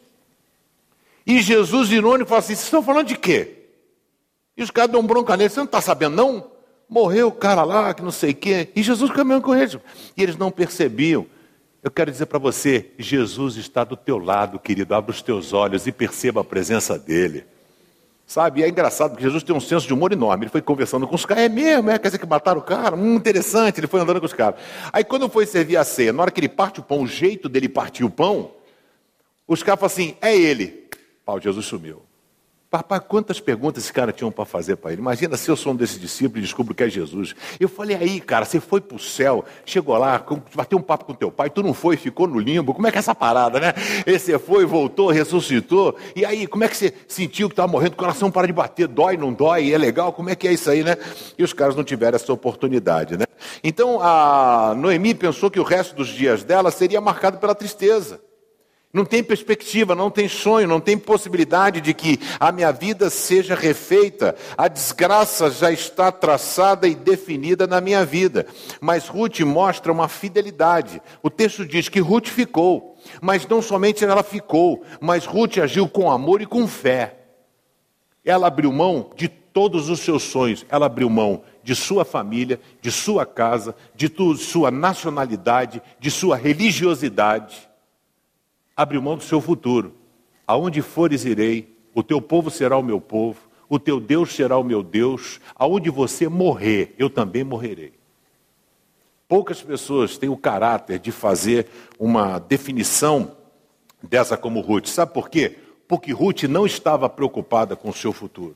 E 1.25 1.41
Jesus, 1.41 1.91
irônico, 1.91 2.29
fala 2.29 2.39
assim: 2.39 2.55
vocês 2.55 2.65
estão 2.65 2.83
falando 2.83 3.07
de 3.07 3.17
quê? 3.17 3.53
E 4.55 4.63
os 4.63 4.71
caras 4.71 4.91
dão 4.91 5.05
bronca 5.05 5.35
nele, 5.35 5.49
você 5.49 5.59
não 5.59 5.65
está 5.65 5.81
sabendo, 5.81 6.15
não? 6.15 6.51
Morreu 6.89 7.27
o 7.27 7.31
cara 7.31 7.63
lá, 7.63 7.93
que 7.93 8.01
não 8.01 8.11
sei 8.11 8.31
o 8.31 8.35
quê. 8.35 8.69
E 8.75 8.81
Jesus 8.81 9.11
caminhando 9.11 9.43
com 9.43 9.55
eles. 9.55 9.77
E 10.15 10.23
eles 10.23 10.37
não 10.37 10.49
percebiam. 10.49 11.25
Eu 11.83 11.91
quero 11.91 12.11
dizer 12.11 12.27
para 12.27 12.39
você: 12.39 12.91
Jesus 12.97 13.57
está 13.57 13.83
do 13.83 13.97
teu 13.97 14.17
lado, 14.17 14.59
querido. 14.59 14.95
Abra 14.95 15.11
os 15.11 15.21
teus 15.21 15.51
olhos 15.51 15.87
e 15.87 15.91
perceba 15.91 16.41
a 16.41 16.43
presença 16.43 16.97
dele. 16.97 17.45
Sabe? 18.27 18.59
E 18.59 18.63
é 18.65 18.67
engraçado 18.67 19.11
porque 19.11 19.23
Jesus 19.23 19.41
tem 19.41 19.55
um 19.55 19.59
senso 19.59 19.87
de 19.87 19.93
humor 19.93 20.11
enorme. 20.11 20.43
Ele 20.43 20.51
foi 20.51 20.61
conversando 20.61 21.07
com 21.07 21.15
os 21.15 21.25
caras, 21.25 21.45
é 21.45 21.49
mesmo, 21.49 21.89
é, 21.89 21.97
quer 21.97 22.09
dizer 22.09 22.19
que 22.19 22.25
mataram 22.25 22.59
o 22.59 22.63
cara? 22.63 22.93
Hum, 22.93 23.15
interessante, 23.15 23.79
ele 23.79 23.87
foi 23.87 24.01
andando 24.01 24.19
com 24.19 24.25
os 24.25 24.33
caras. 24.33 24.59
Aí 24.91 25.05
quando 25.05 25.29
foi 25.29 25.45
servir 25.45 25.77
a 25.77 25.85
ceia, 25.85 26.11
na 26.11 26.23
hora 26.23 26.29
que 26.29 26.41
ele 26.41 26.49
parte 26.49 26.81
o 26.81 26.83
pão, 26.83 27.03
o 27.03 27.07
jeito 27.07 27.47
dele 27.47 27.69
partir 27.69 28.03
o 28.03 28.09
pão, 28.09 28.51
os 29.47 29.63
caras 29.63 29.79
falam 29.79 29.93
assim, 29.93 30.17
é 30.21 30.35
ele. 30.35 30.89
Pau, 31.25 31.39
Jesus 31.39 31.65
sumiu. 31.65 32.06
Papai, 32.69 32.99
quantas 32.99 33.39
perguntas 33.39 33.85
esse 33.85 33.93
cara 33.93 34.11
tinha 34.11 34.29
para 34.29 34.43
fazer 34.43 34.75
para 34.75 34.91
ele? 34.91 34.99
Imagina 34.99 35.37
se 35.37 35.49
eu 35.49 35.55
sou 35.55 35.71
um 35.71 35.75
desses 35.75 35.97
discípulos 35.97 36.39
e 36.39 36.41
descubro 36.41 36.75
que 36.75 36.83
é 36.83 36.89
Jesus. 36.89 37.33
Eu 37.57 37.69
falei, 37.69 37.95
aí, 37.95 38.19
cara, 38.19 38.43
você 38.43 38.59
foi 38.59 38.81
para 38.81 38.97
o 38.97 38.99
céu, 38.99 39.45
chegou 39.65 39.97
lá, 39.97 40.21
bateu 40.53 40.77
um 40.77 40.81
papo 40.81 41.05
com 41.05 41.13
teu 41.13 41.31
pai, 41.31 41.49
tu 41.49 41.63
não 41.63 41.73
foi, 41.73 41.95
ficou 41.95 42.27
no 42.27 42.37
limbo. 42.37 42.73
Como 42.73 42.85
é 42.85 42.91
que 42.91 42.97
é 42.97 42.99
essa 42.99 43.15
parada, 43.15 43.57
né? 43.57 43.73
E 44.05 44.19
você 44.19 44.37
foi, 44.37 44.65
voltou, 44.65 45.09
ressuscitou. 45.09 45.95
E 46.13 46.25
aí, 46.25 46.45
como 46.45 46.65
é 46.65 46.67
que 46.67 46.75
você 46.75 46.93
sentiu 47.07 47.47
que 47.47 47.53
estava 47.53 47.71
morrendo? 47.71 47.93
O 47.93 47.97
coração 47.97 48.29
para 48.29 48.47
de 48.47 48.51
bater, 48.51 48.85
dói, 48.85 49.15
não 49.15 49.31
dói? 49.31 49.71
É 49.71 49.77
legal? 49.77 50.11
Como 50.11 50.29
é 50.29 50.35
que 50.35 50.45
é 50.45 50.51
isso 50.51 50.69
aí, 50.69 50.83
né? 50.83 50.97
E 51.37 51.43
os 51.45 51.53
caras 51.53 51.73
não 51.73 51.85
tiveram 51.85 52.17
essa 52.17 52.33
oportunidade, 52.33 53.15
né? 53.15 53.23
Então, 53.63 54.01
a 54.01 54.73
Noemi 54.75 55.15
pensou 55.15 55.49
que 55.49 55.59
o 55.59 55.63
resto 55.63 55.95
dos 55.95 56.09
dias 56.09 56.43
dela 56.43 56.69
seria 56.69 56.99
marcado 56.99 57.37
pela 57.37 57.55
tristeza. 57.55 58.26
Não 58.93 59.03
tem 59.03 59.21
perspectiva, 59.21 59.93
não 59.93 60.09
tem 60.09 60.29
sonho, 60.29 60.67
não 60.67 60.79
tem 60.79 60.97
possibilidade 60.97 61.81
de 61.81 61.93
que 61.93 62.19
a 62.39 62.53
minha 62.53 62.71
vida 62.71 63.09
seja 63.09 63.53
refeita. 63.53 64.33
A 64.57 64.69
desgraça 64.69 65.51
já 65.51 65.69
está 65.69 66.09
traçada 66.09 66.87
e 66.87 66.95
definida 66.95 67.67
na 67.67 67.81
minha 67.81 68.05
vida. 68.05 68.47
Mas 68.79 69.07
Ruth 69.07 69.41
mostra 69.41 69.91
uma 69.91 70.07
fidelidade. 70.07 71.01
O 71.21 71.29
texto 71.29 71.65
diz 71.65 71.89
que 71.89 71.99
Ruth 71.99 72.27
ficou, 72.27 72.97
mas 73.21 73.45
não 73.45 73.61
somente 73.61 74.05
ela 74.05 74.23
ficou, 74.23 74.83
mas 75.01 75.25
Ruth 75.25 75.57
agiu 75.57 75.89
com 75.89 76.09
amor 76.09 76.41
e 76.41 76.45
com 76.45 76.65
fé. 76.65 77.17
Ela 78.23 78.47
abriu 78.47 78.71
mão 78.71 79.11
de 79.17 79.27
todos 79.27 79.89
os 79.89 79.99
seus 79.99 80.23
sonhos, 80.23 80.65
ela 80.69 80.85
abriu 80.85 81.09
mão 81.09 81.41
de 81.61 81.75
sua 81.75 82.05
família, 82.05 82.59
de 82.81 82.91
sua 82.91 83.25
casa, 83.25 83.75
de 83.93 84.09
sua 84.37 84.71
nacionalidade, 84.71 85.81
de 85.99 86.09
sua 86.09 86.37
religiosidade 86.37 87.67
abre 88.77 88.99
mão 88.99 89.17
do 89.17 89.23
seu 89.23 89.41
futuro. 89.41 89.95
Aonde 90.45 90.83
fores 90.83 91.25
irei, 91.25 91.75
o 91.95 92.03
teu 92.03 92.21
povo 92.21 92.51
será 92.51 92.77
o 92.77 92.83
meu 92.83 93.01
povo, 93.01 93.39
o 93.67 93.79
teu 93.79 93.99
Deus 93.99 94.33
será 94.33 94.55
o 94.57 94.63
meu 94.63 94.83
Deus, 94.83 95.41
aonde 95.55 95.89
você 95.89 96.29
morrer, 96.29 96.93
eu 96.97 97.09
também 97.09 97.43
morrerei. 97.43 97.93
Poucas 99.27 99.61
pessoas 99.61 100.17
têm 100.17 100.29
o 100.29 100.37
caráter 100.37 100.99
de 100.99 101.11
fazer 101.11 101.67
uma 101.99 102.39
definição 102.39 103.35
dessa 104.01 104.37
como 104.37 104.61
Ruth. 104.61 104.87
Sabe 104.87 105.11
por 105.11 105.29
quê? 105.29 105.57
Porque 105.85 106.13
Ruth 106.13 106.43
não 106.43 106.65
estava 106.65 107.09
preocupada 107.09 107.75
com 107.75 107.89
o 107.89 107.93
seu 107.93 108.13
futuro. 108.13 108.55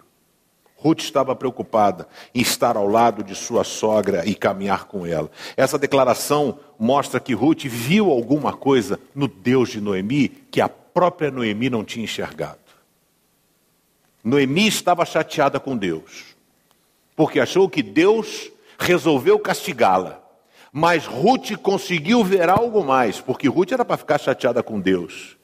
Ruth 0.82 1.02
estava 1.02 1.36
preocupada 1.36 2.08
em 2.34 2.41
estar 2.41 2.76
ao 2.76 2.88
lado 2.88 3.24
de 3.24 3.36
sua 3.36 3.63
sogra 3.63 4.26
e 4.26 4.34
caminhar 4.34 4.86
com 4.86 5.06
ela. 5.06 5.30
Essa 5.56 5.78
declaração 5.78 6.58
mostra 6.80 7.20
que 7.20 7.36
Ruth 7.36 7.65
viu 7.65 8.10
alguma 8.10 8.52
coisa 8.52 9.00
no 9.13 9.28
Deus 9.28 9.70
de 9.70 9.80
Noemi 9.80 10.28
que 10.28 10.60
a 10.60 10.67
própria 10.67 11.30
Noemi 11.30 11.70
não 11.70 11.84
tinha 11.84 12.04
enxergado. 12.04 12.58
Noemi 14.24 14.67
estava 14.67 15.06
chateada 15.06 15.60
com 15.60 15.78
Deus, 15.78 16.36
porque 17.15 17.39
achou 17.39 17.70
que 17.70 17.84
Deus 17.84 18.52
resolveu 18.80 19.38
castigá-la. 19.38 20.20
Mas 20.74 21.06
Ruth 21.06 21.58
conseguiu 21.62 22.24
ver 22.24 22.50
algo 22.50 22.84
mais, 22.84 23.20
porque 23.22 23.48
Ruth 23.48 23.72
era 23.72 23.86
para 23.86 23.98
ficar 23.98 24.17
chateada 24.17 24.63
com 24.63 24.80
Deus. 24.80 25.38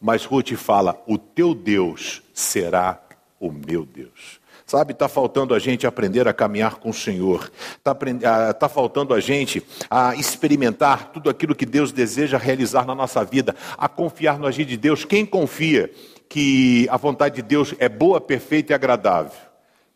Mas 0.00 0.24
Ruth 0.24 0.52
fala: 0.54 1.02
O 1.06 1.18
teu 1.18 1.54
Deus 1.54 2.22
será 2.32 3.02
o 3.38 3.50
meu 3.50 3.84
Deus. 3.84 4.37
Sabe, 4.68 4.92
está 4.92 5.08
faltando 5.08 5.54
a 5.54 5.58
gente 5.58 5.86
aprender 5.86 6.28
a 6.28 6.32
caminhar 6.34 6.76
com 6.76 6.90
o 6.90 6.92
Senhor. 6.92 7.50
Está 7.78 7.96
ah, 8.26 8.52
tá 8.52 8.68
faltando 8.68 9.14
a 9.14 9.18
gente 9.18 9.62
a 9.88 10.14
experimentar 10.14 11.10
tudo 11.10 11.30
aquilo 11.30 11.54
que 11.54 11.64
Deus 11.64 11.90
deseja 11.90 12.36
realizar 12.36 12.84
na 12.84 12.94
nossa 12.94 13.24
vida, 13.24 13.56
a 13.78 13.88
confiar 13.88 14.38
no 14.38 14.46
agir 14.46 14.66
de 14.66 14.76
Deus. 14.76 15.06
Quem 15.06 15.24
confia 15.24 15.90
que 16.28 16.86
a 16.90 16.98
vontade 16.98 17.36
de 17.36 17.42
Deus 17.42 17.74
é 17.78 17.88
boa, 17.88 18.20
perfeita 18.20 18.72
e 18.72 18.74
agradável? 18.74 19.32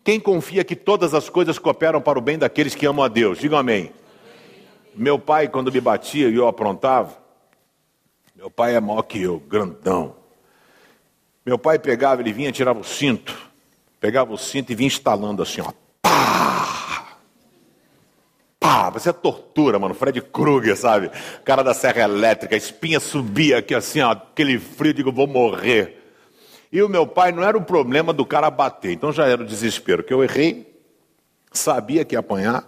Quem 0.03 0.18
confia 0.18 0.64
que 0.64 0.74
todas 0.74 1.12
as 1.12 1.28
coisas 1.28 1.59
cooperam 1.59 2.01
para 2.01 2.18
o 2.18 2.22
bem 2.22 2.38
daqueles 2.38 2.74
que 2.74 2.86
amam 2.86 3.05
a 3.05 3.09
Deus? 3.09 3.36
Digam 3.36 3.59
amém. 3.59 3.92
Meu 4.94 5.18
pai, 5.18 5.49
quando 5.49 5.70
me 5.70 5.82
batia 5.82 6.30
e 6.30 6.34
eu 6.34 6.49
aprontava, 6.49 7.14
meu 8.34 8.51
pai 8.51 8.74
é 8.74 8.80
maior 8.80 9.03
que 9.03 9.20
eu, 9.20 9.38
grandão. 9.38 10.16
Meu 11.44 11.59
pai 11.59 11.78
pegava, 11.78 12.22
ele 12.22 12.32
vinha, 12.32 12.51
tirava 12.51 12.80
o 12.80 12.84
cinto 12.84 13.51
Pegava 14.03 14.34
o 14.34 14.36
cinto 14.36 14.72
e 14.72 14.74
vinha 14.74 14.88
instalando 14.88 15.44
assim, 15.44 15.61
ó. 15.61 15.72
Pá! 16.03 17.18
Pá! 18.59 18.90
Você 18.90 19.11
é 19.11 19.12
tortura, 19.12 19.78
mano. 19.78 19.94
Fred 19.94 20.20
Krueger, 20.20 20.76
sabe? 20.76 21.09
Cara 21.44 21.62
da 21.62 21.72
serra 21.72 22.03
elétrica, 22.03 22.57
a 22.57 22.59
espinha 22.59 22.98
subia 22.98 23.59
aqui 23.59 23.72
assim, 23.72 24.00
ó, 24.00 24.11
aquele 24.11 24.59
frio, 24.59 24.92
digo, 24.92 25.12
vou 25.12 25.28
morrer. 25.28 26.03
E 26.72 26.82
o 26.82 26.88
meu 26.88 27.07
pai 27.07 27.30
não 27.30 27.44
era 27.44 27.57
o 27.57 27.62
problema 27.62 28.12
do 28.12 28.26
cara 28.26 28.50
bater, 28.50 28.90
então 28.90 29.12
já 29.12 29.24
era 29.24 29.40
o 29.40 29.46
desespero, 29.46 30.03
que 30.03 30.12
eu 30.12 30.24
errei, 30.24 30.82
sabia 31.53 32.05
que 32.05 32.16
ia 32.16 32.18
apanhar, 32.18 32.66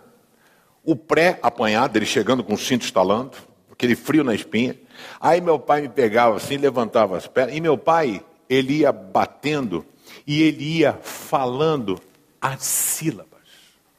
o 0.84 0.94
pré-apanhar 0.94 1.88
dele 1.88 2.06
chegando 2.06 2.44
com 2.44 2.54
o 2.54 2.58
cinto 2.58 2.84
instalando, 2.84 3.32
aquele 3.72 3.96
frio 3.96 4.22
na 4.22 4.36
espinha. 4.36 4.78
Aí 5.20 5.40
meu 5.40 5.58
pai 5.58 5.80
me 5.80 5.88
pegava 5.88 6.36
assim, 6.36 6.58
levantava 6.58 7.16
as 7.16 7.26
pernas, 7.26 7.56
e 7.56 7.60
meu 7.60 7.76
pai, 7.76 8.22
ele 8.48 8.80
ia 8.80 8.92
batendo 8.92 9.84
e 10.26 10.42
ele 10.42 10.78
ia 10.78 10.94
falando 11.02 12.00
as 12.40 12.62
sílabas, 12.62 13.40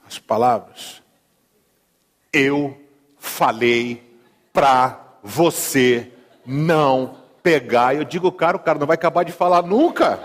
as 0.07 0.19
palavras. 0.19 1.01
Eu 2.31 2.77
falei 3.17 4.03
para 4.51 4.99
você 5.23 6.11
não 6.45 7.17
pegar. 7.41 7.95
Eu 7.95 8.03
digo, 8.03 8.31
cara, 8.31 8.57
o 8.57 8.59
cara 8.59 8.79
não 8.79 8.87
vai 8.87 8.95
acabar 8.95 9.23
de 9.23 9.31
falar 9.31 9.61
nunca. 9.61 10.19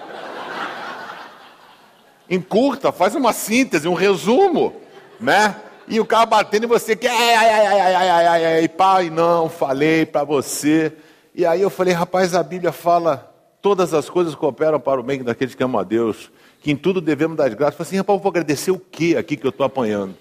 Encurta, 2.28 2.92
faz 2.92 3.14
uma 3.14 3.32
síntese, 3.32 3.88
um 3.88 3.94
resumo, 3.94 4.74
né? 5.18 5.56
E 5.88 5.98
o 5.98 6.06
cara 6.06 6.24
batendo 6.26 6.64
e 6.64 6.68
você 6.68 6.94
quer, 6.94 7.08
é, 7.08 7.36
ai, 7.36 7.50
ai, 7.50 7.66
ai, 7.66 7.80
ai, 7.80 8.08
ai, 8.08 8.26
ai, 8.26 8.46
ai, 8.58 8.68
pai, 8.68 9.10
não, 9.10 9.48
falei 9.48 10.06
para 10.06 10.22
você. 10.22 10.92
E 11.34 11.44
aí 11.44 11.60
eu 11.60 11.70
falei, 11.70 11.92
rapaz, 11.92 12.34
a 12.34 12.42
Bíblia 12.42 12.70
fala 12.70 13.29
todas 13.62 13.94
as 13.94 14.08
coisas 14.08 14.34
cooperam 14.34 14.80
para 14.80 15.00
o 15.00 15.02
bem 15.02 15.22
daqueles 15.22 15.54
que 15.54 15.62
amam 15.62 15.80
a 15.80 15.84
Deus, 15.84 16.30
que 16.60 16.70
em 16.70 16.76
tudo 16.76 17.00
devemos 17.00 17.36
dar 17.36 17.48
graças. 17.50 17.76
Falei 17.76 17.88
assim, 17.88 17.96
rapaz, 17.96 18.18
eu 18.18 18.22
vou 18.22 18.30
agradecer 18.30 18.70
o 18.70 18.78
que 18.78 19.16
aqui 19.16 19.36
que 19.36 19.46
eu 19.46 19.50
estou 19.50 19.64
apanhando? 19.64 20.14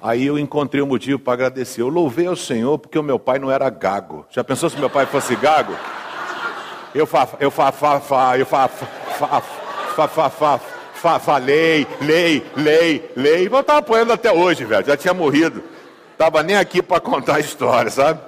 Aí 0.00 0.26
eu 0.26 0.38
encontrei 0.38 0.82
um 0.82 0.86
motivo 0.86 1.18
para 1.18 1.32
agradecer. 1.32 1.82
Eu 1.82 1.88
louvei 1.88 2.26
ao 2.26 2.36
Senhor 2.36 2.78
porque 2.78 2.98
o 2.98 3.02
meu 3.02 3.18
pai 3.18 3.38
não 3.38 3.50
era 3.50 3.68
gago. 3.68 4.24
Já 4.30 4.44
pensou 4.44 4.70
se 4.70 4.78
meu 4.78 4.88
pai 4.88 5.06
fosse 5.06 5.34
gago? 5.34 5.74
Eu 6.94 7.06
fa, 7.06 7.28
eu 7.40 7.50
fa, 7.50 7.72
fa, 7.72 8.00
fa 8.00 8.38
eu 8.38 8.46
fa, 8.46 8.68
fa, 8.68 9.40
fa, 9.96 10.08
fa, 10.08 10.30
fa, 10.30 10.58
fa 10.94 11.18
fa, 11.18 11.36
lei, 11.38 11.86
lei, 12.00 13.10
lei. 13.16 13.44
Mas 13.44 13.52
eu 13.52 13.60
estava 13.60 13.78
apoiando 13.80 14.12
até 14.12 14.32
hoje, 14.32 14.64
velho. 14.64 14.86
Já 14.86 14.96
tinha 14.96 15.12
morrido. 15.12 15.62
Estava 16.12 16.42
nem 16.42 16.56
aqui 16.56 16.82
para 16.82 17.00
contar 17.00 17.36
a 17.36 17.40
história, 17.40 17.90
sabe? 17.90 18.20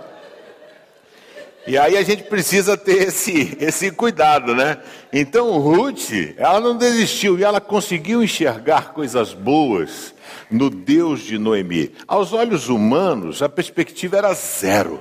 E 1.70 1.78
aí 1.78 1.96
a 1.96 2.02
gente 2.02 2.24
precisa 2.24 2.76
ter 2.76 3.08
esse, 3.08 3.56
esse 3.62 3.92
cuidado, 3.92 4.56
né? 4.56 4.82
Então 5.12 5.56
Ruth, 5.60 6.10
ela 6.36 6.58
não 6.58 6.76
desistiu 6.76 7.38
e 7.38 7.44
ela 7.44 7.60
conseguiu 7.60 8.24
enxergar 8.24 8.92
coisas 8.92 9.32
boas 9.32 10.12
no 10.50 10.68
Deus 10.68 11.20
de 11.20 11.38
Noemi. 11.38 11.92
Aos 12.08 12.32
olhos 12.32 12.68
humanos, 12.68 13.40
a 13.40 13.48
perspectiva 13.48 14.16
era 14.16 14.34
zero. 14.34 15.00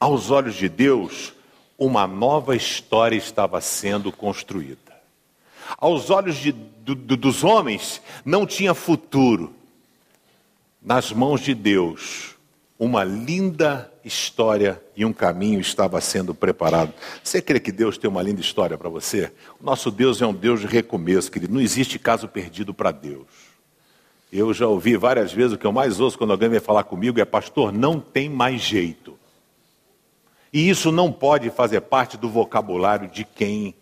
Aos 0.00 0.30
olhos 0.30 0.54
de 0.54 0.66
Deus, 0.66 1.34
uma 1.78 2.06
nova 2.06 2.56
história 2.56 3.16
estava 3.16 3.60
sendo 3.60 4.10
construída 4.10 4.94
aos 5.78 6.10
olhos 6.10 6.36
de, 6.36 6.52
do, 6.52 6.94
dos 6.94 7.42
homens, 7.42 8.00
não 8.24 8.46
tinha 8.46 8.74
futuro. 8.74 9.54
Nas 10.80 11.12
mãos 11.12 11.40
de 11.40 11.54
Deus, 11.54 12.36
uma 12.78 13.02
linda 13.02 13.90
história 14.04 14.82
e 14.96 15.04
um 15.04 15.12
caminho 15.12 15.60
estava 15.60 16.00
sendo 16.00 16.34
preparado. 16.34 16.92
Você 17.22 17.40
crê 17.40 17.58
que 17.58 17.72
Deus 17.72 17.96
tem 17.96 18.08
uma 18.08 18.22
linda 18.22 18.40
história 18.40 18.76
para 18.76 18.88
você? 18.88 19.32
O 19.60 19.64
nosso 19.64 19.90
Deus 19.90 20.20
é 20.20 20.26
um 20.26 20.34
Deus 20.34 20.60
de 20.60 20.66
recomeço, 20.66 21.30
querido. 21.30 21.54
Não 21.54 21.60
existe 21.60 21.98
caso 21.98 22.28
perdido 22.28 22.74
para 22.74 22.90
Deus. 22.90 23.26
Eu 24.32 24.52
já 24.52 24.66
ouvi 24.66 24.96
várias 24.96 25.32
vezes, 25.32 25.52
o 25.52 25.58
que 25.58 25.66
eu 25.66 25.72
mais 25.72 26.00
ouço 26.00 26.18
quando 26.18 26.32
alguém 26.32 26.48
vem 26.48 26.60
falar 26.60 26.84
comigo 26.84 27.20
é: 27.20 27.24
Pastor, 27.24 27.72
não 27.72 28.00
tem 28.00 28.28
mais 28.28 28.60
jeito. 28.60 29.16
E 30.52 30.68
isso 30.68 30.92
não 30.92 31.10
pode 31.10 31.50
fazer 31.50 31.80
parte 31.80 32.16
do 32.16 32.28
vocabulário 32.28 33.08
de 33.08 33.24
quem 33.24 33.74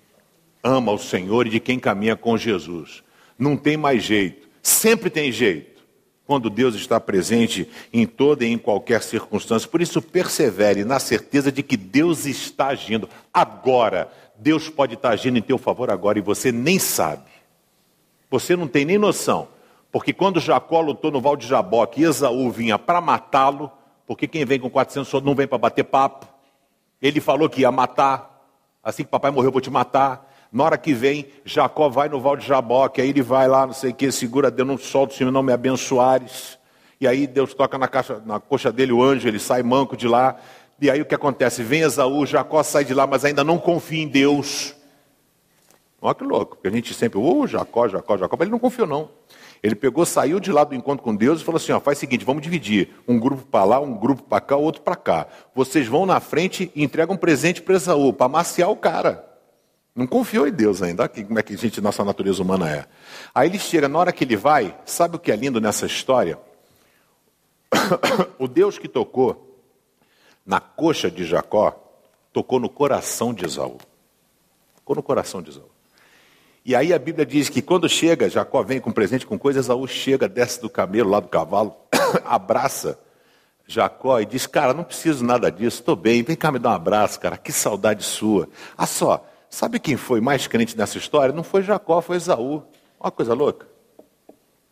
ama 0.62 0.92
o 0.92 0.98
Senhor 0.98 1.46
e 1.46 1.50
de 1.50 1.60
quem 1.60 1.78
caminha 1.78 2.16
com 2.16 2.36
Jesus. 2.36 3.02
Não 3.38 3.56
tem 3.56 3.76
mais 3.76 4.02
jeito, 4.02 4.48
sempre 4.62 5.10
tem 5.10 5.32
jeito. 5.32 5.71
Quando 6.26 6.48
Deus 6.48 6.74
está 6.74 7.00
presente 7.00 7.68
em 7.92 8.06
toda 8.06 8.44
e 8.44 8.52
em 8.52 8.58
qualquer 8.58 9.02
circunstância. 9.02 9.68
Por 9.68 9.82
isso, 9.82 10.00
persevere 10.00 10.84
na 10.84 10.98
certeza 10.98 11.50
de 11.50 11.62
que 11.62 11.76
Deus 11.76 12.26
está 12.26 12.68
agindo. 12.68 13.08
Agora, 13.34 14.10
Deus 14.36 14.68
pode 14.68 14.94
estar 14.94 15.10
agindo 15.10 15.38
em 15.38 15.42
teu 15.42 15.58
favor 15.58 15.90
agora 15.90 16.18
e 16.18 16.22
você 16.22 16.50
nem 16.50 16.78
sabe. 16.78 17.30
Você 18.30 18.56
não 18.56 18.66
tem 18.66 18.84
nem 18.84 18.98
noção. 18.98 19.48
Porque 19.92 20.12
quando 20.12 20.40
Jacó 20.40 20.80
lutou 20.80 21.10
no 21.10 21.20
Val 21.20 21.36
de 21.36 21.46
Jaboque, 21.46 22.02
Esaú 22.02 22.50
vinha 22.50 22.78
para 22.78 23.00
matá-lo, 23.00 23.70
porque 24.06 24.26
quem 24.26 24.44
vem 24.44 24.58
com 24.58 24.70
400 24.70 25.22
não 25.22 25.34
vem 25.34 25.46
para 25.46 25.58
bater 25.58 25.84
papo. 25.84 26.26
Ele 27.00 27.20
falou 27.20 27.48
que 27.48 27.60
ia 27.60 27.70
matar. 27.70 28.30
Assim 28.82 29.04
que 29.04 29.10
papai 29.10 29.30
morreu, 29.30 29.48
eu 29.48 29.52
vou 29.52 29.60
te 29.60 29.70
matar. 29.70 30.31
Na 30.52 30.64
hora 30.64 30.76
que 30.76 30.92
vem, 30.92 31.26
Jacó 31.46 31.88
vai 31.88 32.10
no 32.10 32.20
Val 32.20 32.36
de 32.36 32.46
Jaboque, 32.46 33.00
aí 33.00 33.08
ele 33.08 33.22
vai 33.22 33.48
lá, 33.48 33.66
não 33.66 33.72
sei 33.72 33.90
o 33.90 33.94
que, 33.94 34.12
segura 34.12 34.50
Deus, 34.50 34.68
não 34.68 34.76
solta 34.76 35.14
o 35.14 35.16
Senhor, 35.16 35.30
não 35.30 35.42
me 35.42 35.50
abençoares. 35.50 36.58
E 37.00 37.08
aí 37.08 37.26
Deus 37.26 37.54
toca 37.54 37.78
na, 37.78 37.88
caixa, 37.88 38.20
na 38.26 38.38
coxa 38.38 38.70
dele 38.70 38.92
o 38.92 39.02
anjo, 39.02 39.26
ele 39.26 39.38
sai 39.38 39.62
manco 39.62 39.96
de 39.96 40.06
lá. 40.06 40.36
E 40.78 40.90
aí 40.90 41.00
o 41.00 41.06
que 41.06 41.14
acontece? 41.14 41.62
Vem 41.62 41.80
Esaú, 41.80 42.26
Jacó 42.26 42.62
sai 42.62 42.84
de 42.84 42.92
lá, 42.92 43.06
mas 43.06 43.24
ainda 43.24 43.42
não 43.42 43.56
confia 43.56 44.02
em 44.02 44.06
Deus. 44.06 44.74
Olha 46.02 46.14
que 46.14 46.22
louco, 46.22 46.56
porque 46.56 46.68
a 46.68 46.70
gente 46.70 46.92
sempre, 46.92 47.18
oh, 47.18 47.46
Jacó, 47.46 47.88
Jacó, 47.88 48.18
Jacó, 48.18 48.36
mas 48.36 48.46
ele 48.46 48.52
não 48.52 48.58
confiou 48.58 48.86
não. 48.86 49.08
Ele 49.62 49.74
pegou, 49.74 50.04
saiu 50.04 50.38
de 50.38 50.52
lá 50.52 50.64
do 50.64 50.74
encontro 50.74 51.02
com 51.02 51.14
Deus 51.14 51.40
e 51.40 51.44
falou 51.44 51.56
assim: 51.56 51.72
ó, 51.72 51.80
faz 51.80 51.96
o 51.96 52.00
seguinte, 52.00 52.26
vamos 52.26 52.42
dividir. 52.42 52.90
Um 53.08 53.18
grupo 53.18 53.42
para 53.46 53.64
lá, 53.64 53.80
um 53.80 53.94
grupo 53.94 54.22
para 54.24 54.40
cá, 54.40 54.56
outro 54.56 54.82
para 54.82 54.96
cá. 54.96 55.28
Vocês 55.54 55.86
vão 55.86 56.04
na 56.04 56.20
frente 56.20 56.70
e 56.74 56.82
entregam 56.82 57.14
um 57.14 57.18
presente 57.18 57.62
para 57.62 57.76
Esaú, 57.76 58.12
para 58.12 58.28
maciar 58.28 58.70
o 58.70 58.76
cara. 58.76 59.31
Não 59.94 60.06
confiou 60.06 60.48
em 60.48 60.52
Deus 60.52 60.82
ainda. 60.82 61.02
Olha 61.02 61.24
como 61.24 61.38
é 61.38 61.42
que 61.42 61.54
a 61.54 61.56
gente, 61.56 61.80
nossa 61.80 62.04
natureza 62.04 62.42
humana 62.42 62.70
é. 62.70 62.86
Aí 63.34 63.48
ele 63.48 63.58
chega, 63.58 63.88
na 63.88 63.98
hora 63.98 64.12
que 64.12 64.24
ele 64.24 64.36
vai, 64.36 64.76
sabe 64.86 65.16
o 65.16 65.18
que 65.18 65.30
é 65.30 65.36
lindo 65.36 65.60
nessa 65.60 65.84
história? 65.84 66.38
o 68.38 68.48
Deus 68.48 68.78
que 68.78 68.88
tocou 68.88 69.60
na 70.44 70.60
coxa 70.60 71.10
de 71.10 71.24
Jacó, 71.24 71.78
tocou 72.32 72.58
no 72.58 72.68
coração 72.68 73.34
de 73.34 73.44
Esaú. 73.44 73.78
Tocou 74.76 74.96
no 74.96 75.02
coração 75.02 75.42
de 75.42 75.50
Esaú. 75.50 75.70
E 76.64 76.74
aí 76.74 76.92
a 76.92 76.98
Bíblia 76.98 77.26
diz 77.26 77.48
que 77.48 77.60
quando 77.60 77.88
chega, 77.88 78.30
Jacó 78.30 78.62
vem 78.62 78.80
com 78.80 78.92
presente, 78.92 79.26
com 79.26 79.38
coisa, 79.38 79.58
Esaú 79.58 79.86
chega, 79.86 80.28
desce 80.28 80.60
do 80.60 80.70
camelo, 80.70 81.10
lá 81.10 81.20
do 81.20 81.28
cavalo, 81.28 81.74
abraça 82.24 82.98
Jacó 83.66 84.20
e 84.20 84.26
diz: 84.26 84.46
Cara, 84.46 84.72
não 84.72 84.84
preciso 84.84 85.24
nada 85.24 85.50
disso, 85.50 85.80
estou 85.80 85.96
bem, 85.96 86.22
vem 86.22 86.36
cá 86.36 86.52
me 86.52 86.58
dar 86.58 86.70
um 86.70 86.74
abraço, 86.74 87.18
cara, 87.18 87.36
que 87.36 87.52
saudade 87.52 88.04
sua. 88.04 88.48
Ah 88.76 88.86
só, 88.86 89.26
Sabe 89.52 89.78
quem 89.78 89.98
foi 89.98 90.18
mais 90.18 90.46
crente 90.46 90.74
nessa 90.78 90.96
história? 90.96 91.34
Não 91.34 91.44
foi 91.44 91.62
Jacó, 91.62 92.00
foi 92.00 92.16
Esaú. 92.16 92.62
Uma 92.98 93.10
coisa 93.10 93.34
louca. 93.34 93.66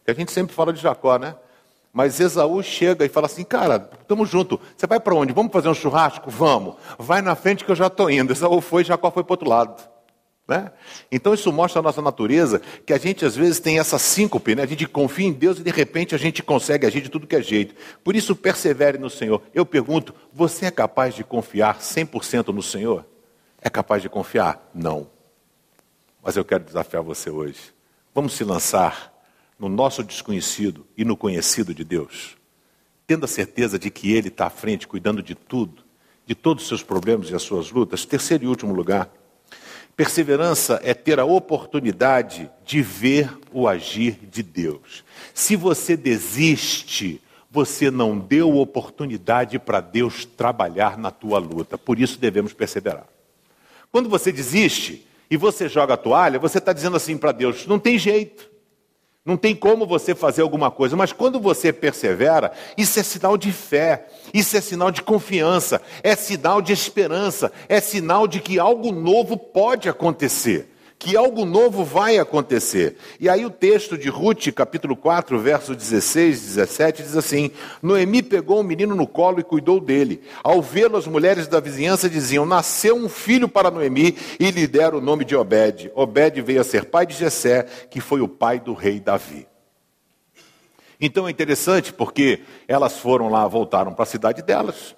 Que 0.07 0.11
a 0.11 0.15
gente 0.15 0.33
sempre 0.33 0.55
fala 0.55 0.73
de 0.73 0.81
Jacó, 0.81 1.19
né? 1.19 1.37
Mas 1.93 2.19
Esaú 2.19 2.63
chega 2.63 3.05
e 3.05 3.09
fala 3.11 3.27
assim: 3.27 3.45
Cara, 3.45 3.91
estamos 4.01 4.31
juntos. 4.31 4.59
Você 4.75 4.87
vai 4.87 4.99
para 4.99 5.15
onde? 5.15 5.35
Vamos 5.35 5.53
fazer 5.53 5.69
um 5.69 5.75
churrasco? 5.75 6.31
Vamos. 6.31 6.77
Vai 6.99 7.21
na 7.21 7.35
frente 7.35 7.63
que 7.63 7.71
eu 7.71 7.77
já 7.77 7.89
estou 7.89 8.11
indo. 8.11 8.33
Esaú 8.33 8.59
foi, 8.63 8.83
Jacó 8.83 9.11
foi 9.11 9.23
para 9.23 9.35
outro 9.35 9.51
lado. 9.51 9.83
Né? 10.49 10.73
Então 11.13 11.35
isso 11.35 11.53
mostra 11.53 11.81
a 11.81 11.83
nossa 11.83 12.01
natureza, 12.01 12.63
que 12.87 12.95
a 12.95 12.99
gente 12.99 13.23
às 13.27 13.37
vezes 13.37 13.61
tem 13.61 13.79
essa 13.79 13.99
síncope, 13.99 14.55
né? 14.55 14.63
a 14.63 14.67
gente 14.67 14.87
confia 14.87 15.27
em 15.27 15.33
Deus 15.33 15.59
e 15.59 15.63
de 15.63 15.71
repente 15.71 16.15
a 16.15 16.19
gente 16.19 16.43
consegue 16.43 16.87
agir 16.87 17.03
de 17.03 17.11
tudo 17.11 17.27
que 17.27 17.37
é 17.37 17.43
jeito. 17.43 17.75
Por 18.03 18.17
isso 18.17 18.35
persevere 18.35 18.97
no 18.97 19.11
Senhor. 19.11 19.43
Eu 19.55 19.67
pergunto, 19.67 20.15
você 20.33 20.67
é 20.67 20.71
capaz 20.71 21.15
de 21.15 21.23
confiar 21.23 21.79
100% 21.79 22.49
no 22.49 22.63
Senhor? 22.63 23.05
É 23.61 23.69
capaz 23.69 24.03
de 24.03 24.09
confiar? 24.09 24.71
Não. 24.75 25.09
Mas 26.23 26.37
eu 26.37 26.45
quero 26.45 26.65
desafiar 26.65 27.03
você 27.03 27.31
hoje. 27.31 27.75
Vamos 28.15 28.33
se 28.33 28.45
lançar 28.45 29.13
no 29.59 29.69
nosso 29.69 30.03
desconhecido 30.03 30.87
e 30.97 31.05
no 31.05 31.17
conhecido 31.17 31.75
de 31.75 31.85
Deus, 31.85 32.37
tendo 33.07 33.25
a 33.25 33.29
certeza 33.29 33.79
de 33.79 33.91
que 33.91 34.13
Ele 34.13 34.29
está 34.29 34.47
à 34.47 34.51
frente, 34.51 34.89
cuidando 34.89 35.23
de 35.23 35.35
tudo, 35.35 35.85
de 36.25 36.35
todos 36.35 36.63
os 36.63 36.69
seus 36.69 36.83
problemas 36.83 37.29
e 37.29 37.35
as 37.35 37.43
suas 37.43 37.71
lutas. 37.71 38.07
Terceiro 38.07 38.45
e 38.45 38.47
último 38.47 38.73
lugar, 38.73 39.11
perseverança 39.95 40.81
é 40.83 40.95
ter 40.95 41.21
a 41.21 41.27
oportunidade 41.27 42.51
de 42.65 42.81
ver 42.81 43.39
o 43.53 43.69
agir 43.69 44.19
de 44.31 44.43
Deus. 44.43 45.05
Se 45.35 45.57
você 45.57 45.97
desiste, 45.97 47.21
você 47.51 47.91
não 47.91 48.19
deu 48.19 48.57
oportunidade 48.57 49.59
para 49.59 49.81
Deus 49.81 50.25
trabalhar 50.25 50.97
na 50.97 51.11
tua 51.11 51.39
luta. 51.39 51.77
Por 51.77 51.99
isso 51.99 52.19
devemos 52.19 52.55
perseverar. 52.55 53.07
Quando 53.93 54.09
você 54.09 54.31
desiste 54.31 55.07
e 55.31 55.37
você 55.37 55.69
joga 55.69 55.95
a 55.95 55.97
toalha, 55.97 56.39
você 56.39 56.59
está 56.59 56.73
dizendo 56.73 56.97
assim 56.97 57.17
para 57.17 57.33
Deus: 57.33 57.67
não 57.67 57.79
tem 57.79 57.99
jeito, 57.99 58.51
não 59.25 59.37
tem 59.37 59.55
como 59.55 59.87
você 59.87 60.15
fazer 60.15 60.43
alguma 60.43 60.71
coisa. 60.71 60.97
Mas 60.97 61.13
quando 61.13 61.41
você 61.41 61.73
persevera, 61.73 62.53
isso 62.77 62.99
é 62.99 63.03
sinal 63.03 63.37
de 63.37 63.53
fé, 63.53 64.07
isso 64.33 64.57
é 64.57 64.61
sinal 64.61 64.91
de 64.91 65.03
confiança, 65.03 65.83
é 66.03 66.15
sinal 66.15 66.63
de 66.63 66.73
esperança, 66.73 67.53
é 67.69 67.81
sinal 67.81 68.27
de 68.27 68.41
que 68.41 68.59
algo 68.59 68.93
novo 68.93 69.37
pode 69.37 69.89
acontecer 69.89 70.70
que 71.01 71.17
algo 71.17 71.47
novo 71.47 71.83
vai 71.83 72.19
acontecer. 72.19 72.99
E 73.19 73.27
aí 73.27 73.47
o 73.47 73.51
texto 73.51 73.97
de 73.97 74.11
Ruth, 74.11 74.53
capítulo 74.55 74.95
4, 74.95 75.39
verso 75.39 75.75
16, 75.75 76.43
17, 76.43 77.03
diz 77.03 77.17
assim: 77.17 77.51
Noemi 77.83 78.23
pegou 78.23 78.61
o 78.61 78.63
menino 78.63 78.95
no 78.95 79.07
colo 79.07 79.41
e 79.41 79.43
cuidou 79.43 79.81
dele. 79.81 80.21
Ao 80.45 80.61
vê-lo, 80.61 80.99
as 80.99 81.07
mulheres 81.07 81.49
da 81.49 81.59
vizinhança 81.59 82.09
diziam: 82.09 82.45
Nasceu 82.45 82.95
um 82.95 83.09
filho 83.09 83.49
para 83.49 83.71
Noemi, 83.71 84.15
e 84.39 84.51
lhe 84.51 84.67
deram 84.67 84.99
o 84.99 85.01
nome 85.01 85.25
de 85.25 85.35
Obed. 85.35 85.91
Obed 85.95 86.43
veio 86.43 86.61
a 86.61 86.65
ser 86.65 86.85
pai 86.85 87.07
de 87.07 87.15
Jessé, 87.15 87.63
que 87.91 87.99
foi 87.99 88.21
o 88.21 88.29
pai 88.29 88.61
do 88.61 88.75
rei 88.75 89.01
Davi. 89.01 89.49
Então 91.01 91.27
é 91.27 91.31
interessante 91.31 91.95
porque 91.95 92.41
elas 92.69 92.99
foram 92.99 93.31
lá, 93.31 93.49
voltaram 93.49 93.95
para 93.95 94.03
a 94.03 94.07
cidade 94.07 94.43
delas. 94.43 94.95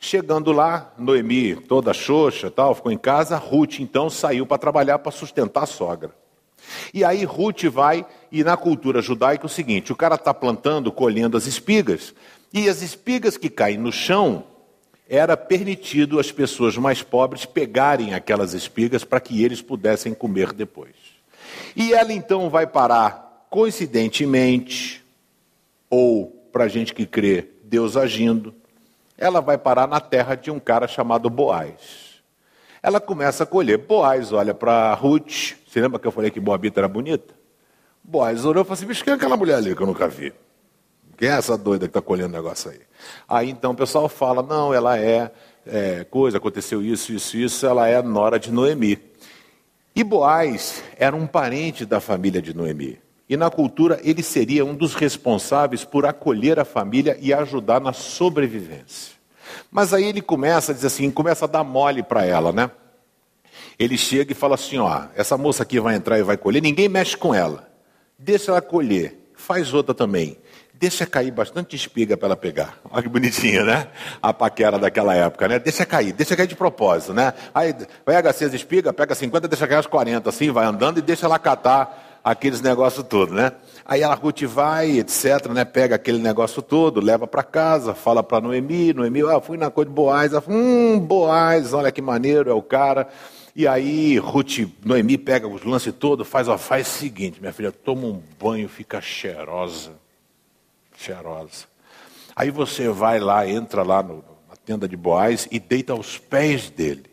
Chegando 0.00 0.52
lá, 0.52 0.92
Noemi, 0.96 1.56
toda 1.56 1.92
xoxa, 1.92 2.50
tal, 2.50 2.74
ficou 2.74 2.92
em 2.92 2.98
casa. 2.98 3.36
Ruth 3.36 3.80
então 3.80 4.08
saiu 4.08 4.46
para 4.46 4.58
trabalhar 4.58 4.98
para 5.00 5.10
sustentar 5.10 5.64
a 5.64 5.66
sogra. 5.66 6.12
E 6.92 7.04
aí 7.04 7.24
Ruth 7.24 7.64
vai, 7.64 8.06
e 8.30 8.44
na 8.44 8.56
cultura 8.56 9.02
judaica 9.02 9.44
é 9.44 9.46
o 9.46 9.50
seguinte: 9.50 9.92
o 9.92 9.96
cara 9.96 10.14
está 10.14 10.32
plantando, 10.32 10.92
colhendo 10.92 11.36
as 11.36 11.46
espigas, 11.46 12.14
e 12.52 12.68
as 12.68 12.82
espigas 12.82 13.36
que 13.36 13.48
caem 13.48 13.78
no 13.78 13.92
chão, 13.92 14.44
era 15.08 15.36
permitido 15.36 16.20
às 16.20 16.30
pessoas 16.30 16.76
mais 16.76 17.02
pobres 17.02 17.46
pegarem 17.46 18.14
aquelas 18.14 18.52
espigas 18.52 19.04
para 19.04 19.20
que 19.20 19.42
eles 19.42 19.62
pudessem 19.62 20.12
comer 20.12 20.52
depois. 20.52 20.94
E 21.74 21.92
ela 21.94 22.12
então 22.12 22.50
vai 22.50 22.66
parar, 22.66 23.46
coincidentemente, 23.48 25.02
ou 25.88 26.26
para 26.52 26.64
a 26.64 26.68
gente 26.68 26.94
que 26.94 27.06
crê, 27.06 27.48
Deus 27.64 27.96
agindo, 27.96 28.54
ela 29.18 29.40
vai 29.40 29.58
parar 29.58 29.88
na 29.88 30.00
terra 30.00 30.36
de 30.36 30.50
um 30.50 30.60
cara 30.60 30.86
chamado 30.86 31.28
Boaz. 31.28 32.22
Ela 32.80 33.00
começa 33.00 33.42
a 33.42 33.46
colher. 33.46 33.76
Boaz 33.76 34.32
olha 34.32 34.54
para 34.54 34.94
Ruth. 34.94 35.56
Você 35.66 35.80
lembra 35.80 35.98
que 35.98 36.06
eu 36.06 36.12
falei 36.12 36.30
que 36.30 36.38
Boabita 36.38 36.80
era 36.80 36.88
bonita? 36.88 37.34
Boaz 38.02 38.44
olhou 38.44 38.62
e 38.62 38.64
falou 38.64 38.74
assim: 38.74 38.86
bicho, 38.86 39.02
quem 39.02 39.12
é 39.12 39.16
aquela 39.16 39.36
mulher 39.36 39.56
ali 39.56 39.74
que 39.74 39.82
eu 39.82 39.86
nunca 39.86 40.06
vi? 40.06 40.32
Quem 41.16 41.28
é 41.28 41.32
essa 41.32 41.58
doida 41.58 41.86
que 41.86 41.90
está 41.90 42.00
colhendo 42.00 42.28
negócio 42.28 42.70
aí? 42.70 42.80
Aí 43.28 43.50
então 43.50 43.72
o 43.72 43.74
pessoal 43.74 44.08
fala: 44.08 44.40
não, 44.42 44.72
ela 44.72 44.96
é, 44.96 45.32
é, 45.66 46.04
coisa, 46.04 46.38
aconteceu 46.38 46.80
isso, 46.80 47.12
isso, 47.12 47.36
isso, 47.36 47.66
ela 47.66 47.88
é 47.88 48.00
nora 48.00 48.38
de 48.38 48.52
Noemi. 48.52 48.98
E 49.94 50.04
Boaz 50.04 50.84
era 50.96 51.16
um 51.16 51.26
parente 51.26 51.84
da 51.84 51.98
família 51.98 52.40
de 52.40 52.54
Noemi. 52.54 53.00
E 53.28 53.36
na 53.36 53.50
cultura 53.50 54.00
ele 54.02 54.22
seria 54.22 54.64
um 54.64 54.74
dos 54.74 54.94
responsáveis 54.94 55.84
por 55.84 56.06
acolher 56.06 56.58
a 56.58 56.64
família 56.64 57.16
e 57.20 57.32
ajudar 57.32 57.80
na 57.80 57.92
sobrevivência. 57.92 59.16
Mas 59.70 59.92
aí 59.92 60.04
ele 60.04 60.22
começa 60.22 60.72
a 60.72 60.74
dizer 60.74 60.86
assim, 60.86 61.10
começa 61.10 61.44
a 61.44 61.48
dar 61.48 61.64
mole 61.64 62.02
para 62.02 62.24
ela, 62.24 62.52
né? 62.52 62.70
Ele 63.78 63.96
chega 63.96 64.32
e 64.32 64.34
fala 64.34 64.56
assim: 64.56 64.78
ó, 64.78 65.04
essa 65.14 65.36
moça 65.38 65.62
aqui 65.62 65.78
vai 65.78 65.94
entrar 65.94 66.18
e 66.18 66.22
vai 66.22 66.36
colher, 66.36 66.60
ninguém 66.60 66.88
mexe 66.88 67.16
com 67.16 67.34
ela. 67.34 67.68
Deixa 68.18 68.50
ela 68.50 68.60
colher, 68.60 69.30
faz 69.36 69.72
outra 69.72 69.94
também. 69.94 70.36
Deixa 70.74 71.04
cair 71.04 71.32
bastante 71.32 71.74
espiga 71.74 72.16
para 72.16 72.28
ela 72.28 72.36
pegar. 72.36 72.78
Olha 72.90 73.02
que 73.02 73.08
bonitinha, 73.08 73.64
né? 73.64 73.88
A 74.22 74.32
paquera 74.32 74.78
daquela 74.78 75.14
época, 75.14 75.48
né? 75.48 75.58
Deixa 75.58 75.84
cair, 75.84 76.12
deixa 76.12 76.36
cair 76.36 76.46
de 76.46 76.56
propósito, 76.56 77.12
né? 77.12 77.32
Aí 77.54 77.74
pega 78.04 78.32
seis 78.32 78.54
espigas, 78.54 78.92
pega 78.92 79.14
50, 79.14 79.48
deixa 79.48 79.66
cair 79.66 79.78
as 79.78 79.86
40, 79.86 80.28
assim, 80.28 80.50
vai 80.50 80.64
andando 80.64 80.98
e 80.98 81.02
deixa 81.02 81.26
ela 81.26 81.38
catar 81.38 82.07
aqueles 82.22 82.60
negócios 82.60 83.04
todos, 83.06 83.34
né? 83.34 83.52
Aí 83.84 84.02
ela 84.02 84.14
Ruth 84.14 84.42
vai, 84.42 84.98
etc, 84.98 85.46
né? 85.52 85.64
Pega 85.64 85.96
aquele 85.96 86.18
negócio 86.18 86.60
todo, 86.60 87.00
leva 87.00 87.26
para 87.26 87.42
casa, 87.42 87.94
fala 87.94 88.22
para 88.22 88.40
Noemi, 88.40 88.92
Noemi, 88.92 89.22
ah, 89.22 89.40
fui 89.40 89.56
na 89.56 89.70
coisa 89.70 89.88
de 89.88 89.94
Boaz, 89.94 90.32
ela 90.32 90.40
fala, 90.40 90.56
hum, 90.56 90.98
Boaz, 90.98 91.72
olha 91.72 91.90
que 91.90 92.02
maneiro, 92.02 92.50
é 92.50 92.54
o 92.54 92.62
cara. 92.62 93.08
E 93.56 93.66
aí 93.66 94.18
Ruth, 94.18 94.68
Noemi 94.84 95.18
pega 95.18 95.48
os 95.48 95.64
lances 95.64 95.92
todo, 95.92 96.24
faz, 96.24 96.48
ó, 96.48 96.58
faz 96.58 96.86
o 96.86 96.90
seguinte, 96.90 97.40
minha 97.40 97.52
filha, 97.52 97.72
toma 97.72 98.06
um 98.06 98.22
banho, 98.38 98.68
fica 98.68 99.00
cheirosa 99.00 99.92
cheirosa. 100.98 101.66
Aí 102.34 102.50
você 102.50 102.88
vai 102.88 103.18
lá, 103.18 103.48
entra 103.48 103.82
lá 103.82 104.02
no, 104.02 104.24
na 104.48 104.56
tenda 104.56 104.88
de 104.88 104.96
Boaz 104.96 105.48
e 105.50 105.58
deita 105.58 105.92
aos 105.92 106.18
pés 106.18 106.70
dele. 106.70 107.07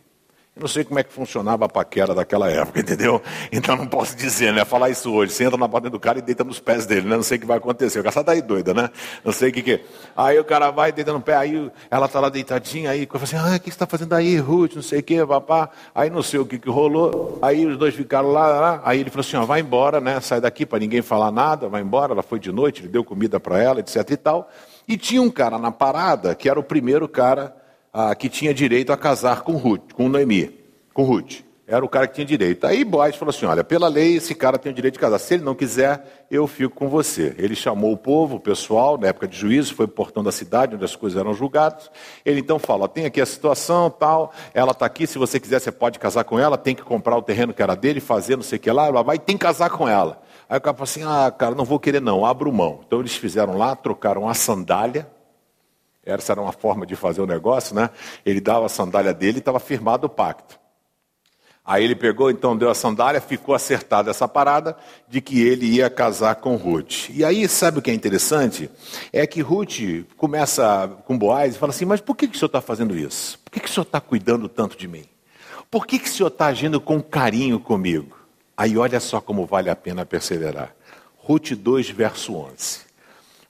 Não 0.58 0.70
sei 0.70 0.86
como 0.86 0.98
é 0.98 1.04
que 1.04 1.12
funcionava 1.12 1.66
a 1.66 1.70
paquera 1.70 2.16
daquela 2.16 2.50
época, 2.50 2.80
entendeu? 2.82 3.22
Então 3.52 3.76
não 3.76 3.86
posso 3.86 4.16
dizer, 4.16 4.54
né? 4.54 4.64
Falar 4.64 4.90
isso 4.90 5.12
hoje. 5.12 5.34
Você 5.34 5.44
entra 5.44 5.58
na 5.58 5.68
porta 5.68 5.90
do 5.90 6.00
cara 6.00 6.20
e 6.20 6.22
deita 6.22 6.46
nos 6.46 6.62
pés 6.62 6.86
dele, 6.86 7.10
né? 7.10 7.18
Não 7.18 7.24
sei 7.24 7.38
o 7.38 7.42
que 7.42 7.46
vai 7.46 7.58
acontecer. 7.58 8.00
O 8.00 8.04
cara 8.04 8.24
tá 8.24 8.32
aí 8.32 8.42
doida, 8.42 8.74
né? 8.74 8.90
Não 9.22 9.34
sei 9.34 9.50
o 9.50 9.52
que 9.52 9.62
que. 9.62 9.74
É. 9.74 9.82
Aí 10.16 10.40
o 10.40 10.46
cara 10.46 10.72
vai 10.72 10.94
deita 10.94 11.12
no 11.12 11.20
pé, 11.20 11.36
aí 11.36 11.70
ela 11.92 12.08
tá 12.08 12.22
lá 12.22 12.30
deitadinha, 12.30 12.92
aí 12.92 13.06
eu 13.12 13.20
assim: 13.22 13.36
ah, 13.36 13.58
o 13.58 13.60
que 13.60 13.66
você 13.66 13.70
está 13.72 13.86
fazendo 13.86 14.14
aí, 14.14 14.38
Ruth? 14.38 14.76
Não 14.76 14.82
sei 14.82 15.00
o 15.00 15.04
que, 15.04 15.26
papá. 15.26 15.70
Aí 15.94 16.10
não 16.10 16.24
sei 16.24 16.40
o 16.40 16.46
que 16.46 16.58
que 16.58 16.70
rolou. 16.70 17.38
Aí 17.42 17.66
os 17.66 17.78
dois 17.78 17.94
ficaram 17.94 18.32
lá, 18.32 18.48
lá. 18.48 18.82
Aí 18.86 19.02
ele 19.02 19.10
falou 19.10 19.26
assim: 19.28 19.36
ó, 19.36 19.44
vai 19.44 19.60
embora, 19.60 20.00
né? 20.00 20.22
Sai 20.22 20.40
daqui 20.40 20.66
para 20.66 20.80
ninguém 20.80 21.02
falar 21.02 21.32
nada, 21.32 21.68
vai 21.68 21.82
embora. 21.82 22.14
Ela 22.14 22.24
foi 22.24 22.40
de 22.40 22.54
noite, 22.54 22.82
ele 22.82 22.88
deu 22.88 23.04
comida 23.04 23.42
para 23.42 23.62
ela, 23.62 23.82
etc 23.82 24.10
e 24.10 24.18
tal. 24.18 24.50
E 24.88 24.96
tinha 24.96 25.22
um 25.22 25.30
cara 25.30 25.58
na 25.58 25.72
parada 25.72 26.34
que 26.34 26.50
era 26.50 26.58
o 26.58 26.64
primeiro 26.64 27.10
cara 27.10 27.54
ah, 27.98 28.14
que 28.14 28.28
tinha 28.28 28.54
direito 28.54 28.92
a 28.92 28.98
casar 28.98 29.42
com 29.42 29.54
Ruth, 29.54 29.94
com 29.94 30.10
Noemi, 30.10 30.54
com 30.94 31.04
Ruth. 31.04 31.46
Era 31.66 31.84
o 31.84 31.88
cara 31.88 32.08
que 32.08 32.16
tinha 32.16 32.26
direito. 32.26 32.68
Aí 32.68 32.84
Boaz 32.84 33.16
falou 33.16 33.30
assim: 33.30 33.46
olha, 33.46 33.64
pela 33.64 33.88
lei 33.88 34.18
esse 34.18 34.36
cara 34.36 34.60
tem 34.60 34.70
o 34.70 34.76
direito 34.76 34.96
de 34.96 35.00
casar. 35.00 35.18
Se 35.18 35.36
ele 35.36 35.46
não 35.46 35.56
quiser, 35.56 36.28
eu 36.30 36.46
fico 36.46 36.76
com 36.76 36.90
você. 36.90 37.34
Ele 37.38 37.56
chamou 37.56 37.94
o 37.94 37.98
povo, 37.98 38.36
o 38.36 38.40
pessoal, 38.40 38.98
na 38.98 39.08
época 39.08 39.30
de 39.30 39.38
juízo, 39.38 39.74
foi 39.74 39.86
o 39.86 39.88
portão 39.88 40.22
da 40.22 40.32
cidade, 40.32 40.76
onde 40.76 40.84
as 40.84 40.94
coisas 40.94 41.18
eram 41.18 41.34
julgadas. 41.34 41.90
Ele 42.26 42.42
então 42.42 42.60
fala: 42.60 42.90
tem 42.90 43.06
aqui 43.06 43.22
a 43.22 43.26
situação, 43.26 43.90
tal, 43.90 44.34
ela 44.54 44.74
está 44.74 44.86
aqui, 44.86 45.08
se 45.08 45.18
você 45.18 45.40
quiser, 45.40 45.62
você 45.62 45.72
pode 45.72 45.98
casar 45.98 46.26
com 46.26 46.38
ela, 46.38 46.58
tem 46.58 46.76
que 46.76 46.84
comprar 46.84 47.16
o 47.16 47.22
terreno 47.22 47.54
que 47.54 47.64
era 47.64 47.76
dele, 47.76 48.02
fazer 48.02 48.36
não 48.36 48.44
sei 48.44 48.58
o 48.58 48.62
que 48.62 48.72
lá, 48.72 48.92
vai, 49.02 49.18
tem 49.18 49.38
que 49.38 49.46
casar 49.46 49.70
com 49.70 49.88
ela. 49.88 50.22
Aí 50.50 50.58
o 50.58 50.62
cara 50.62 50.76
falou 50.76 50.84
assim: 50.84 51.04
ah, 51.04 51.32
cara, 51.32 51.56
não 51.56 51.64
vou 51.64 51.80
querer 51.80 52.02
não, 52.02 52.26
abro 52.26 52.52
mão. 52.52 52.82
Então 52.86 53.00
eles 53.00 53.16
fizeram 53.16 53.58
lá, 53.58 53.74
trocaram 53.74 54.28
a 54.28 54.34
sandália, 54.34 55.08
essa 56.06 56.34
era 56.34 56.42
uma 56.42 56.52
forma 56.52 56.86
de 56.86 56.96
fazer 56.96 57.22
o 57.22 57.26
negócio, 57.26 57.76
né? 57.76 57.90
Ele 58.26 58.40
dava 58.40 58.68
a 58.68 58.70
sandália 58.70 59.14
dele 59.14 59.38
e 59.38 59.40
estava 59.40 59.60
firmado 59.60 60.08
o 60.08 60.10
pacto. 60.10 60.60
Aí 61.68 61.84
ele 61.84 61.96
pegou, 61.96 62.30
então 62.30 62.56
deu 62.56 62.70
a 62.70 62.76
sandália, 62.76 63.20
ficou 63.20 63.56
acertada 63.56 64.12
essa 64.12 64.28
parada 64.28 64.78
de 65.08 65.20
que 65.20 65.42
ele 65.42 65.66
ia 65.66 65.90
casar 65.90 66.36
com 66.36 66.56
Ruth. 66.56 67.10
E 67.10 67.26
aí, 67.26 67.48
sabe 67.48 67.80
o 67.80 67.82
que 67.82 67.90
é 67.90 67.94
interessante? 67.94 68.70
É 69.12 69.26
que 69.26 69.42
Ruth 69.42 70.06
começa 70.16 70.88
com 71.06 71.18
Boaz 71.18 71.56
e 71.56 71.58
fala 71.58 71.72
assim: 71.72 71.86
Mas 71.86 72.00
por 72.00 72.16
que, 72.16 72.28
que 72.28 72.36
o 72.36 72.38
senhor 72.38 72.48
está 72.48 72.62
fazendo 72.62 72.96
isso? 72.96 73.40
Por 73.40 73.50
que, 73.50 73.60
que 73.60 73.68
o 73.68 73.72
senhor 73.72 73.84
está 73.84 74.00
cuidando 74.00 74.48
tanto 74.48 74.78
de 74.78 74.88
mim? 74.88 75.06
Por 75.72 75.88
que, 75.88 75.98
que 75.98 76.08
o 76.08 76.12
senhor 76.12 76.28
está 76.28 76.46
agindo 76.46 76.80
com 76.80 77.02
carinho 77.02 77.60
comigo? 77.60 78.16
Aí 78.56 78.78
olha 78.78 79.00
só 79.00 79.20
como 79.20 79.48
vale 79.48 79.72
a 79.72 79.76
pena 79.76 80.06
perseverar. 80.06 80.76
Ruth 81.18 81.54
2, 81.54 81.90
verso 81.90 82.36
11. 82.36 82.82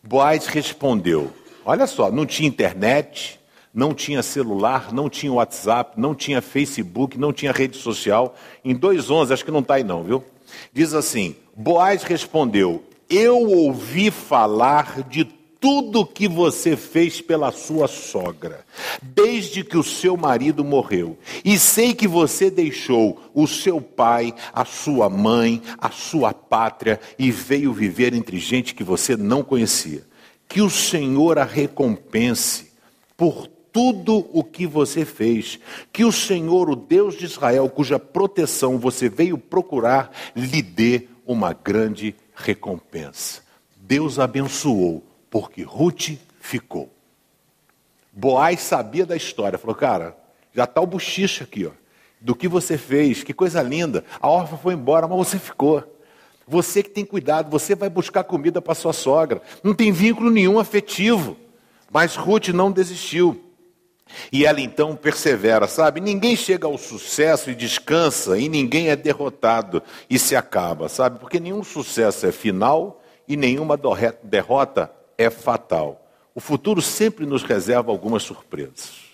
Boaz 0.01 0.47
respondeu: 0.47 1.33
Olha 1.67 1.87
só, 1.87 2.11
não 2.11 2.27
tinha 2.27 2.47
internet, 2.47 3.39
não 3.73 3.91
tinha 3.91 4.21
celular, 4.21 4.93
não 4.93 5.09
tinha 5.09 5.33
WhatsApp, 5.33 5.99
não 5.99 6.13
tinha 6.13 6.39
Facebook, 6.39 7.17
não 7.17 7.33
tinha 7.33 7.51
rede 7.51 7.75
social. 7.75 8.35
Em 8.63 8.75
2,11, 8.77 9.31
acho 9.31 9.43
que 9.43 9.49
não 9.49 9.61
está 9.61 9.73
aí 9.73 9.83
não, 9.83 10.03
viu? 10.03 10.23
Diz 10.71 10.93
assim: 10.93 11.35
Boaz 11.55 12.03
respondeu: 12.03 12.83
Eu 13.09 13.49
ouvi 13.49 14.11
falar 14.11 15.01
de 15.09 15.25
tudo 15.59 16.05
que 16.05 16.27
você 16.27 16.77
fez 16.77 17.19
pela 17.19 17.51
sua 17.51 17.87
sogra, 17.87 18.63
desde 19.01 19.63
que 19.63 19.75
o 19.75 19.83
seu 19.83 20.15
marido 20.15 20.63
morreu. 20.63 21.17
E 21.43 21.57
sei 21.57 21.95
que 21.95 22.07
você 22.07 22.51
deixou 22.51 23.19
o 23.33 23.47
seu 23.47 23.81
pai, 23.81 24.35
a 24.53 24.63
sua 24.63 25.09
mãe, 25.09 25.63
a 25.79 25.89
sua 25.89 26.31
pátria 26.31 26.99
e 27.17 27.31
veio 27.31 27.73
viver 27.73 28.13
entre 28.13 28.37
gente 28.37 28.75
que 28.75 28.83
você 28.83 29.17
não 29.17 29.41
conhecia 29.41 30.03
que 30.47 30.61
o 30.61 30.69
Senhor 30.69 31.37
a 31.37 31.43
recompense 31.43 32.71
por 33.17 33.47
tudo 33.75 34.25
o 34.31 34.41
que 34.41 34.65
você 34.65 35.03
fez. 35.03 35.59
Que 35.91 36.05
o 36.05 36.11
Senhor, 36.11 36.69
o 36.69 36.77
Deus 36.77 37.17
de 37.17 37.25
Israel, 37.25 37.69
cuja 37.69 37.99
proteção 37.99 38.77
você 38.77 39.09
veio 39.09 39.37
procurar, 39.37 40.11
lhe 40.33 40.61
dê 40.61 41.09
uma 41.25 41.51
grande 41.51 42.15
recompensa. 42.33 43.41
Deus 43.75 44.17
abençoou, 44.17 45.03
porque 45.29 45.61
Ruth 45.61 46.17
ficou. 46.39 46.89
Boaz 48.13 48.61
sabia 48.61 49.05
da 49.05 49.17
história, 49.17 49.59
falou: 49.59 49.75
Cara, 49.75 50.15
já 50.53 50.63
está 50.63 50.79
o 50.79 50.87
bochicho 50.87 51.43
aqui, 51.43 51.65
ó, 51.65 51.71
do 52.21 52.33
que 52.33 52.47
você 52.47 52.77
fez, 52.77 53.23
que 53.23 53.33
coisa 53.33 53.61
linda. 53.61 54.05
A 54.21 54.29
órfã 54.29 54.55
foi 54.55 54.73
embora, 54.73 55.05
mas 55.05 55.17
você 55.17 55.37
ficou. 55.37 55.83
Você 56.47 56.83
que 56.83 56.89
tem 56.89 57.03
cuidado, 57.03 57.49
você 57.49 57.73
vai 57.73 57.89
buscar 57.89 58.23
comida 58.23 58.61
para 58.61 58.75
sua 58.75 58.93
sogra. 58.93 59.41
Não 59.63 59.73
tem 59.73 59.91
vínculo 59.91 60.29
nenhum 60.29 60.59
afetivo. 60.59 61.37
Mas 61.91 62.15
Ruth 62.15 62.49
não 62.49 62.71
desistiu. 62.71 63.41
E 64.31 64.45
ela 64.45 64.61
então 64.61 64.95
persevera, 64.95 65.67
sabe? 65.67 65.99
Ninguém 65.99 66.35
chega 66.35 66.67
ao 66.67 66.77
sucesso 66.77 67.49
e 67.49 67.55
descansa, 67.55 68.37
e 68.37 68.47
ninguém 68.47 68.89
é 68.89 68.95
derrotado 68.95 69.81
e 70.09 70.19
se 70.19 70.35
acaba, 70.35 70.87
sabe? 70.87 71.19
Porque 71.19 71.39
nenhum 71.39 71.63
sucesso 71.63 72.27
é 72.27 72.31
final 72.31 73.01
e 73.27 73.35
nenhuma 73.35 73.79
derrota 74.23 74.91
é 75.17 75.29
fatal. 75.29 76.05
O 76.35 76.39
futuro 76.39 76.81
sempre 76.81 77.25
nos 77.25 77.43
reserva 77.43 77.91
algumas 77.91 78.21
surpresas. 78.23 79.05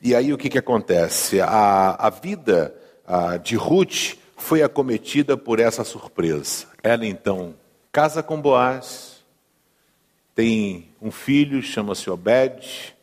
E 0.00 0.14
aí 0.14 0.32
o 0.32 0.38
que, 0.38 0.48
que 0.48 0.58
acontece? 0.58 1.40
A, 1.40 1.96
a 1.98 2.10
vida 2.10 2.74
a, 3.06 3.36
de 3.36 3.56
Ruth 3.56 4.14
foi 4.40 4.62
acometida 4.62 5.36
por 5.36 5.60
essa 5.60 5.84
surpresa. 5.84 6.66
Ela 6.82 7.06
então 7.06 7.54
casa 7.92 8.22
com 8.22 8.40
Boaz, 8.40 9.22
tem 10.34 10.88
um 11.00 11.10
filho, 11.10 11.62
chama-se 11.62 12.08
Obed, 12.08 12.96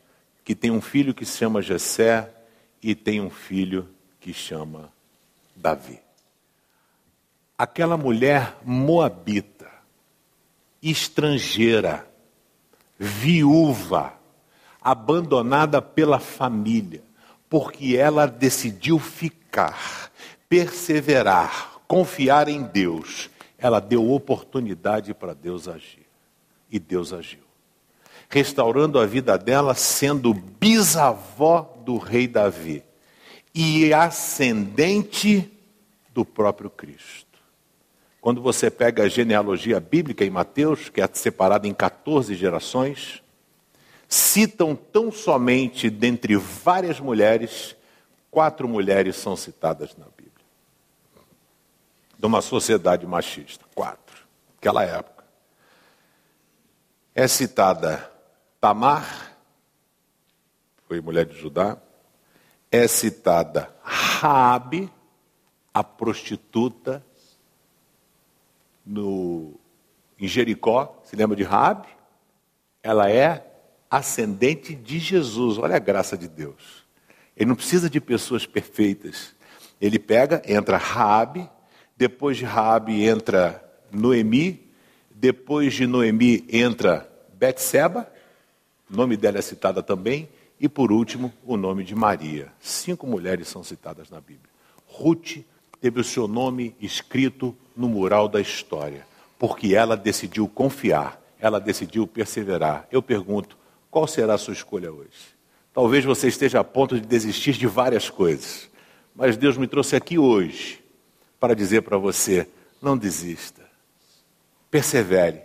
que 0.44 0.56
tem 0.56 0.72
um 0.72 0.82
filho 0.82 1.14
que 1.14 1.26
se 1.26 1.38
chama 1.38 1.62
Jessé 1.62 2.30
e 2.82 2.96
tem 2.96 3.22
um 3.22 3.30
filho 3.30 3.88
que 4.20 4.34
chama 4.34 4.92
Davi. 5.56 6.00
Aquela 7.58 7.98
mulher 7.98 8.58
moabita, 8.64 9.70
estrangeira, 10.82 12.08
viúva, 12.98 14.14
abandonada 14.82 15.82
pela 15.82 16.20
família, 16.20 17.04
porque 17.50 17.96
ela 17.98 18.26
decidiu 18.26 19.00
ficar, 19.00 20.12
perseverar, 20.50 21.82
confiar 21.88 22.48
em 22.48 22.64
Deus. 22.64 23.30
Ela 23.58 23.80
deu 23.80 24.12
oportunidade 24.12 25.14
para 25.14 25.34
Deus 25.34 25.68
agir. 25.68 26.06
E 26.72 26.80
Deus 26.80 27.14
agiu. 27.14 27.44
Restaurando 28.30 29.00
a 29.00 29.06
vida 29.06 29.38
dela, 29.38 29.74
sendo 29.74 30.34
bisavó 30.34 31.74
do 31.86 31.98
rei 31.98 32.28
Davi 32.28 32.84
e 33.56 33.94
ascendente 33.94 35.50
do 36.14 36.26
próprio 36.26 36.70
Cristo. 36.70 37.26
Quando 38.20 38.42
você 38.42 38.70
pega 38.70 39.04
a 39.04 39.08
genealogia 39.08 39.80
bíblica 39.80 40.26
em 40.26 40.30
Mateus, 40.30 40.90
que 40.90 41.00
é 41.00 41.10
separada 41.14 41.68
em 41.68 41.74
14 41.74 42.36
gerações, 42.36 43.24
citam 44.08 44.76
tão 44.76 45.12
somente 45.12 45.90
dentre 45.90 46.36
várias 46.36 47.00
mulheres, 47.00 47.76
quatro 48.30 48.68
mulheres 48.68 49.16
são 49.16 49.36
citadas 49.36 49.96
na 49.96 50.06
Bíblia. 50.06 50.17
De 52.18 52.26
uma 52.26 52.42
sociedade 52.42 53.06
machista, 53.06 53.66
quatro, 53.76 54.26
naquela 54.56 54.84
época. 54.84 55.24
É 57.14 57.28
citada 57.28 58.12
Tamar, 58.60 59.36
foi 60.88 61.00
mulher 61.02 61.26
de 61.26 61.40
Judá, 61.40 61.78
é 62.72 62.88
citada 62.88 63.74
Raabe, 63.84 64.92
a 65.74 65.84
prostituta 65.84 67.06
no, 68.86 69.60
em 70.20 70.28
Jericó, 70.28 71.00
se 71.04 71.16
lembra 71.16 71.36
de 71.36 71.44
Raabe? 71.44 71.88
Ela 72.82 73.12
é 73.12 73.46
ascendente 73.90 74.74
de 74.74 75.00
Jesus. 75.00 75.58
Olha 75.58 75.76
a 75.76 75.80
graça 75.80 76.18
de 76.18 76.28
Deus. 76.28 76.86
Ele 77.36 77.50
não 77.50 77.56
precisa 77.56 77.90
de 77.90 78.00
pessoas 78.00 78.46
perfeitas. 78.46 79.36
Ele 79.80 80.00
pega, 80.00 80.42
entra 80.46 80.78
Raabe, 80.78 81.50
depois 81.98 82.38
de 82.38 82.46
Raabe 82.46 83.04
entra 83.04 83.64
Noemi, 83.92 84.68
depois 85.10 85.74
de 85.74 85.88
Noemi 85.88 86.46
entra 86.48 87.10
Betseba, 87.34 88.08
o 88.90 88.96
nome 88.96 89.18
dela 89.18 89.40
é 89.40 89.42
citada 89.42 89.82
também, 89.82 90.30
e 90.60 90.70
por 90.70 90.92
último, 90.92 91.34
o 91.44 91.58
nome 91.58 91.84
de 91.84 91.96
Maria. 91.96 92.52
Cinco 92.60 93.08
mulheres 93.08 93.48
são 93.48 93.64
citadas 93.64 94.10
na 94.10 94.20
Bíblia. 94.22 94.50
Ruth 94.86 95.40
teve 95.82 96.00
o 96.00 96.04
seu 96.04 96.28
nome 96.28 96.76
escrito 96.80 97.56
no 97.76 97.90
mural 97.90 98.28
da 98.28 98.40
história, 98.40 99.06
porque 99.38 99.76
ela 99.76 99.96
decidiu 99.96 100.48
confiar, 100.48 101.22
ela 101.40 101.60
decidiu 101.60 102.08
perseverar. 102.08 102.88
Eu 102.92 103.02
pergunto, 103.02 103.58
qual 103.90 104.08
será 104.08 104.36
a 104.36 104.38
sua 104.38 104.54
escolha 104.54 104.92
hoje? 104.92 105.36
Talvez 105.74 106.06
você 106.06 106.28
esteja 106.28 106.60
a 106.60 106.64
ponto 106.64 107.00
de 107.00 107.06
desistir 107.06 107.54
de 107.54 107.68
várias 107.68 108.10
coisas, 108.10 108.70
mas 109.16 109.38
Deus 109.38 109.58
me 109.58 109.68
trouxe 109.68 109.96
aqui 109.96 110.18
hoje 110.18 110.87
para 111.40 111.56
dizer 111.56 111.82
para 111.82 111.98
você: 111.98 112.48
não 112.82 112.98
desista, 112.98 113.64
persevere, 114.70 115.42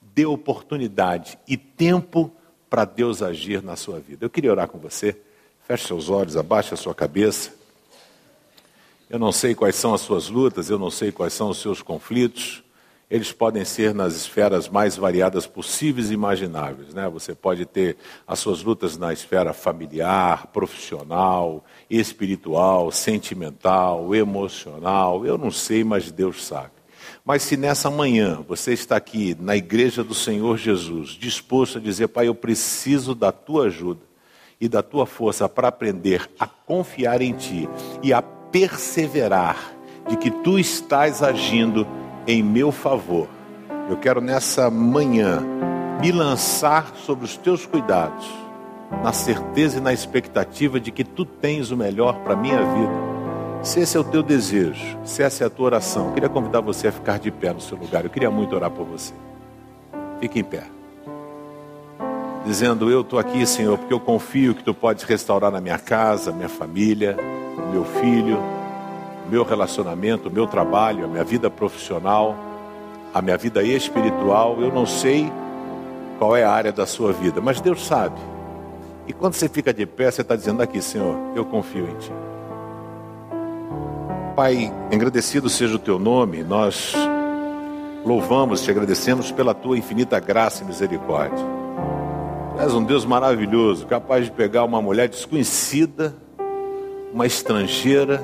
dê 0.00 0.26
oportunidade 0.26 1.38
e 1.46 1.56
tempo 1.56 2.32
para 2.68 2.84
Deus 2.84 3.22
agir 3.22 3.62
na 3.62 3.76
sua 3.76 4.00
vida. 4.00 4.24
Eu 4.24 4.30
queria 4.30 4.50
orar 4.50 4.68
com 4.68 4.78
você. 4.78 5.16
Feche 5.66 5.86
seus 5.86 6.08
olhos, 6.08 6.36
abaixe 6.36 6.74
a 6.74 6.76
sua 6.76 6.94
cabeça. 6.94 7.52
Eu 9.10 9.18
não 9.18 9.32
sei 9.32 9.54
quais 9.54 9.76
são 9.76 9.94
as 9.94 10.00
suas 10.00 10.28
lutas, 10.28 10.68
eu 10.70 10.78
não 10.78 10.90
sei 10.90 11.10
quais 11.10 11.32
são 11.32 11.50
os 11.50 11.58
seus 11.58 11.82
conflitos 11.82 12.62
eles 13.08 13.30
podem 13.30 13.64
ser 13.64 13.94
nas 13.94 14.16
esferas 14.16 14.68
mais 14.68 14.96
variadas 14.96 15.46
possíveis 15.46 16.10
e 16.10 16.14
imagináveis. 16.14 16.92
Né? 16.92 17.08
Você 17.08 17.34
pode 17.34 17.64
ter 17.64 17.96
as 18.26 18.40
suas 18.40 18.62
lutas 18.62 18.98
na 18.98 19.12
esfera 19.12 19.52
familiar, 19.52 20.48
profissional, 20.48 21.64
espiritual, 21.88 22.90
sentimental, 22.90 24.12
emocional. 24.12 25.24
Eu 25.24 25.38
não 25.38 25.52
sei, 25.52 25.84
mas 25.84 26.10
Deus 26.10 26.44
sabe. 26.44 26.72
Mas 27.24 27.42
se 27.42 27.56
nessa 27.56 27.90
manhã 27.90 28.44
você 28.46 28.72
está 28.72 28.96
aqui 28.96 29.36
na 29.38 29.56
igreja 29.56 30.02
do 30.02 30.14
Senhor 30.14 30.56
Jesus, 30.56 31.10
disposto 31.10 31.78
a 31.78 31.80
dizer, 31.80 32.08
Pai, 32.08 32.26
eu 32.26 32.34
preciso 32.34 33.14
da 33.14 33.30
tua 33.30 33.66
ajuda 33.66 34.00
e 34.60 34.68
da 34.68 34.82
tua 34.82 35.06
força 35.06 35.48
para 35.48 35.68
aprender 35.68 36.28
a 36.38 36.46
confiar 36.46 37.22
em 37.22 37.32
Ti 37.32 37.68
e 38.02 38.12
a 38.12 38.20
perseverar 38.22 39.74
de 40.08 40.16
que 40.16 40.30
Tu 40.30 40.58
estás 40.58 41.22
agindo 41.22 41.86
em 42.26 42.42
meu 42.42 42.72
favor. 42.72 43.28
Eu 43.88 43.96
quero 43.96 44.20
nessa 44.20 44.70
manhã 44.70 45.42
me 46.00 46.10
lançar 46.12 46.92
sobre 46.96 47.24
os 47.24 47.36
teus 47.36 47.64
cuidados, 47.64 48.28
na 49.02 49.12
certeza 49.12 49.78
e 49.78 49.80
na 49.80 49.92
expectativa 49.92 50.78
de 50.78 50.90
que 50.90 51.04
tu 51.04 51.24
tens 51.24 51.70
o 51.70 51.76
melhor 51.76 52.20
para 52.20 52.34
a 52.34 52.36
minha 52.36 52.58
vida. 52.58 53.16
Se 53.62 53.80
esse 53.80 53.96
é 53.96 54.00
o 54.00 54.04
teu 54.04 54.22
desejo, 54.22 54.98
se 55.04 55.22
essa 55.22 55.44
é 55.44 55.46
a 55.46 55.50
tua 55.50 55.66
oração, 55.66 56.08
eu 56.08 56.12
queria 56.12 56.28
convidar 56.28 56.60
você 56.60 56.88
a 56.88 56.92
ficar 56.92 57.18
de 57.18 57.30
pé 57.30 57.52
no 57.52 57.60
seu 57.60 57.76
lugar. 57.76 58.04
Eu 58.04 58.10
queria 58.10 58.30
muito 58.30 58.54
orar 58.54 58.70
por 58.70 58.84
você. 58.84 59.12
Fique 60.20 60.38
em 60.38 60.44
pé. 60.44 60.62
Dizendo, 62.44 62.88
eu 62.88 63.00
estou 63.00 63.18
aqui, 63.18 63.44
Senhor, 63.44 63.76
porque 63.76 63.92
eu 63.92 63.98
confio 63.98 64.54
que 64.54 64.62
tu 64.62 64.72
podes 64.72 65.02
restaurar 65.02 65.50
na 65.50 65.60
minha 65.60 65.78
casa, 65.78 66.30
minha 66.30 66.48
família, 66.48 67.16
meu 67.72 67.84
filho, 67.84 68.38
meu 69.30 69.44
relacionamento, 69.44 70.28
o 70.28 70.32
meu 70.32 70.46
trabalho, 70.46 71.04
a 71.04 71.08
minha 71.08 71.24
vida 71.24 71.50
profissional, 71.50 72.36
a 73.12 73.20
minha 73.20 73.36
vida 73.36 73.62
espiritual. 73.62 74.60
Eu 74.60 74.72
não 74.72 74.86
sei 74.86 75.30
qual 76.18 76.36
é 76.36 76.44
a 76.44 76.50
área 76.50 76.72
da 76.72 76.86
sua 76.86 77.12
vida, 77.12 77.40
mas 77.40 77.60
Deus 77.60 77.84
sabe. 77.86 78.20
E 79.06 79.12
quando 79.12 79.34
você 79.34 79.48
fica 79.48 79.72
de 79.72 79.86
pé, 79.86 80.10
você 80.10 80.22
está 80.22 80.34
dizendo 80.34 80.62
aqui, 80.62 80.82
Senhor, 80.82 81.16
eu 81.34 81.44
confio 81.44 81.88
em 81.88 81.94
Ti. 81.96 82.12
Pai, 84.34 84.72
agradecido 84.92 85.48
seja 85.48 85.76
o 85.76 85.78
Teu 85.78 85.98
nome, 85.98 86.42
nós 86.42 86.92
louvamos, 88.04 88.62
te 88.62 88.70
agradecemos 88.70 89.30
pela 89.30 89.54
Tua 89.54 89.78
infinita 89.78 90.18
graça 90.20 90.62
e 90.62 90.66
misericórdia. 90.66 91.44
Tu 92.54 92.62
és 92.62 92.74
um 92.74 92.82
Deus 92.82 93.04
maravilhoso, 93.04 93.86
capaz 93.86 94.24
de 94.24 94.32
pegar 94.32 94.64
uma 94.64 94.82
mulher 94.82 95.08
desconhecida, 95.08 96.14
uma 97.12 97.26
estrangeira, 97.26 98.22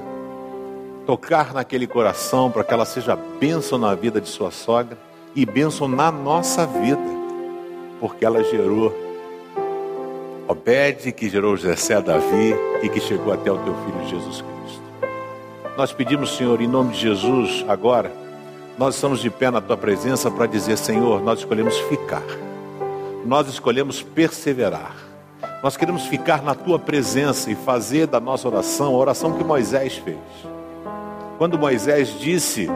tocar 1.07 1.53
naquele 1.53 1.87
coração 1.87 2.51
para 2.51 2.65
que 2.65 2.73
ela 2.73 2.85
seja 2.85 3.17
bênção 3.17 3.79
na 3.79 3.95
vida 3.95 4.21
de 4.21 4.29
sua 4.29 4.51
sogra 4.51 4.97
e 5.35 5.45
bênção 5.45 5.89
na 5.89 6.13
nossa 6.13 6.67
vida, 6.67 7.03
porque 8.01 8.25
ela 8.25 8.43
gerou 8.45 8.93
Obed, 10.49 11.13
que 11.13 11.29
gerou 11.29 11.57
Jessé 11.57 12.01
Davi 12.01 12.55
e 12.83 12.89
que 12.89 13.01
chegou 13.01 13.33
até 13.33 13.51
o 13.51 13.59
teu 13.59 13.75
filho 13.75 14.09
Jesus 14.09 14.43
Cristo. 14.43 14.83
Nós 15.77 15.93
pedimos, 15.93 16.37
Senhor, 16.37 16.61
em 16.61 16.67
nome 16.67 16.93
de 16.93 17.01
Jesus, 17.01 17.65
agora, 17.69 18.13
nós 18.77 18.97
estamos 18.97 19.21
de 19.21 19.31
pé 19.31 19.51
na 19.51 19.61
tua 19.61 19.77
presença 19.77 20.31
para 20.31 20.47
dizer, 20.47 20.77
Senhor, 20.77 21.23
nós 21.23 21.39
escolhemos 21.39 21.79
ficar. 21.81 22.25
Nós 23.25 23.49
escolhemos 23.49 24.03
perseverar. 24.03 24.95
Nós 25.63 25.77
queremos 25.77 26.07
ficar 26.07 26.43
na 26.43 26.55
tua 26.55 26.79
presença 26.79 27.51
e 27.51 27.55
fazer 27.55 28.07
da 28.07 28.19
nossa 28.19 28.49
oração 28.49 28.95
a 28.95 28.99
oração 28.99 29.33
que 29.33 29.45
Moisés 29.45 29.97
fez. 29.97 30.19
Quando 31.43 31.59
Moisés 31.59 32.21
disse 32.21 32.69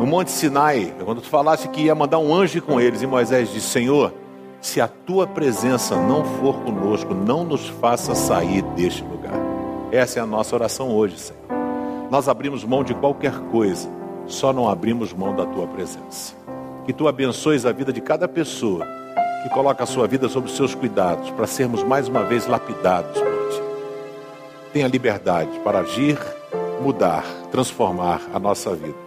no 0.00 0.04
Monte 0.04 0.28
Sinai, 0.32 0.92
quando 1.04 1.20
tu 1.20 1.28
falaste 1.28 1.68
que 1.68 1.82
ia 1.82 1.94
mandar 1.94 2.18
um 2.18 2.34
anjo 2.34 2.60
com 2.60 2.80
eles, 2.80 3.02
e 3.02 3.06
Moisés 3.06 3.52
disse: 3.52 3.68
Senhor, 3.68 4.12
se 4.60 4.80
a 4.80 4.88
tua 4.88 5.28
presença 5.28 5.94
não 5.94 6.24
for 6.24 6.56
conosco, 6.64 7.14
não 7.14 7.44
nos 7.44 7.68
faça 7.68 8.12
sair 8.16 8.62
deste 8.74 9.04
lugar. 9.04 9.36
Essa 9.92 10.18
é 10.18 10.22
a 10.22 10.26
nossa 10.26 10.56
oração 10.56 10.90
hoje, 10.90 11.16
Senhor. 11.20 11.40
Nós 12.10 12.28
abrimos 12.28 12.64
mão 12.64 12.82
de 12.82 12.94
qualquer 12.94 13.38
coisa, 13.52 13.88
só 14.26 14.52
não 14.52 14.68
abrimos 14.68 15.12
mão 15.12 15.32
da 15.32 15.46
tua 15.46 15.68
presença. 15.68 16.34
Que 16.84 16.92
tu 16.92 17.06
abençoes 17.06 17.64
a 17.64 17.70
vida 17.70 17.92
de 17.92 18.00
cada 18.00 18.26
pessoa 18.26 18.84
que 19.44 19.48
coloca 19.50 19.84
a 19.84 19.86
sua 19.86 20.08
vida 20.08 20.28
sob 20.28 20.48
os 20.48 20.56
seus 20.56 20.74
cuidados, 20.74 21.30
para 21.30 21.46
sermos 21.46 21.84
mais 21.84 22.08
uma 22.08 22.24
vez 22.24 22.48
lapidados 22.48 23.20
por 23.20 23.48
ti. 23.50 23.62
Tenha 24.72 24.88
liberdade 24.88 25.60
para 25.60 25.78
agir 25.78 26.18
mudar, 26.80 27.24
transformar 27.50 28.20
a 28.32 28.38
nossa 28.38 28.74
vida. 28.74 28.98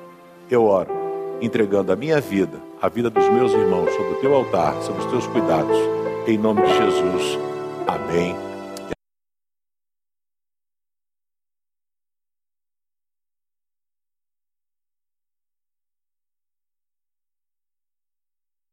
Eu 0.50 0.66
oro, 0.66 0.92
entregando 1.42 1.92
a 1.92 1.96
minha 1.96 2.20
vida, 2.20 2.60
a 2.82 2.90
vida 2.90 3.10
dos 3.10 3.28
meus 3.30 3.52
irmãos, 3.52 3.92
sobre 3.92 4.14
o 4.14 4.20
teu 4.22 4.36
altar, 4.36 4.74
sobre 4.82 5.02
os 5.02 5.12
teus 5.12 5.28
cuidados. 5.28 5.78
Em 6.28 6.38
nome 6.38 6.62
de 6.62 6.78
Jesus. 6.78 7.40
Amém 7.88 8.47